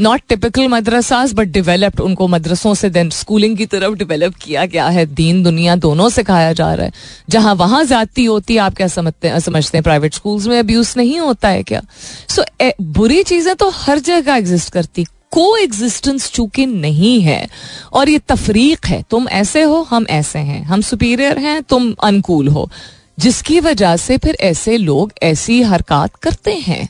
Not 0.00 0.20
typical 0.28 0.68
madrasas 0.68 1.32
but 1.32 1.48
developed 1.48 2.00
उनको 2.00 2.28
मदरसों 2.28 2.74
से 2.74 2.90
देन 2.90 3.10
स्कूलिंग 3.10 3.56
की 3.56 3.66
तरफ़ 3.66 3.94
डिवेलप 3.94 4.34
किया 4.34 4.66
गया 4.66 4.86
है। 4.88 5.06
दीन 5.06 5.42
दुनिया 5.42 5.76
दोनों 5.76 6.08
सिखाया 6.08 6.52
जा 6.52 6.74
रहा 6.74 6.86
है। 6.86 6.92
जहाँ 7.30 7.54
वहाँ 7.54 7.84
जाती 7.84 8.24
होती 8.24 8.54
है 8.54 8.60
आप 8.60 8.74
क्या 8.74 8.88
समझते 8.88 9.28
हैं 9.28 9.38
समझते 9.38 9.78
हैं 9.78 9.82
प्राइवेट 9.82 10.14
स्कूल्स 10.14 10.46
में 10.46 10.58
अब्यूज 10.58 10.94
नहीं 10.96 11.18
होता 11.20 11.48
है 11.48 11.62
क्या? 11.62 11.82
सो 12.28 12.42
so, 12.42 12.72
बुरी 12.80 13.22
चीज़ें 13.22 13.54
तो 13.56 13.70
हर 13.70 13.98
जगह 13.98 14.34
एग्जिस्ट 14.34 14.72
करती। 14.72 15.06
को 15.34 15.56
एग्जिस्टेंस 15.56 16.30
चूँकि 16.30 16.66
नहीं 16.66 17.20
है 17.20 17.48
और 17.92 18.08
ये 18.08 18.18
तफरीक 18.18 18.86
है, 18.86 19.04
तुम 19.10 19.28
ऐसे 19.28 19.62
हो, 19.62 19.86
हम 19.90 20.06
ऐसे 20.10 20.38
हैं। 20.38 20.64
हम 20.64 20.80
सुपीरियर 20.80 21.38
हैं, 21.38 21.62
तुम 21.62 21.94
अनकूल 22.02 22.48
हो। 22.48 22.70
जिसकी 23.18 23.60
वजह 23.60 23.96
से 23.96 24.18
फिर 24.18 24.36
ऐसे 24.40 24.76
लोग 24.76 25.12
ऐसी 25.22 25.62
हरकत 25.62 26.10
करते 26.22 26.52
हैं। 26.52 26.88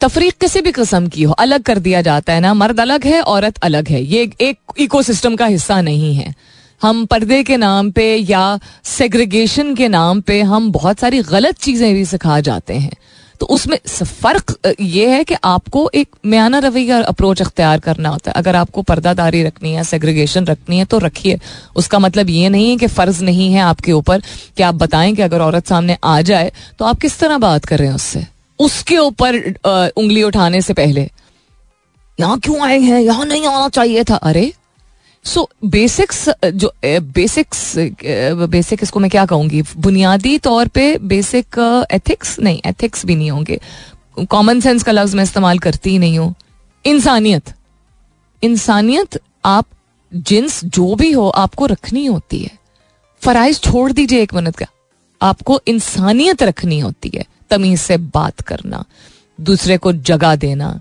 तफरीक 0.00 0.32
किसी 0.32 0.60
भी 0.60 0.72
किस्म 0.72 1.08
की 1.08 1.22
हो, 1.22 1.32
अलग 1.32 1.62
कर 1.62 1.78
दिया 1.78 2.02
जाता 2.02 2.32
है 2.32 2.40
ना। 2.40 2.54
मर्द 2.54 2.80
अलग 2.80 3.04
है, 3.04 3.20
औरत 3.20 3.58
अलग 3.58 3.88
है। 3.88 4.04
ये 4.04 4.30
एक 4.40 4.58
इकोसिस्टम 4.78 5.36
का 5.36 5.46
हिस्सा 5.46 5.80
नहीं 5.80 6.14
है। 6.14 6.34
हम 6.82 7.04
पर्दे 7.04 7.42
के 7.42 7.56
नाम 7.56 7.90
पे 7.90 8.16
या 8.16 8.58
सेग्रीगेशन 8.84 9.74
के 9.74 9.88
नाम 9.88 10.20
पे 10.20 10.42
हम 10.42 10.72
बहुत 10.72 10.98
सारी 10.98 11.22
गलत 11.22 11.58
चीज़ें 11.58 11.94
भी 11.94 12.04
सिखा 12.04 12.40
जाते 12.40 12.74
हैं। 12.74 12.92
तो 13.40 13.46
उसमें 13.46 13.78
फ़र्क 13.88 14.54
ये 14.80 15.08
है 15.10 15.22
कि 15.24 15.34
आपको 15.44 15.88
एक 15.94 16.08
म्याना 16.26 16.58
रवैया 16.58 16.98
अप्रोच 17.04 17.42
अख्तियार 17.42 17.80
करना 17.80 18.08
होता 18.08 18.30
है। 18.30 18.34
अगर 18.36 18.56
आपको 18.56 18.82
पर्दादारी 18.82 19.42
रखनी 19.44 19.72
है 19.72 19.84
सेग्रीगेशन 19.84 20.46
रखनी 20.46 20.78
है 20.78 20.84
तो 20.84 20.98
रखिए। 20.98 21.38
उसका 21.76 21.98
मतलब 21.98 22.30
ये 22.30 22.48
नहीं 22.48 22.70
है 22.70 22.76
कि 22.76 22.86
फ़र्ज़ 22.88 23.22
नहीं 23.24 23.52
है 23.52 23.60
आपके 23.62 23.92
ऊपर 23.92 24.22
कि 24.56 24.62
आप 24.62 24.74
बताएँ 24.76 25.14
कि 25.14 25.22
अगर 25.22 25.40
औरत 25.40 25.66
सामने 25.66 25.96
आ 26.04 26.20
जाए 26.22 26.52
तो 26.78 26.84
आप 26.84 27.00
किस 27.00 27.18
तरह 27.18 27.38
बात 27.38 27.64
कर 27.64 27.78
रहे 27.78 27.88
हैं 27.88 27.94
उससे? 27.94 28.26
उसके 28.58 28.98
ऊपर 28.98 29.36
उंगली 29.96 30.22
उठाने 30.22 30.60
से 30.62 30.72
पहले। 30.74 31.08
यहाँ 32.18 32.38
क्यों 32.40 32.60
आए 32.60 32.78
हैं? 32.78 33.00
यहाँ 33.00 33.24
नहीं 33.26 33.46
आना 33.46 33.68
चाहिए 33.70 34.04
था। 34.04 34.16
अरे 34.16 34.52
सो 35.24 35.48
बेसिक्स 35.64 36.28
जो 36.44 36.72
बेसिक्स 36.84 37.74
बेसिक 38.50 38.82
इसको 38.82 39.00
मैं 39.00 39.10
क्या 39.10 39.24
कहूँगी? 39.26 39.62
बुनियादी 39.76 40.38
तौर 40.38 40.68
पे 40.68 40.96
बेसिक 40.98 41.58
एथिक्स 41.92 42.38
नहीं 42.40 42.60
एथिक्स 42.66 43.04
भी 43.06 43.14
नहीं 43.14 43.30
होंगे। 43.30 43.60
कॉमन 44.30 44.60
सेंस 44.60 44.82
का 44.82 44.92
लफ्ज 44.92 45.14
मैं 45.14 45.24
इस्तेमाल 45.24 45.58
करती 45.58 45.90
ही 45.90 45.98
नहीं 45.98 46.18
हूँ। 46.18 46.34
इंसानियत। 46.84 47.52
इंसानियत 48.42 49.20
आप 49.44 49.66
जिन्स 50.12 50.64
जो 50.64 50.94
भी 50.94 51.10
हो, 51.12 51.28
आपको 51.28 51.66
रखनी 51.66 52.04
होती 52.06 52.38
है। 52.38 52.58
फराइज 53.22 53.60
छोड़ 53.60 53.90
दीजिए 53.92 54.22
एक 54.22 54.34
मिनट 54.34 54.56
का। 54.56 54.66
आपको 55.20 55.60
इंसानियत 55.66 56.42
रखनी 56.42 56.78
होती 56.80 57.10
है, 57.14 57.24
तमीज 57.50 57.80
से 57.80 57.96
बात 57.96 58.40
करना, 58.40 58.84
दूसरे 59.38 59.76
को 59.76 59.92
जगह 59.92 60.36
देना 60.36 60.78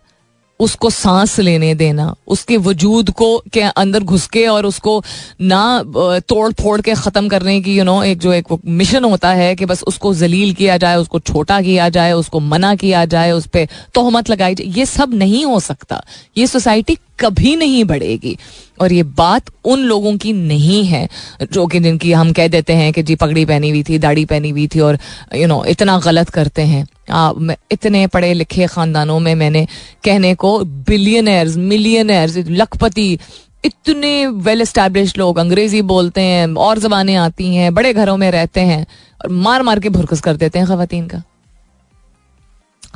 उसको 0.59 0.89
सांस 0.89 1.39
लेने 1.39 1.73
देना 1.75 2.15
उसके 2.27 2.57
वजूद 2.57 3.09
को 3.09 3.43
के 3.53 3.61
अंदर 3.61 4.03
घुस 4.03 4.27
के 4.27 4.47
और 4.47 4.65
उसको 4.65 5.03
ना 5.41 5.83
तोड़ 6.27 6.51
फोड़ 6.53 6.81
के 6.81 6.93
ख़त्म 6.93 7.27
करने 7.27 7.61
की 7.61 7.71
यू 7.71 7.77
you 7.77 7.85
नो 7.85 7.93
know, 7.93 8.05
एक 8.05 8.19
जो 8.19 8.33
एक 8.33 8.45
मिशन 8.65 9.03
होता 9.03 9.29
है 9.29 9.55
कि 9.55 9.65
बस 9.65 9.83
उसको 9.83 10.13
जलील 10.13 10.53
किया 10.53 10.77
जाए 10.77 10.95
उसको 10.95 11.19
छोटा 11.19 11.61
किया 11.61 11.89
जाए 11.89 12.11
उसको 12.11 12.39
मना 12.39 12.75
किया 12.75 13.05
जाए 13.05 13.31
उस 13.31 13.47
पर 13.47 13.67
तोहमत 13.93 14.29
लगाई 14.29 14.55
जाए। 14.55 14.67
ये 14.67 14.85
सब 14.85 15.13
नहीं 15.13 15.45
हो 15.45 15.59
सकता। 15.59 16.03
ये 16.37 16.47
सोसाइटी 16.47 16.97
कभी 17.19 17.55
नहीं 17.55 17.83
बढ़ेगी। 17.83 18.37
और 18.81 18.93
ये 18.93 19.03
बात 19.03 19.45
उन 19.65 19.79
लोगों 19.79 20.15
की 20.17 20.33
नहीं 20.33 20.83
है 20.85 21.07
जो 21.51 21.65
कि 21.67 21.79
जिनकी 21.79 22.11
हम 22.11 22.31
कह 22.33 22.47
देते 22.47 22.73
हैं 22.73 22.93
कि 22.93 23.03
जी 23.03 23.15
पगड़ी 23.15 23.45
पहनी 23.45 23.69
हुई 23.69 23.83
थी 23.83 23.97
दाढ़ी 23.97 24.25
पहनी 24.25 24.49
हुई 24.49 24.67
थी 24.67 24.79
और 24.79 24.97
यू 25.35 25.47
नो 25.47 25.63
इतना 25.65 25.99
गलत 25.99 26.29
करते 26.29 26.61
हैं। 26.61 26.87
आ, 27.11 27.31
इतने 27.71 28.07
पढ़े 28.07 28.33
लिखे 28.33 28.67
खानदानों 28.67 29.19
में 29.19 29.35
मैंने 29.35 29.67
कहने 30.03 30.33
को 30.35 30.59
बिलियनर्स 30.63 31.57
मिलियनर्स 31.57 32.37
लखपति 32.37 33.17
इतने 33.65 34.27
वेल 34.27 34.63
स्टैब्लिश 34.63 35.17
लोग 35.17 35.37
अंग्रेज़ी 35.37 35.81
बोलते 35.81 36.21
हैं 36.21 36.53
और 36.55 36.79
जबानें 36.79 37.15
आती 37.15 37.55
हैं 37.55 37.73
बड़े 37.73 37.93
घरों 37.93 38.17
में 38.17 38.29
रहते 38.31 38.61
हैं 38.61 38.85
और 39.21 39.29
मार 39.29 39.63
मार 39.63 39.79
के 39.79 39.89
भुरकस 39.89 40.21
कर 40.21 40.35
देते 40.35 40.59
हैं 40.59 40.67
खातन 40.67 41.07
का। 41.07 41.21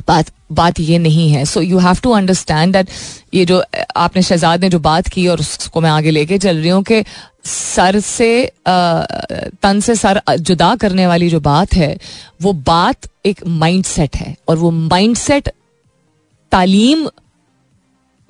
बात 0.08 0.30
बात 0.52 0.80
ये 0.80 0.98
नहीं 0.98 1.28
है। 1.30 1.44
So 1.44 1.60
you 1.60 1.78
have 1.78 2.00
to 2.02 2.10
understand 2.12 2.72
that 2.72 2.90
ये 3.34 3.44
जो, 3.44 3.62
आपने 3.96 4.22
शहजाद 4.22 4.64
ने 4.64 4.68
जो 4.70 4.78
बात 4.80 5.08
की 5.08 5.26
और 5.28 5.40
उसको 5.40 5.80
मैं 5.80 5.90
आगे 5.90 6.10
लेके 6.10 6.38
चल 6.38 6.56
रही 6.56 6.68
हूँ 6.68 6.82
कि 6.82 7.04
सर 7.44 7.98
से 8.00 8.52
तन 8.66 9.80
से 9.80 9.94
सर 9.94 10.20
जुदा 10.30 10.74
करने 10.76 11.06
वाली 11.06 11.28
जो 11.30 11.40
बात 11.40 11.74
है, 11.74 11.96
वो 12.42 12.52
बात 12.52 13.08
एक 13.26 13.46
माइंड 13.46 13.84
सेट 13.84 14.16
है 14.16 14.36
और 14.48 14.56
वो 14.56 14.70
माइंड 14.70 15.16
सेट 15.16 15.48
तालीम 16.52 17.08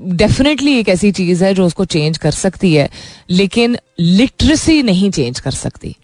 डेफिनेटली 0.01 0.73
एक 0.79 0.89
ऐसी 0.89 1.11
चीज़ 1.13 1.45
है 1.45 1.53
जो 1.55 1.67
उसको 1.67 1.85
चेंज 1.87 2.19
कर 2.19 2.31
सकती 2.33 2.73
है, 2.75 2.89
लेकिन 3.31 3.77
लिटरेसी 3.99 4.83
नहीं 4.83 5.11
चेंज 5.11 5.41
कर 5.41 5.51
सकती। 5.53 5.95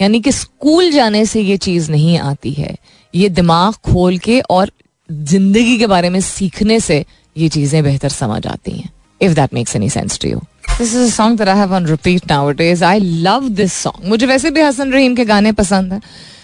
यानी 0.00 0.20
कि 0.20 0.32
स्कूल 0.32 0.90
जाने 0.90 1.24
से 1.26 1.40
ये 1.40 1.56
चीज़ 1.58 1.90
नहीं 1.90 2.18
आती 2.18 2.52
है। 2.52 2.76
ये 3.14 3.28
दिमाग 3.30 3.74
खोल 3.84 4.18
के 4.18 4.40
और 4.40 4.70
ज़िंदगी 5.10 5.76
के 5.78 5.86
बारे 5.86 6.10
में 6.10 6.20
सीखने 6.20 6.80
से 6.80 7.04
ये 7.36 7.48
चीज़ें 7.48 7.82
बेहतर 7.84 8.08
समझ 8.10 8.46
आती 8.46 8.72
हैं 8.72 8.90
if 9.20 9.32
that 9.34 9.54
makes 9.54 9.76
any 9.76 9.90
sense 9.90 10.18
to 10.18 10.28
you 10.28 10.38
this 10.68 10.94
is 10.94 11.12
song 11.12 11.38
that 11.38 11.48
I 11.48 11.58
have 11.58 11.74
on 11.74 11.86
repeat 11.86 12.30
now 12.30 12.50
it 12.50 12.60
is 12.60 12.84
I 12.84 13.00
love 13.00 13.48
this 13.50 13.72
song 13.72 14.08
मुझे 14.08 14.26
वैसे 14.26 14.50
भी 14.50 14.60
हसन 14.60 14.92
रहीम 14.92 15.14
के 15.14 15.24
गाने 15.24 15.52
पसंद 15.52 15.92
हैं। 15.92 16.02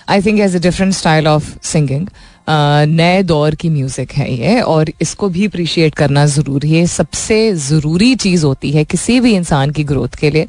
I 0.09 0.23
think 0.23 0.41
as 0.41 0.57
a 0.57 0.59
different 0.61 0.93
style 0.95 1.29
of 1.29 1.55
singing 1.67 2.09
नए 2.49 3.23
दौर 3.23 3.55
की 3.55 3.69
म्यूज़िक 3.71 4.13
है 4.13 4.33
ये, 4.33 4.61
और 4.61 4.91
इसको 5.03 5.29
भी 5.29 5.47
अप्रिशिएट 5.47 5.95
करना 5.95 6.25
ज़रूरी 6.27 6.73
है। 6.73 6.87
सबसे 6.87 7.53
ज़रूरी 7.55 8.15
चीज़ 8.17 8.45
होती 8.47 8.71
है 8.73 8.85
किसी 8.85 9.19
भी 9.21 9.35
इंसान 9.37 9.71
की 9.71 9.85
ग्रोथ 9.85 10.15
के 10.21 10.31
लिए। 10.31 10.47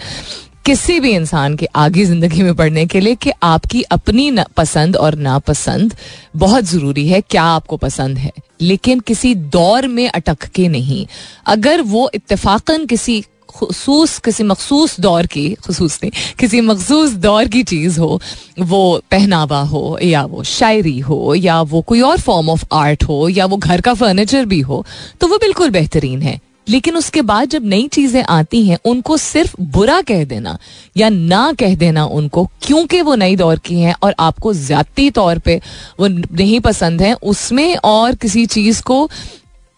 किसी 0.68 1.00
भी 1.00 1.12
इंसान 1.12 1.56
के 1.56 1.66
आगे 1.76 2.04
ज़िंदगी 2.06 2.42
में 2.44 2.56
बढ़ने 2.56 2.86
के 2.86 3.00
लिए 3.00 3.16
कि 3.16 3.32
आपकी 3.44 3.82
अपनी 3.82 4.32
पसंद 4.58 4.96
और 4.96 5.16
नापसंद 5.18 5.94
बहुत 6.36 6.64
ज़रूरी 6.64 7.08
है, 7.08 7.22
क्या 7.22 7.44
आपको 7.44 7.78
पसंद 7.78 8.18
है। 8.18 8.32
लेकिन 8.62 9.00
किसी 9.00 9.34
दौर 9.36 9.88
में 9.88 10.08
अटक 10.10 10.44
के 10.46 10.68
नहीं। 10.68 11.06
अगर 11.46 11.82
वो 11.82 12.10
इतफाकन 12.16 12.86
किसी 12.86 13.20
खसूस, 13.50 14.18
किसी 14.20 14.44
मखसूस 14.44 15.00
दौर 15.00 15.26
की, 15.26 15.50
खसूस 15.66 16.00
नहीं, 16.04 16.12
किसी 16.40 16.62
मखसूस 16.62 17.14
दौर 17.18 17.48
की 17.48 17.64
चीज़ 17.64 18.00
हो, 18.00 18.20
वो 18.60 19.02
पहनावा 19.12 19.62
हो, 19.62 19.98
या 20.04 20.24
वो 20.26 20.44
शायरी 20.44 21.00
हो, 21.00 21.34
या 21.36 21.62
वो 21.64 21.82
कोई 21.82 22.02
और 22.02 22.20
फॉर्म 22.20 22.50
ऑफ़ 22.50 22.66
आर्ट 22.74 23.04
हो, 23.04 23.28
या 23.30 23.46
वो 23.46 23.58
घर 23.58 23.82
का 23.82 23.94
फर्नीचर 23.94 24.46
भी 24.46 24.60
हो 24.62 24.86
तो 25.22 25.28
वो 25.28 25.38
बिल्कुल 25.38 25.70
बेहतरीन 25.70 26.22
है। 26.22 26.40
लेकिन 26.70 26.98
उसके 26.98 27.22
बाद 27.22 27.50
जब 27.50 27.66
नई 27.66 27.88
चीज़ें 27.88 28.24
आती 28.24 28.66
हैं, 28.68 28.78
उनको 28.86 29.18
सिर्फ़ 29.18 29.56
बुरा 29.62 30.02
कह 30.02 30.24
देना 30.26 30.58
या 30.98 31.10
ना 31.10 31.52
कह 31.54 31.76
देना 31.76 32.06
उनको, 32.06 32.46
क्योंकि 32.64 33.02
वो 33.02 33.16
नई 33.16 33.36
दौर 33.36 33.60
की 33.60 33.80
हैं 33.82 33.96
और 34.04 34.16
आपको 34.20 34.54
ज़्यादा 34.54 35.10
तौर 35.12 35.40
पे 35.40 35.60
वो 36.00 36.08
नहीं 36.08 36.60
पसंद 36.60 37.02
है, 37.02 37.14
उसमें 37.14 37.76
और 37.78 38.16
किसी 38.16 38.46
चीज़ 38.48 38.82
को 38.82 39.10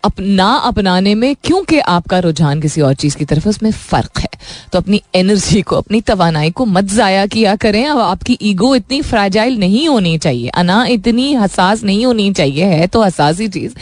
अपना 0.04 0.54
अपनाने 0.54 1.16
में, 1.16 1.36
क्योंकि 1.44 1.80
आपका 1.80 2.20
रुझान 2.20 2.62
किसी 2.62 2.82
और 2.82 2.94
चीज़ 2.94 3.18
की 3.18 3.26
तरफ़ 3.26 3.50
उसमें 3.50 3.72
फ़र्क 3.72 4.20
है। 4.20 4.30
तो 4.74 4.80
अपनी 4.80 5.02
एनर्जी 5.16 5.62
को, 5.62 5.76
अपनी 5.76 6.02
तवानाई 6.02 6.52
को 6.52 6.66
मत 6.66 6.84
जाया 6.84 7.26
किया 7.26 7.56
करें। 7.56 7.86
अब 7.86 8.00
आपकी 8.00 8.38
ईगो 8.42 8.76
इतनी 8.76 9.02
फ्राजाइल 9.02 9.58
नहीं 9.58 9.90
होनी 9.90 10.18
चाहिए। 10.18 10.48
अना 10.48 10.86
इतनी 10.86 11.34
हसास 11.34 11.84
नहीं 11.84 12.06
होनी 12.06 12.34
चाहिए। 12.34 12.66
है 12.66 12.88
तो 12.88 13.02
हसास 13.02 13.38
चीज़। 13.38 13.74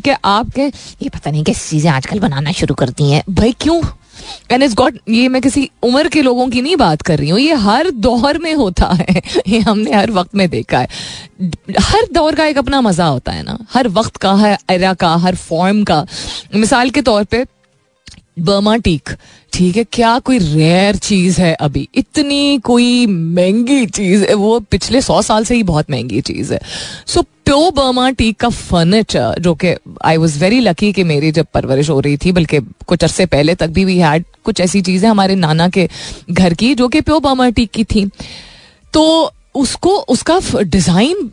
कि 0.00 0.10
आप 0.10 0.18
आपके 0.24 0.62
ये 1.02 1.08
पता 1.08 1.30
नहीं 1.30 1.44
किस 1.44 1.70
चीज़ें 1.70 1.90
आजकल 1.90 2.18
बनाना 2.18 2.52
शुरू 2.52 2.74
करती 2.74 3.12
हैं। 3.12 3.22
भाई, 3.30 3.52
क्यों? 3.52 3.82
एंड 4.50 4.62
इस 4.62 4.74
गॉट 4.74 4.98
ये 5.08 5.28
मैं 5.28 5.42
किसी 5.42 5.68
उम्र 5.82 6.08
के 6.08 6.22
लोगों 6.22 6.48
की 6.48 6.62
नहीं 6.62 6.76
बात 6.76 7.02
कर 7.02 7.18
रही 7.18 7.28
हूँ, 7.28 7.38
ये 7.40 7.54
हर 7.54 7.90
दौर 7.90 8.38
में 8.38 8.54
होता 8.54 8.86
है, 8.90 9.22
ये 9.48 9.58
हमने 9.60 9.92
हर 9.92 10.10
वक्त 10.10 10.34
में 10.34 10.48
देखा 10.50 10.78
है। 10.78 10.88
हर 11.80 12.06
दौर 12.12 12.34
का 12.34 12.46
एक 12.46 12.58
अपना 12.58 12.80
मज़ा 12.80 13.06
होता 13.06 13.32
है 13.32 13.42
ना, 13.42 13.58
हर 13.72 13.88
वक्त 13.90 14.16
का, 14.16 14.32
हर 14.34 14.56
एरा 14.70 14.92
का, 14.94 15.14
हर 15.16 15.34
फॉर्म 15.36 15.82
का। 15.84 16.04
मिसाल 16.54 16.90
के 16.90 17.02
तौर 17.02 17.24
पे 17.24 17.44
बर्मा 18.36 18.76
टीक 18.76 19.10
ठीक 19.52 19.76
है, 19.76 19.84
क्या 19.84 20.18
कोई 20.18 20.38
रेयर 20.38 20.96
चीज़ 20.96 21.40
है 21.40 21.52
अभी? 21.54 21.88
इतनी 21.94 22.58
कोई 22.58 23.06
महँगी 23.06 23.86
चीज़ 23.86 24.24
है, 24.24 24.34
वो 24.34 24.58
पिछले 24.60 25.00
सौ 25.00 25.20
साल 25.22 25.44
से 25.44 25.54
ही 25.54 25.62
बहुत 25.62 25.90
महँगी 25.90 26.20
चीज़ 26.20 26.52
है। 26.54 26.60
सो 27.06 27.22
प्यो 27.22 27.70
बर्मा 27.70 28.08
टीक 28.10 28.38
का 28.40 28.48
फर्नीचर 28.48 29.38
जो 29.40 29.54
कि 29.54 29.74
आई 30.04 30.16
वॉज़ 30.16 30.38
वेरी 30.40 30.60
लकी 30.60 30.92
कि 30.92 31.04
मेरी 31.04 31.32
जब 31.32 31.46
परवरिश 31.54 31.90
हो 31.90 31.98
रही 32.00 32.16
थी, 32.16 32.32
बल्कि 32.32 32.60
कुछ 32.86 33.02
अरसे 33.04 33.26
पहले 33.26 33.54
तक 33.54 33.68
भी 33.68 33.84
वी 33.84 33.98
हैड 33.98 34.24
कुछ 34.44 34.60
ऐसी 34.60 34.82
चीज़ें 34.82 35.08
हमारे 35.08 35.34
नाना 35.34 35.68
के 35.68 35.88
घर 36.30 36.54
की, 36.54 36.74
जो 36.74 36.88
कि 36.88 37.00
प्यो 37.00 37.20
बर्मा 37.20 37.48
टीक 37.50 37.70
की 37.70 37.84
थी। 37.84 38.08
तो 38.94 39.32
उसको, 39.54 39.90
उसका 39.90 40.40
डिज़ाइन 40.54 41.30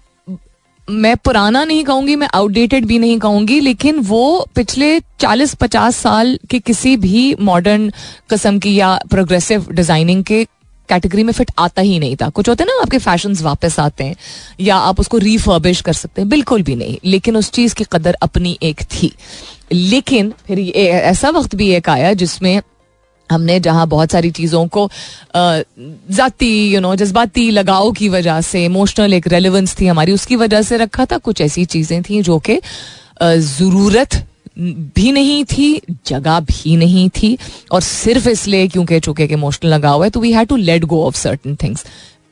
मैं 0.90 1.16
पुराना 1.18 1.64
नहीं 1.66 1.84
कहूँगी, 1.84 2.16
मैं 2.16 2.28
आउटडेटेड 2.34 2.86
भी 2.86 3.00
नहीं 3.00 3.18
कहूँगी, 3.20 3.60
लेकिन 3.60 4.00
वो 4.00 4.48
पिछले 4.56 5.00
40-50 5.00 5.96
साल 5.96 6.38
के 6.50 6.60
किसी 6.60 6.96
भी 6.98 7.36
मॉडर्न 7.42 7.92
कस्म 8.30 8.60
की 8.60 8.76
या 8.76 9.00
प्रोग्रेसिव 9.10 9.68
डिज़ाइनिंग 9.72 10.24
के 10.24 10.44
कैटेगरी 10.90 11.24
में 11.24 11.32
फिट 11.34 11.52
आता 11.60 11.82
ही 11.82 12.00
नहीं 12.00 12.16
था। 12.16 12.30
कुछ 12.30 12.50
होते 12.50 12.64
ना, 12.64 12.80
आपके 12.82 12.98
फ़ैशन 12.98 13.36
वापस 13.42 13.80
आते 13.80 14.04
हैं, 14.04 14.16
या 14.60 14.76
आप 14.76 15.00
उसको 15.00 15.18
रिफर्बिश 15.18 15.82
कर 15.82 15.94
सकते 15.94 16.22
हैं। 16.22 16.30
बिल्कुल 16.30 16.64
भी 16.64 16.76
नहीं, 16.76 16.98
लेकिन 17.06 17.38
उस 17.38 17.52
चीज़ 17.52 17.76
की 17.76 17.84
कदर 17.92 18.18
अपनी 18.22 18.58
एक 18.64 18.82
थी। 18.84 19.12
लेकिन 19.74 20.34
फिर 20.48 20.60
ऐसा 20.78 21.30
वक्त 21.30 21.56
भी 21.56 21.70
एक 21.72 21.90
आया 21.90 22.14
जिसमें 22.14 22.62
हमने 23.32 23.60
जहाँ 23.60 23.88
बहुत 23.88 24.12
सारी 24.12 24.32
चीज़ों 24.32 24.66
को 24.68 24.90
ज़ाती 25.38 26.52
यू 26.74 26.80
नो 26.82 26.96
जज्बाती 26.96 27.50
लगाव 27.52 27.92
की 27.92 28.10
वजह 28.10 28.42
से 28.42 28.64
इमोशनल 28.66 29.14
एक 29.14 29.28
रेलिवेंस 29.28 29.76
थी 29.80 29.88
हमारी 29.88 30.14
उसकी 30.14 30.36
वजह 30.36 30.62
से 30.62 30.78
रखा 30.78 31.06
था। 31.06 31.18
कुछ 31.20 31.42
ऐसी 31.42 31.66
चीज़ें 31.68 32.02
थी 32.04 32.22
जो 32.22 32.40
कि 32.40 32.60
ज़रूरत 33.22 34.24
भी 34.96 35.12
नहीं 35.12 35.44
थी 35.46 35.82
जगह 36.08 36.40
भी 36.42 36.76
नहीं 36.78 37.10
थी 37.12 37.38
और 37.72 37.82
सिर्फ़ 37.82 38.30
इसलिए 38.30 38.68
क्योंकि 38.68 39.00
चूँकि 39.00 39.24
इमोशनल 39.24 39.74
लगाव 39.74 40.04
है 40.04 40.10
तो 40.10 40.20
we 40.20 40.32
had 40.34 40.48
to 40.48 40.56
let 40.56 40.86
go 40.86 41.04
of 41.06 41.18
certain 41.18 41.56
things 41.64 41.86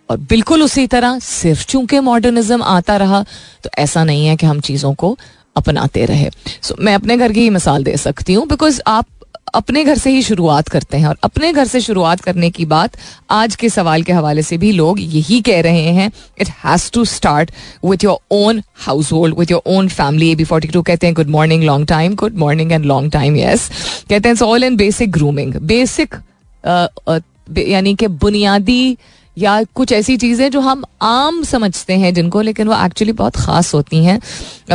और 0.10 0.18
बिल्कुल 0.30 0.64
उसी 0.64 0.86
तरह 0.88 1.20
सिर्फ़ 1.20 1.66
चूँकि 1.66 2.00
मॉडर्निज्म 2.00 2.64
आता 2.66 2.98
रहा 2.98 3.24
तो 3.64 3.70
ऐसा 3.78 4.04
नहीं 4.04 4.26
है 4.28 4.36
कि 4.36 4.46
हम 4.46 4.60
चीज़ों 4.60 4.94
को 4.94 5.18
अपनाते 5.56 6.06
रहे। 6.06 6.30
सो 6.30 6.74
so, 6.74 6.80
मैं 6.82 6.94
अपने 6.96 7.18
घर 7.18 7.32
की 7.32 7.42
ही 7.42 7.50
मिसाल 7.50 7.84
दे 7.84 7.96
सकती 7.98 8.34
हूँ 8.34 8.48
बिकॉज़ 8.48 8.82
आप 8.88 9.06
अपने 9.54 9.84
घर 9.84 9.98
से 9.98 10.10
ही 10.10 10.22
शुरुआत 10.22 10.68
करते 10.68 10.98
हैं 10.98 11.08
और 11.08 11.18
अपने 11.24 11.52
घर 11.54 11.66
से 11.68 11.82
शुरुआत 11.82 12.22
करने 12.22 12.50
की 12.50 12.66
बात 12.66 12.98
आज 13.32 13.56
के 13.56 13.70
सवाल 13.70 14.04
के 14.04 14.14
हवाले 14.14 14.42
से 14.42 14.58
भी 14.58 14.72
लोग 14.72 15.00
यही 15.00 15.40
कह 15.42 15.62
रहे 15.62 15.92
हैं। 15.92 16.12
It 16.42 16.50
has 16.64 16.90
to 16.92 17.06
start 17.06 17.52
with 17.86 18.04
your 18.04 18.18
own 18.32 18.62
household 19.12 19.40
with 19.40 19.52
your 19.52 19.62
own 19.68 19.88
family 19.90 20.32
A 20.32 20.36
B 20.36 20.44
forty 20.44 20.68
two 20.68 20.82
कहते 20.82 21.08
हैं 21.08 21.16
good 21.16 21.30
morning 21.30 21.64
long 21.64 21.88
time 21.88 22.16
good 22.16 22.38
morning 22.38 22.72
and 22.72 22.86
long 22.86 23.12
time 23.12 23.38
yes 23.38 23.70
कहते 24.10 24.30
हैं 24.30 24.36
all 24.44 24.64
in 24.64 24.78
basic 24.78 25.12
grooming 25.12 25.56
basic 25.56 26.16
यानी 27.58 27.96
कि 27.96 28.08
बुनियादी 28.08 28.98
या 29.38 29.62
कुछ 29.76 29.92
ऐसी 29.92 30.16
चीज़ें 30.18 30.50
जो 30.52 30.60
हम 30.60 30.84
आम 31.02 31.42
समझते 31.44 31.94
हैं 31.94 32.14
जिनको, 32.14 32.42
लेकिन 32.42 32.68
वो 32.68 32.76
एक्चुअली 32.86 33.12
बहुत 33.14 33.36
ख़ास 33.36 33.74
होती 33.74 34.04
हैं। 34.04 34.20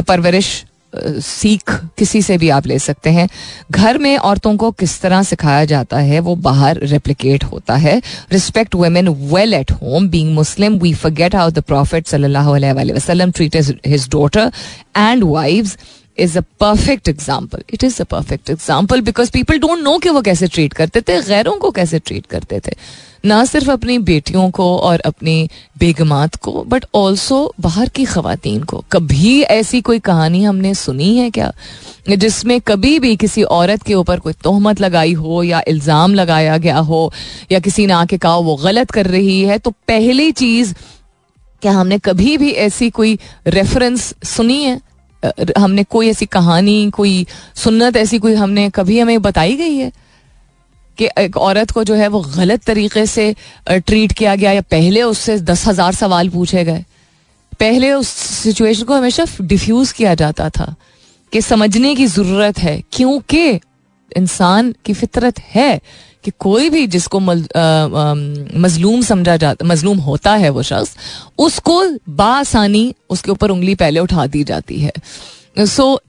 परवरिश 0.02 0.64
सीख 0.94 1.74
किसी 1.98 2.22
से 2.22 2.36
भी 2.38 2.48
आप 2.48 2.66
ले 2.66 2.78
सकते 2.78 3.10
हैं। 3.10 3.28
घर 3.70 3.98
में 3.98 4.16
औरतों 4.18 4.56
को 4.56 4.70
किस 4.70 5.00
तरह 5.00 5.22
सिखाया 5.22 5.64
जाता 5.64 5.98
है, 5.98 6.20
वो 6.20 6.34
बाहर 6.36 6.78
रेप्लिकेट 6.84 7.44
होता 7.44 7.74
है। 7.76 8.00
Respect 8.32 8.74
women 8.74 9.08
well 9.32 9.54
at 9.54 9.70
home 9.72 10.08
being 10.08 10.34
Muslim 10.34 10.78
we 10.78 10.94
forget 10.94 11.34
how 11.34 11.50
the 11.50 11.62
prophet 11.62 12.06
सल्लल्लाहु 12.06 13.30
treat 13.30 13.56
his 13.86 14.08
daughter 14.10 14.52
and 14.96 15.24
wives 15.24 15.76
is 16.18 16.38
a 16.38 16.40
perfect 16.60 17.08
example 17.08 17.62
it 17.74 17.84
is 17.84 18.00
a 18.02 18.04
perfect 18.04 18.50
example 18.50 19.00
because 19.00 19.30
people 19.32 19.58
don't 19.58 19.78
know 19.78 19.98
कि 19.98 20.08
वो 20.08 20.22
कैसे 20.22 20.46
treat 20.46 20.72
करते 20.72 21.00
थे, 21.00 21.20
गैरों 21.22 21.56
को 21.58 21.70
कैसे 21.70 21.98
treat 21.98 22.26
करते 22.26 22.60
थे। 22.66 22.76
ना 23.24 23.44
सिर्फ़ 23.44 23.70
अपनी 23.70 23.98
बेटियों 24.00 24.50
को 24.50 24.64
और 24.78 25.00
अपनी 25.00 25.48
बेगमात 25.78 26.36
को 26.36 26.64
बट 26.64 26.84
ऑल्सो 26.94 27.54
बाहर 27.60 27.88
की 27.88 28.04
खातन 28.04 28.62
को। 28.62 28.84
कभी 28.92 29.40
ऐसी 29.42 29.80
कोई 29.80 29.98
कहानी 30.00 30.42
हमने 30.44 30.74
सुनी 30.74 31.16
है 31.16 31.30
क्या? 31.30 31.52
जिसमें 32.10 32.60
कभी 32.60 32.98
भी 32.98 33.14
किसी 33.16 33.42
औरत 33.42 33.82
के 33.82 33.94
ऊपर 33.94 34.20
कोई 34.20 34.32
तोहमत 34.44 34.80
लगाई 34.80 35.12
हो 35.14 35.42
या 35.42 35.62
इल्ज़ाम 35.68 36.14
लगाया 36.14 36.56
गया 36.58 36.78
हो 36.78 37.12
या 37.52 37.58
किसी 37.58 37.86
ने 37.86 37.92
आके 37.92 38.18
कहा 38.18 38.36
वो 38.38 38.56
गलत 38.56 38.90
कर 38.90 39.06
रही 39.06 39.40
है 39.42 39.58
तो 39.58 39.70
पहली 39.88 40.30
चीज़ 40.32 40.74
क्या 41.62 41.72
हमने 41.72 41.98
कभी 41.98 42.36
भी 42.38 42.50
ऐसी 42.50 42.90
कोई 42.90 43.18
रेफरेंस 43.46 44.14
सुनी 44.26 44.62
है? 44.62 44.80
हमने 45.58 45.84
कोई 45.84 46.08
ऐसी 46.10 46.26
कहानी, 46.26 46.90
कोई 46.90 47.26
सुन्नत 47.54 47.96
ऐसी 47.96 48.18
कोई 48.18 48.34
हमने 48.34 48.68
कभी 48.70 48.98
हमें 49.00 49.22
बताई 49.22 49.56
गई 49.56 49.76
है? 49.76 49.90
कि 50.98 51.08
एक 51.18 51.36
औरत 51.36 51.70
को 51.70 51.84
जो 51.84 51.94
है 51.94 52.08
वो 52.08 52.20
गलत 52.36 52.62
तरीके 52.62 53.04
से 53.06 53.34
ट्रीट 53.68 54.12
किया 54.12 54.34
गया 54.34 54.52
या 54.52 54.60
पहले 54.60 55.02
उससे 55.02 55.38
दस 55.40 55.66
हज़ार 55.66 55.94
सवाल 55.94 56.28
पूछे 56.28 56.64
गए। 56.64 56.84
पहले 57.60 57.92
उस 57.92 58.08
सिचुएशन 58.08 58.84
को 58.84 58.94
हमेशा 58.94 59.24
डिफ्यूज 59.40 59.92
किया 59.92 60.14
जाता 60.14 60.48
था 60.50 60.74
कि 61.32 61.40
समझने 61.40 61.94
की 61.94 62.06
ज़रूरत 62.06 62.58
है, 62.58 62.82
क्योंकि 62.92 63.48
इंसान 64.16 64.74
की 64.84 64.92
फितरत 64.92 65.38
है। 65.54 65.80
कि 66.24 66.30
कोई 66.38 66.70
भी 66.70 66.86
जिसको 66.86 67.20
मजलूम 67.20 69.02
समझा 69.02 69.36
जाता 69.36 69.66
मजलूम 69.66 69.98
होता 69.98 70.34
है 70.34 70.50
वो 70.50 70.62
शख्स, 70.62 70.96
उसको 71.38 71.82
बासानी 72.08 72.94
उसके 73.10 73.30
ऊपर 73.30 73.50
उंगली 73.50 73.74
पहले 73.74 74.00
उठा 74.00 74.26
दी 74.26 74.44
जाती 74.44 74.78
है। 74.80 74.92
सो, 75.58 76.00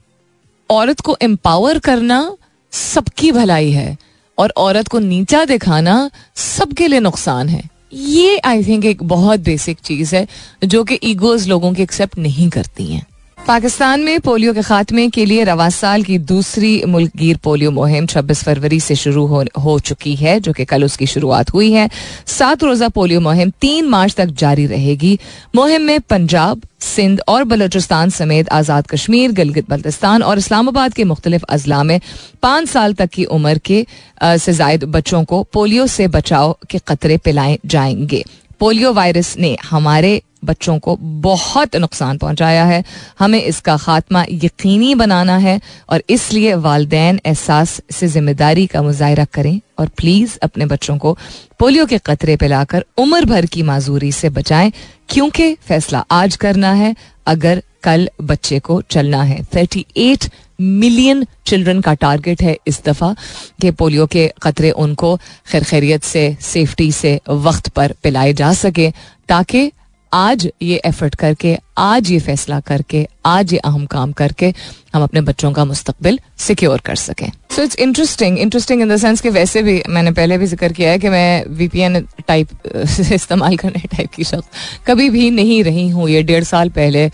औरत 0.70 1.00
को 1.00 1.16
एम्पावर 1.22 1.78
करना 1.78 2.36
सबकी 2.72 3.32
भलाई 3.32 3.70
है 3.70 3.96
और 4.38 4.52
औरत 4.56 4.88
को 4.88 4.98
नीचा 4.98 5.44
दिखाना 5.44 6.10
सबके 6.36 6.88
लिए 6.88 7.00
नुकसान 7.00 7.48
है। 7.48 7.62
ये 7.92 8.38
आई 8.38 8.64
थिंक 8.64 8.84
एक 8.84 9.02
बहुत 9.02 9.40
बेसिक 9.40 9.78
चीज़ 9.78 10.14
है 10.16 10.26
जो 10.64 10.84
कि 10.84 10.98
ईगोज 11.02 11.48
लोगों 11.48 11.72
की 11.72 11.82
एक्सेप्ट 11.82 12.18
नहीं 12.18 12.48
करती 12.50 12.86
हैं। 12.86 13.06
पाकिस्तान 13.46 14.00
में 14.00 14.20
पोलियो 14.20 14.52
के 14.54 14.62
खात्मे 14.62 15.08
के 15.10 15.24
लिए 15.24 15.42
रवा 15.44 15.68
साल 15.70 16.02
की 16.02 16.16
दूसरी 16.18 16.84
मुल्कगीर 16.88 17.36
पोलियो 17.44 17.70
मुहिम 17.70 18.06
26 18.06 18.42
फरवरी 18.44 18.78
से 18.80 18.94
शुरू 18.96 19.24
हो, 19.26 19.42
हो 19.64 19.78
चुकी 19.78 20.14
है 20.16 20.38
जो 20.40 20.52
कि 20.52 20.64
कल 20.64 20.84
उसकी 20.84 21.06
शुरुआत 21.06 21.52
हुई 21.54 21.70
है। 21.72 21.88
सात 22.26 22.64
रोजा 22.64 22.88
पोलियो 22.88 23.20
मुहिम 23.20 23.50
तीन 23.60 23.88
मार्च 23.88 24.14
तक 24.14 24.30
जारी 24.40 24.66
रहेगी। 24.66 25.18
मुहिम 25.54 25.82
में 25.82 26.00
पंजाब 26.00 26.62
सिंध 26.80 27.20
और 27.28 27.44
बलोचिस्तान 27.44 28.10
समेत 28.10 28.48
आज़ाद 28.48 28.86
कश्मीर 28.86 29.32
गिलगित 29.32 29.70
बल्तिस्तान 29.70 30.22
और 30.22 30.38
इस्लामाबाद 30.38 30.94
के 30.94 31.04
मुख्तलिफ़ 31.04 31.44
अजला 31.48 31.82
में 31.82 32.00
पाँच 32.42 32.68
साल 32.68 32.94
तक 32.94 33.10
की 33.10 33.24
उम्र 33.36 33.58
के 33.58 33.86
से 34.22 34.52
जायद 34.52 34.84
बच्चों 34.96 35.24
को 35.24 35.42
पोलियो 35.52 35.86
से 35.86 36.08
बचाव 36.08 36.56
के 36.70 36.78
खतरे 36.78 37.16
पिलाए 37.18 37.58
जाएँगे। 37.66 38.24
पोलियो 38.60 38.92
वायरस 38.92 39.36
ने 39.38 39.56
हमारे 39.64 40.20
बच्चों 40.44 40.78
को 40.78 40.96
बहुत 41.22 41.76
नुकसान 41.76 42.18
पहुँचाया 42.18 42.64
है। 42.64 42.82
हमें 43.18 43.42
इसका 43.42 43.76
खात्मा 43.76 44.24
यकीनी 44.32 44.94
बनाना 44.94 45.36
है 45.38 45.60
और 45.88 46.02
इसलिए 46.08 46.54
वालदेन 46.56 47.20
एहसास 47.26 47.80
से 47.92 48.08
ज़िम्मेदारी 48.08 48.66
का 48.66 48.82
मुजाहरा 48.82 49.24
करें 49.26 49.60
और 49.78 49.88
प्लीज़ 49.96 50.38
अपने 50.42 50.66
बच्चों 50.66 50.96
को 50.98 51.16
पोलियो 51.58 51.86
के 51.86 51.98
कतरे 52.06 52.36
पिलाकर 52.36 52.84
उम्र 52.98 53.24
भर 53.24 53.46
की 53.46 53.62
माजूरी 53.64 54.12
से 54.12 54.28
बचाएँ, 54.30 54.72
क्योंकि 55.08 55.54
फैसला 55.62 56.04
आज 56.12 56.36
करना 56.36 56.72
है। 56.74 56.94
अगर 57.26 57.62
कल 57.82 58.08
बच्चे 58.22 58.58
को 58.60 58.80
चलना 58.82 59.22
है। 59.22 59.42
थर्टी 59.54 59.84
एट 59.98 60.24
मिलियन 60.60 61.24
चिल्ड्रन 61.46 61.80
का 61.80 61.92
टारगेट 61.94 62.42
है 62.42 62.56
इस 62.66 62.82
दफ़ा 62.84 63.14
कि 63.60 63.70
पोलियो 63.72 64.06
के 64.06 64.26
कतरे 64.42 64.70
उनको 64.72 65.16
खैर 65.46 65.64
खैरियत 65.64 66.04
से 66.04 66.36
सेफ्टी 66.42 66.90
से 66.92 67.18
वक्त 67.28 67.68
पर 67.68 67.94
पिलाए 68.02 68.32
जा 68.32 68.52
सके, 68.54 68.90
ताकि 69.28 69.70
आज 70.14 70.46
ये 70.62 70.80
एफर्ट 70.86 71.14
करके, 71.14 71.56
आज 71.78 72.10
ये 72.10 72.18
फैसला 72.20 72.58
करके, 72.60 73.06
आज 73.26 73.52
ये 73.52 73.58
अहम 73.58 73.86
काम 73.86 74.12
करके 74.12 74.52
हम 74.94 75.02
अपने 75.02 75.20
बच्चों 75.20 75.50
का 75.52 75.64
मुस्तबिल 75.64 76.18
सिक्योर 76.38 76.80
कर 76.80 76.96
सकें। 76.96 77.30
So 77.50 77.62
it's 77.62 77.76
interesting 77.76 78.38
interesting 78.38 78.82
in 78.82 78.88
the 78.88 78.96
sense 78.96 79.20
कि 79.20 79.28
वैसे 79.28 79.62
भी 79.62 79.82
मैंने 79.88 80.10
पहले 80.12 80.38
भी 80.38 80.46
ज़िक्र 80.46 80.72
किया 80.72 80.90
है 80.90 80.98
कि 80.98 81.08
मैं 81.08 81.44
वीपीएन 81.56 82.00
टाइप 82.28 82.48
इस्तेमाल 83.12 83.56
करने 83.56 83.80
टाइप 83.96 84.10
की 84.10 84.24
शख्स 84.24 84.84
कभी 84.86 85.08
भी 85.10 85.30
नहीं 85.30 85.62
रही 85.64 85.88
हूँ। 85.88 86.08
ये 86.08 86.22
डेढ़ 86.22 86.44
साल 86.44 86.68
पहले 86.70 87.10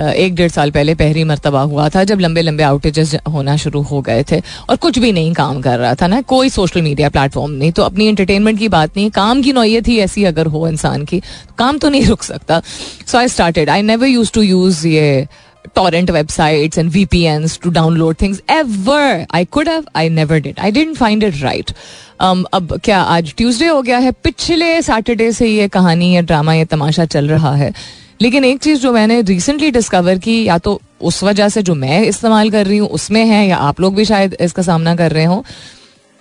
एक 0.00 0.34
डेढ़ 0.34 0.50
साल 0.50 0.70
पहले 0.70 0.94
पहली 0.94 1.24
मरतबा 1.24 1.60
हुआ 1.62 1.88
था 1.94 2.04
जब 2.04 2.20
लंबे 2.20 2.42
लंबे 2.42 2.62
आउटेजेस 2.62 3.14
होना 3.28 3.56
शुरू 3.56 3.82
हो 3.82 4.00
गए 4.02 4.24
थे 4.30 4.40
और 4.70 4.76
कुछ 4.76 4.98
भी 4.98 5.12
नहीं 5.12 5.32
काम 5.34 5.60
कर 5.62 5.78
रहा 5.78 5.94
था 5.94 6.06
ना 6.06 6.20
कोई 6.34 6.48
सोशल 6.50 6.82
मीडिया 6.82 7.08
प्लेटफॉर्म 7.08 7.52
नहीं 7.52 7.72
तो 7.72 7.82
अपनी 7.82 8.06
एंटरटेनमेंट 8.08 8.58
की 8.58 8.68
बात 8.68 8.96
नहीं 8.96 9.10
काम 9.10 9.42
की 9.42 9.52
नौयत 9.52 9.88
ही 9.88 9.98
ऐसी 10.00 10.24
अगर 10.24 10.46
हो 10.46 10.66
इंसान 10.68 11.04
की 11.04 11.20
तो 11.20 11.54
काम 11.58 11.78
तो 11.78 11.88
नहीं 11.88 12.06
रुक 12.06 12.22
सकता 12.22 12.62
so 13.06 13.18
I 13.18 13.28
started 13.28 13.70
I 13.70 13.82
never 13.82 14.06
use 14.06 14.32
to 14.32 14.42
use 14.42 14.86
ये 14.88 15.26
torrent 15.68 16.10
websites 16.10 16.78
and 16.78 16.90
VPNs 16.90 17.60
to 17.60 17.70
download 17.70 18.18
things 18.18 18.40
ever. 18.48 19.26
I 19.30 19.44
could 19.46 19.66
have, 19.66 19.88
I 19.94 20.08
never 20.10 20.40
did. 20.40 20.58
I 20.58 20.70
didn't 20.70 20.96
find 20.96 21.22
it 21.22 21.42
right. 21.42 21.72
Um, 22.20 22.44
अब 22.52 22.78
क्या 22.84 23.00
आज 23.00 23.34
ट्यूसडे 23.36 23.66
हो 23.66 23.80
गया 23.82 23.98
है 23.98 24.12
पिछले 24.24 24.80
सैटरडे 24.82 25.30
से 25.32 25.48
ये 25.48 25.68
कहानी 25.68 26.14
या 26.14 26.20
ड्रामा 26.22 26.54
या 26.54 26.64
तमाशा 26.64 27.04
चल 27.06 27.28
रहा 27.28 27.54
है 27.54 27.72
लेकिन 28.20 28.44
एक 28.44 28.58
चीज़ 28.62 28.80
जो 28.80 28.92
मैंने 28.92 29.20
रिसेंटली 29.22 29.70
डिस्कवर 29.70 30.18
की, 30.18 30.42
या 30.44 30.58
तो 30.58 30.80
उस 31.00 31.22
वजह 31.22 31.48
से 31.48 31.62
जो 31.62 31.74
मैं 31.74 32.02
इस्तेमाल 32.02 32.50
कर 32.50 32.66
रही 32.66 32.78
हूँ, 32.78 32.88
उसमें 32.90 33.24
है, 33.26 33.46
या 33.48 33.56
आप 33.58 33.80
लोग 33.80 33.94
भी 33.94 34.04
शायद 34.04 34.36
इसका 34.40 34.62
सामना 34.62 34.94
कर 34.96 35.12
रहे 35.12 35.24
हो, 35.24 35.44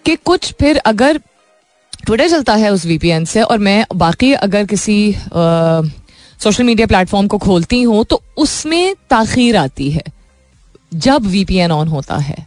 कि 0.06 0.16
कुछ 0.16 0.54
फिर 0.54 0.78
अगर 0.86 1.18
ट्विटर 2.06 2.30
चलता 2.30 2.54
है 2.56 2.72
उस 2.74 2.86
वीपीएन 2.86 3.26
से, 3.26 3.42
और 3.42 3.58
मैं 3.60 3.86
बाकी 3.96 4.32
अगर 4.34 4.66
किसी 4.66 5.16
सोशल 6.40 6.64
मीडिया 6.64 6.88
प्लेटफॉर्म 6.88 7.28
को 7.28 7.38
खोलती 7.38 7.82
हूँ 7.82 8.04
तो 8.06 8.22
उसमें 8.38 8.96
ताखीर 9.10 9.58
आती 9.58 9.90
है, 9.92 10.04
जब 10.94 11.26
वीपीएन 11.28 11.72
ऑन 11.72 11.88
होता 11.88 12.18
है। 12.18 12.46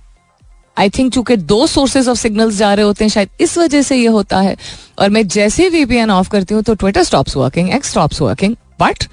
आई 0.76 0.90
थिंक 0.90 1.12
चूँकि 1.12 1.36
दो 1.36 1.66
सोर्सेज 1.66 2.08
ऑफ़ 2.08 2.18
सिग्नल्स 2.18 2.56
जा 2.56 2.72
रहे 2.74 2.84
होते 2.84 3.04
हैं, 3.04 3.10
शायद 3.10 3.28
इस 3.40 3.56
वजह 3.58 3.82
से 3.82 3.96
ये 3.96 4.06
होता 4.08 4.40
है। 4.40 4.56
और 4.98 5.10
मैं 5.10 5.26
जैसे 5.28 5.68
वीपीएन 5.68 6.10
ऑफ़ 6.10 6.28
करती 6.30 6.54
हूँ 6.54 6.62
तो 6.62 6.74
Twitter 6.74 7.02
stops 7.04 7.36
working 7.36 7.70
X 7.70 7.90
stops 7.90 8.20
working 8.22 8.54
but 8.80 9.04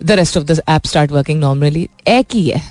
the 0.00 0.10
rest 0.12 0.36
of 0.36 0.44
the 0.44 0.60
app 0.68 0.86
start 0.86 1.12
working 1.12 1.40
normally 1.40 1.88
एक 2.08 2.34
ही 2.34 2.48
है. 2.48 2.62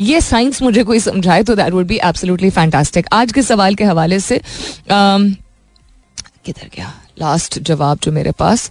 ये 0.00 0.20
साइंस 0.20 0.62
मुझे 0.62 0.82
कोई 0.84 1.00
समझाए 1.00 1.42
तो 1.42 1.54
that 1.54 1.72
would 1.72 1.86
be 1.86 1.98
absolutely 2.04 2.50
fantastic 2.50 3.06
आज 3.12 3.32
के 3.32 3.42
सवाल 3.42 3.74
के 3.74 3.84
हवाले 3.84 4.20
से 4.20 4.38
um, 4.38 5.34
किधर 6.44 6.70
गया? 6.76 6.92
लास्ट 7.20 7.58
जवाब 7.58 7.98
जो 8.02 8.12
मेरे 8.12 8.32
पास 8.38 8.70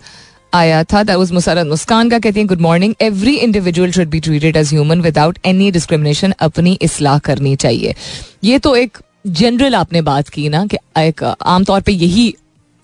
आया 0.53 0.83
था 0.83 1.03
दैट 1.03 1.17
वाज 1.17 1.31
मुसरत 1.31 1.67
मुस्कान 1.67 2.09
का। 2.09 2.19
कहती 2.19 2.39
हैं 2.39 2.47
good 2.47 2.61
morning 2.61 2.93
every 3.01 3.35
individual 3.35 3.91
should 3.91 4.09
be 4.09 4.19
treated 4.19 4.57
as 4.57 4.73
human 4.73 5.01
without 5.01 5.39
any 5.45 5.69
discrimination 5.71 6.33
अपनी 6.39 6.77
इसलाह 6.81 7.19
करनी 7.19 7.55
चाहिए. 7.55 7.95
ये 8.43 8.59
तो 8.59 8.75
एक 8.75 8.97
जनरल 9.27 9.75
आपने 9.75 10.01
बात 10.01 10.29
की 10.29 10.49
ना 10.49 10.65
कि 10.65 10.77
एक 10.97 11.23
आमतौर 11.23 11.81
पे 11.81 11.91
यही 11.91 12.33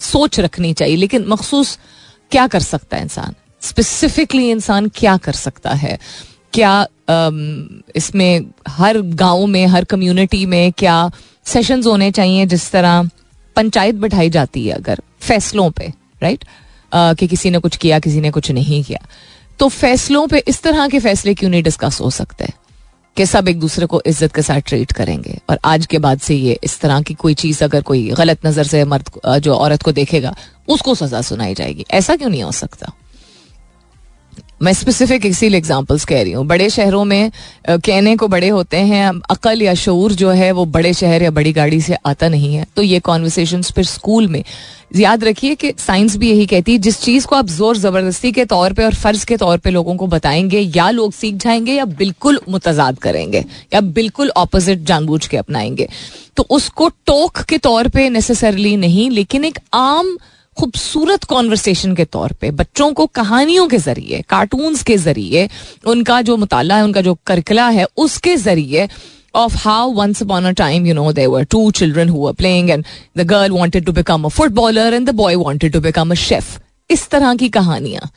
सोच 0.02 0.40
रखनी 0.40 0.74
चाहिए 0.74 0.96
लेकिन 0.96 1.26
मखसूस 1.28 1.78
क्या 2.32 2.48
कर 2.48 2.60
सकता 2.60 2.98
है 2.98 3.04
इंसान? 3.04 3.36
स्पेसिफिकली 3.62 4.50
इंसान 4.52 4.88
क्या 4.96 5.16
कर 5.18 5.34
सकता 5.34 5.74
है? 5.74 5.98
क्या 6.54 6.88
इसमें 7.96 8.46
हर 8.68 9.02
गाँव 9.02 9.46
में, 9.46 9.66
हर 9.68 9.84
कम्युनिटी 9.86 10.46
में 10.46 10.72
क्या 10.72 11.10
सेशंस 11.46 11.86
होने 11.86 12.12
चाहिए 12.12 12.46
जिस 12.46 12.72
तरह 12.72 13.10
पंचायत 13.56 13.96
बैठाई 13.96 14.30
जाती 14.30 14.66
है 14.68 14.74
अगर? 14.74 15.00
फैसलों 15.22 15.70
पे 15.72 15.94
राइट 16.22 16.44
कि 16.92 17.28
किसी 17.28 17.50
ने 17.50 17.60
कुछ 17.60 17.76
किया, 17.76 18.00
किसी 18.00 18.22
ने 18.22 18.32
कुछ 18.32 18.52
नहीं 18.52 18.84
किया। 18.84 19.06
तो 19.60 19.68
फैसलों 19.70 20.28
पे 20.28 20.44
इस 20.48 20.62
तरह 20.62 20.88
के 20.88 21.00
फैसले 21.00 21.34
क्यों 21.34 21.50
नहीं 21.50 21.64
डिस्कस 21.64 22.00
हो 22.02 22.10
सकते? 22.10 22.48
कि 23.18 23.26
सब 23.26 23.48
एक 23.48 23.60
दूसरे 23.60 23.86
को 23.86 24.02
इज़्ज़त 24.06 24.36
के 24.36 24.42
साथ 24.42 24.62
ट्रीट 24.62 24.92
करेंगे। 24.92 25.38
और 25.50 25.60
आज 25.66 25.86
के 25.86 26.00
बाद 26.00 26.20
से 26.20 26.36
ये 26.36 26.60
इस 26.64 26.80
तरह 26.80 27.02
की 27.02 27.14
कोई 27.14 27.34
चीज़ 27.34 27.64
अगर 27.64 27.82
कोई 27.82 28.08
गलत 28.10 28.46
नज़र 28.46 28.64
से 28.64 28.84
मर्द 28.86 29.10
जो 29.40 29.56
औरत 29.56 29.84
को 29.84 29.92
देखेगा, 29.92 30.36
उसको 30.68 30.96
सजा 30.96 31.22
सुनाई 31.22 31.54
जाएगी। 31.54 31.86
ऐसा 31.92 32.16
क्यों 32.16 32.30
नहीं 32.30 32.44
हो 32.44 32.52
सकता? 32.52 32.92
मैं 34.62 34.72
स्पेसिफिक 34.74 35.26
इसीलिए 35.26 35.58
एग्जांपल्स 35.58 36.06
कह 36.06 36.22
रही 36.24 36.32
हूँ। 36.32 36.46
बड़े 36.48 36.70
शहरों 36.70 37.04
में 37.06 37.32
कहने 37.70 38.16
को 38.16 38.28
बड़े 38.28 38.48
होते 38.50 38.78
हैं 38.78 39.12
अकल 39.32 39.62
या 39.62 39.74
शूर 39.74 40.14
जो 40.14 40.30
है, 40.30 40.52
वो 40.52 40.66
बड़े 40.66 40.94
शहर 40.94 41.24
या 41.24 41.32
बड़ी 41.32 41.52
गाड़ी 41.54 41.82
से 41.82 41.98
आता 42.06 42.30
नहीं 42.30 42.54
है। 42.56 42.66
तो 42.76 42.82
ये 42.82 43.00
कॉन्वर्सेशन 43.00 43.62
फिर 43.62 43.86
स्कूल 43.86 44.28
में। 44.28 44.44
याद 44.96 45.24
रखिए 45.24 45.56
कि 45.56 45.72
साइंस 45.80 46.16
भी 46.18 46.30
यही 46.30 46.46
कहती 46.46 46.72
है, 46.72 46.78
जिस 46.78 47.02
चीज़ 47.02 47.26
को 47.28 47.36
आप 47.36 47.48
ज़ोर 47.48 47.78
ज़बरदस्ती 47.78 48.32
के 48.32 48.46
तौर 48.46 48.74
पे 48.74 48.86
और 48.86 48.94
फ़र्ज़ 48.94 49.26
के 49.26 49.38
तौर 49.38 49.58
पे 49.58 49.70
लोगों 49.70 49.96
को 49.96 50.08
बताएँगे, 50.08 50.60
या 50.76 50.90
लोग 50.90 51.14
सीख 51.14 51.36
जाएँगे, 51.36 51.74
या 51.74 51.86
बिल्कुल 51.86 52.40
मुतजाद 52.50 53.00
करेंगे, 53.00 53.44
या 53.74 53.82
बिल्कुल 53.82 54.30
ऑपोजिट 54.38 54.80
जानबूझ 54.80 55.28
के 55.28 55.38
अपनाएँगे। 55.38 55.88
तो 56.38 56.46
उसको 56.50 56.88
टोक 56.90 57.42
के 57.42 57.58
तौर 57.58 57.88
पे 57.88 58.10
नेसेसरली 58.10 58.76
नहीं, 58.78 59.10
लेकिन 59.10 59.46
एक 59.46 59.60
आम 59.74 60.18
खूबसूरत 60.60 61.24
कॉन्वर्सेशन 61.34 61.96
के 61.96 62.06
तौर 62.06 62.34
पे 62.42 62.52
बच्चों 62.62 62.92
को 62.94 63.06
कहानियों 63.20 63.68
के 63.68 63.78
ज़रिए 63.78 64.22
कार्टून्स 64.30 64.84
के 64.84 64.98
ज़रिए 64.98 65.48
उनका 65.94 66.22
जो 66.30 66.38
मुताला 66.38 66.78
है 66.78 66.84
उनका 66.84 67.02
जो 67.02 67.18
करकला 67.28 67.68
है 67.78 67.86
उसके 68.06 68.36
ज़रिए 68.48 68.88
of 69.34 69.56
how 69.64 69.90
once 69.90 70.22
upon 70.22 70.46
a 70.46 70.54
time, 70.54 70.86
you 70.88 70.94
know, 70.94 71.12
there 71.12 71.30
were 71.30 71.46
two 71.46 71.72
children 71.72 72.08
who 72.08 72.22
were 72.22 72.34
playing 72.34 72.72
and 72.72 72.88
the 73.14 73.26
girl 73.26 73.50
wanted 73.50 73.86
to 73.86 73.94
become 73.94 74.26
a 74.26 74.30
footballer 74.30 74.86
and 74.98 75.08
the 75.08 75.14
boy 75.14 75.38
wanted 75.38 75.74
to 75.74 75.82
become 75.82 76.12
a 76.12 76.16
chef. 76.16 76.48
इस 76.90 77.08
तरह 77.10 77.36
की 77.36 77.50
कहानियाँ 77.50 78.10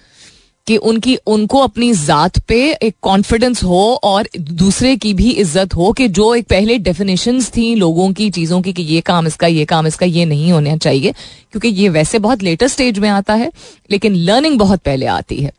कि 0.67 0.77
उनकी, 0.77 1.15
उनको 1.17 1.59
अपनी 1.59 1.93
जात 1.93 2.39
पे 2.39 2.61
एक 2.73 2.95
कॉन्फिडेंस 3.03 3.63
हो 3.65 3.83
और 4.05 4.29
दूसरे 4.39 4.97
की 4.97 5.13
भी 5.15 5.31
इज़्ज़त 5.31 5.75
हो 5.75 5.93
कि 5.93 6.09
जो 6.09 6.35
एक 6.35 6.47
पहले 6.47 6.79
डेफिनेशन 6.79 7.41
थी 7.57 7.75
लोगों 7.75 8.13
की, 8.13 8.31
चीज़ों 8.31 8.61
की 8.63 8.73
कि 8.73 8.83
ये 8.83 9.01
काम 9.01 9.27
इसका, 9.27 9.47
ये 9.47 9.65
काम 9.65 9.87
इसका, 9.87 10.07
ये 10.07 10.25
नहीं 10.25 10.53
होना 10.53 10.77
चाहिए, 10.77 11.13
क्योंकि 11.53 11.69
ये 11.69 11.89
वैसे 11.89 12.19
बहुत 12.19 12.43
लेटर 12.43 12.69
स्टेज 12.69 12.99
में 12.99 13.09
आता 13.09 13.35
है, 13.35 13.51
लेकिन 13.91 14.15
लर्निंग 14.15 14.59
बहुत 14.59 14.81
पहले 14.81 15.07
आती 15.07 15.37
है। 15.37 15.53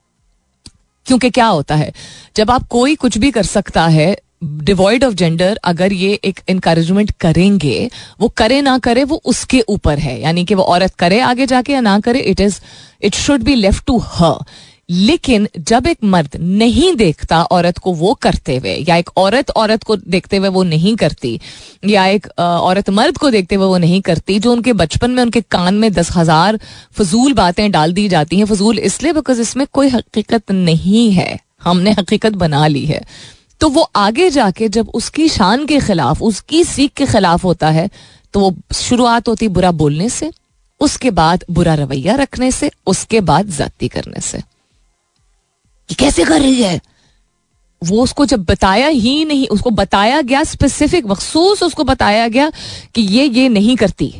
क्योंकि 1.05 1.29
क्या 1.29 1.45
होता 1.45 1.75
है, 1.75 1.93
जब 2.35 2.51
आप 2.51 2.67
कोई 2.67 2.95
कुछ 2.95 3.17
भी 3.17 3.31
कर 3.31 3.43
सकता 3.43 3.87
है 3.87 4.15
डिवॉइड 4.43 5.03
ऑफ़ 5.03 5.13
जेंडर 5.13 5.59
अगर 5.63 5.93
ये 5.93 6.13
एक 6.25 6.39
इंकरेजमेंट 6.49 7.11
करेंगे, 7.11 7.89
वो 8.19 8.27
करे 8.27 8.61
ना 8.61 8.77
करे 8.77 9.03
वो 9.03 9.21
उसके 9.25 9.61
ऊपर 9.69 9.99
है, 9.99 10.19
यानी 10.21 10.45
कि 10.45 10.55
वो 10.55 10.63
औरत 10.63 10.95
करे 10.95 11.19
आगे 11.19 11.45
जाके 11.45 11.73
या 11.73 11.81
ना 11.81 11.99
करे 11.99 12.19
it 12.19 12.41
is 12.41 12.59
it 13.01 13.15
should 13.15 13.43
be 13.43 13.55
left 13.55 13.85
to 13.85 13.97
her 13.97 14.43
लेकिन 14.91 15.47
जब 15.59 15.87
एक 15.87 15.97
मर्द 16.05 16.35
नहीं 16.37 16.93
देखता 16.95 17.41
औरत 17.43 17.77
को 17.77 17.93
वो 17.93 18.13
करते 18.15 18.55
हुए, 18.57 18.75
या 18.79 18.95
एक 18.95 19.09
औरत 19.17 19.49
औरत 19.51 19.83
को 19.83 19.95
देखते 19.97 20.37
हुए 20.37 20.49
वो 20.49 20.63
नहीं 20.65 20.95
करती, 20.95 21.39
या 21.85 22.05
एक 22.07 22.27
औरत 22.39 22.89
मर्द 22.91 23.17
को 23.17 23.29
देखते 23.31 23.55
हुए 23.55 23.67
वो 23.67 23.77
नहीं 23.77 24.01
करती, 24.01 24.39
जो 24.39 24.51
उनके 24.51 24.73
बचपन 24.75 25.11
में, 25.11 25.21
उनके 25.23 25.41
कान 25.41 25.75
में 25.75 25.91
दस 25.93 26.11
हज़ार 26.11 26.59
फजूल 26.95 27.33
बातें 27.33 27.69
डाल 27.71 27.93
दी 27.93 28.07
जाती 28.09 28.37
हैं, 28.37 28.45
फजूल 28.45 28.79
इसलिए 28.81 29.13
बिकॉज़ 29.13 29.41
इसमें 29.41 29.65
कोई 29.73 29.89
हकीकत 29.89 30.51
नहीं 30.51 31.11
है, 31.11 31.39
हमने 31.63 31.91
हकीकत 31.91 32.33
बना 32.35 32.65
ली 32.67 32.85
है। 32.85 33.03
तो 33.61 33.69
वो 33.69 33.81
आगे 33.97 34.29
जाके 34.31 34.67
जब 34.69 34.89
उसकी 34.91 35.27
शान 35.29 35.65
के 35.65 35.79
खिलाफ, 35.79 36.21
उसकी 36.23 36.63
सीख 36.65 36.91
के 36.93 37.05
खिलाफ 37.07 37.43
होता 37.43 37.69
है 37.69 37.89
तो 38.33 38.39
वो 38.39 38.55
शुरुआत 38.75 39.27
होती 39.27 39.47
बुरा 39.49 39.71
बोलने 39.73 40.07
से, 40.11 40.31
उसके 40.81 41.09
बाद 41.11 41.43
बुरा 41.51 41.73
रवैया 41.75 42.15
रखने 42.17 42.51
से, 42.51 42.71
उसके 42.87 43.19
बाद 43.21 43.49
जाती 43.51 43.87
करने 43.87 44.21
से। 44.21 44.41
कि 45.91 45.95
कैसे 45.95 46.23
कर 46.23 46.39
रही 46.41 46.61
है? 46.61 46.79
वो 47.81 48.03
उसको 48.03 48.25
जब 48.25 48.43
बताया 48.45 48.87
ही 48.87 49.23
नहीं, 49.25 49.47
उसको 49.47 49.69
बताया 49.71 50.21
गया 50.21 50.43
स्पेसिफिक 50.43 51.05
मखसूस 51.05 51.63
उसको 51.63 51.83
बताया 51.83 52.27
गया 52.27 52.51
कि 52.95 53.01
ये 53.01 53.25
ये 53.25 53.47
नहीं 53.49 53.75
करती। 53.75 54.13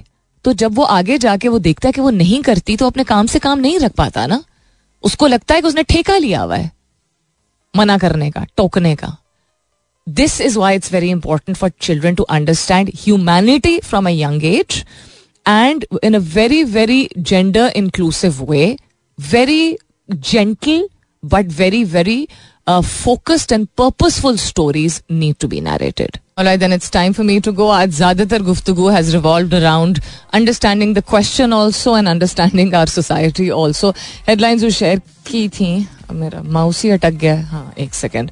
तो 0.46 0.54
जब 0.54 0.76
वो 0.76 0.84
आगे 0.84 1.18
जाके 1.18 1.48
वो 1.48 1.60
देखता 1.60 1.88
है 1.88 1.94
कि 1.94 2.02
वो 2.02 2.10
नहीं 2.10 2.42
करती 2.44 2.76
तो 2.78 2.88
अपने 2.88 3.04
काम 3.04 3.28
से 3.28 3.40
काम 3.40 3.60
नहीं 3.60 3.80
रख 3.80 3.94
पाता 3.98 4.26
ना। 4.28 4.44
उसको 5.04 5.28
लगता 5.28 5.56
है 5.56 5.62
कि 5.62 5.68
उसने 5.68 5.84
ठेका 5.84 6.18
लिया 6.18 6.42
हुआ 6.42 6.56
है, 6.56 6.72
मना 7.74 7.98
करने 7.98 8.30
का, 8.32 8.46
टोकने 8.58 8.96
का। 8.96 9.16
This 10.08 10.40
is 10.42 10.58
why 10.60 10.76
it's 10.76 10.94
very 10.94 11.10
important 11.10 11.58
for 11.58 11.72
children 11.82 12.16
to 12.16 12.24
understand 12.26 12.92
humanity 13.00 13.80
from 13.80 14.08
a 14.08 14.12
young 14.12 14.44
age 14.46 14.84
and 15.46 15.86
in 16.04 16.14
a 16.14 16.20
very 16.36 16.64
very 16.74 17.08
gender 17.20 17.72
inclusive 17.76 18.44
way 18.52 18.76
very 19.20 19.78
gentle 20.10 20.88
but 21.23 21.47
very, 21.47 21.83
very 21.85 22.29
uh, 22.67 22.83
focused 22.83 23.53
and 23.53 23.75
purposeful 23.77 24.37
stories 24.37 25.03
need 25.09 25.39
to 25.41 25.49
be 25.49 25.61
narrated. 25.61 26.21
All 26.37 26.45
right, 26.45 26.61
then 26.61 26.73
it's 26.73 26.91
time 26.91 27.13
for 27.13 27.25
me 27.25 27.41
to 27.41 27.53
go. 27.53 27.69
आज 27.71 27.91
ज़्यादातर 27.97 28.43
गुफ्तगु 28.43 28.91
has 28.93 29.15
revolved 29.15 29.55
around 29.55 30.01
understanding 30.33 30.93
the 30.95 31.03
question 31.03 31.53
also 31.53 31.95
and 31.95 32.09
understanding 32.09 32.75
our 32.75 32.87
society 32.87 33.51
also. 33.51 33.93
Headlines 34.29 34.61
जो 34.61 34.71
share 34.71 35.01
की 35.27 35.49
थी 35.49 35.87
मेरा 36.13 36.43
mouse 36.43 36.83
ही 36.85 36.91
अटक 36.91 37.15
गया 37.21 37.41
हाँ 37.51 37.73
एक 37.79 37.95
सेकेंड 37.95 38.31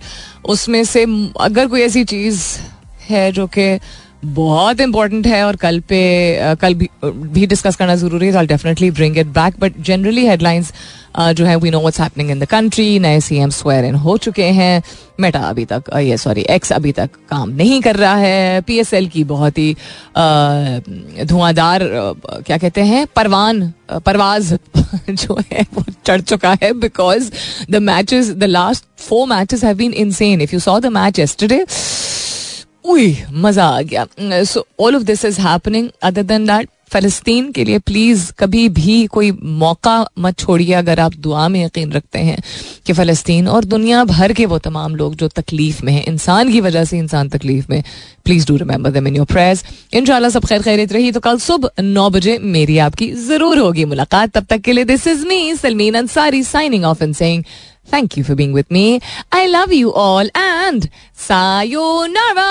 उसमें 0.54 0.82
से 0.84 1.04
अगर 1.40 1.68
कोई 1.68 1.82
ऐसी 1.82 2.04
चीज़ 2.04 2.42
है 3.08 3.30
जो 3.32 3.46
कि 3.56 3.78
बहुत 4.24 4.80
इंपॉर्टेंट 4.80 5.26
है 5.26 5.42
और 5.44 5.56
कल 5.62 5.80
पे 5.88 6.00
कल 6.60 6.74
भी 6.74 6.88
भी 7.04 7.46
डिस्कस 7.46 7.76
करना 7.76 7.96
जरूरी 7.96 8.30
है 8.32 8.46
definitely 8.46 8.90
bring 8.90 9.18
it 9.18 9.26
back 9.38 9.58
but 9.60 9.80
generally 9.86 10.26
headlines 10.26 10.72
जो 11.17 11.45
है 11.45 11.55
we 11.55 11.69
know 11.71 11.79
what's 11.79 11.99
happening 12.01 12.31
in 12.31 12.39
the 12.39 12.45
country 12.45 12.99
नए 12.99 13.19
सीएम 13.21 13.49
स्वेयर 13.51 13.85
इन 13.85 13.95
हो 13.97 14.17
चुके 14.17 14.43
हैं। 14.43 14.81
मेटा 15.19 15.39
अभी 15.39 15.65
तक 15.65 15.83
ये 15.97 16.17
सॉरी 16.17 16.41
एक्स 16.49 16.71
अभी 16.73 16.91
तक 16.91 17.09
काम 17.29 17.49
नहीं 17.51 17.81
कर 17.81 17.95
रहा 17.95 18.15
है। 18.15 18.61
पी 18.61 18.77
एस 18.79 18.93
एल 18.93 19.07
की 19.07 19.23
बहुत 19.23 19.57
ही 19.57 19.75
धुआंधार 21.25 21.83
क्या 22.45 22.57
कहते 22.57 22.81
हैं, 22.81 23.05
परवान 23.15 23.73
परवाज 24.05 24.53
जो 25.09 25.37
है, 25.51 25.65
वो 25.73 25.83
चढ़ 26.05 26.21
चुका 26.21 26.55
है 26.63 26.71
because 26.79 27.31
the 27.71 27.75
matches 27.83 28.29
the 28.31 28.43
last 28.43 28.85
four 28.99 29.27
matches 29.27 29.63
have 29.63 29.75
been 29.77 29.93
insane 29.95 30.41
if 30.41 30.53
you 30.53 30.59
saw 30.59 30.79
the 30.79 30.85
match 30.93 31.19
yesterday 31.19 31.65
मज़ा 33.33 33.65
आ 33.65 33.81
गया। 33.81 34.05
So 34.43 34.65
all 34.79 34.95
of 34.95 35.03
this 35.03 35.25
is 35.25 35.39
happening 35.41 35.89
other 36.03 36.23
than 36.23 36.45
that 36.45 36.69
फलस्तीन 36.93 37.51
के 37.51 37.63
लिए 37.65 37.79
प्लीज़ 37.79 38.31
कभी 38.39 38.67
भी 38.69 39.05
कोई 39.13 39.31
मौका 39.63 39.95
मत 40.19 40.39
छोड़िए 40.39 40.73
अगर 40.73 40.99
आप 40.99 41.13
दुआ 41.25 41.47
में 41.47 41.63
यकीन 41.63 41.91
रखते 41.91 42.19
हैं 42.19 42.37
कि 42.85 42.93
फ़लस्तीन 42.93 43.47
और 43.47 43.65
दुनिया 43.65 44.03
भर 44.03 44.33
के 44.33 44.45
वो 44.45 44.57
तमाम 44.67 44.95
लोग 44.95 45.15
जो 45.15 45.27
तकलीफ़ 45.27 45.83
में 45.85 45.93
हैं, 45.93 46.03
इंसान 46.07 46.51
की 46.51 46.61
वजह 46.61 46.83
से 46.85 46.97
इंसान 46.97 47.29
तकलीफ़ 47.29 47.65
में 47.69 47.83
प्लीज़ 48.25 48.47
डू 48.47 48.55
रिमेंबर 48.57 48.91
दम 48.91 49.07
इन 49.07 49.15
योर 49.15 49.25
प्रेयर्स 49.25 49.63
इंशाल्लाह 49.93 50.29
सब 50.29 50.45
खैर 50.45 50.61
खैरियत 50.61 50.93
रही 50.93 51.11
तो 51.11 51.19
कल 51.19 51.37
सुबह 51.39 51.81
नौ 51.81 52.09
बजे 52.09 52.37
मेरी 52.57 52.77
आपकी 52.87 53.11
ज़रूर 53.27 53.57
होगी 53.57 53.85
मुलाकात 53.85 54.37
तब 54.37 54.45
तक 54.49 54.61
के 54.61 54.73
लिए 54.73 54.83
this 54.93 55.07
is 55.07 55.25
me 55.27 55.55
Salmeen 55.55 55.95
Ansari 56.03 56.43
signing 56.43 56.85
off 56.85 57.03
in 57.03 57.13
saying 57.23 57.43
Thank 57.91 58.15
you 58.17 58.23
for 58.23 58.35
being 58.35 58.51
with 58.53 58.67
me. 58.69 58.81
I 59.31 59.47
love 59.47 59.71
you 59.73 59.93
all 60.01 60.29
and 60.41 60.89
sayonara. 61.27 62.49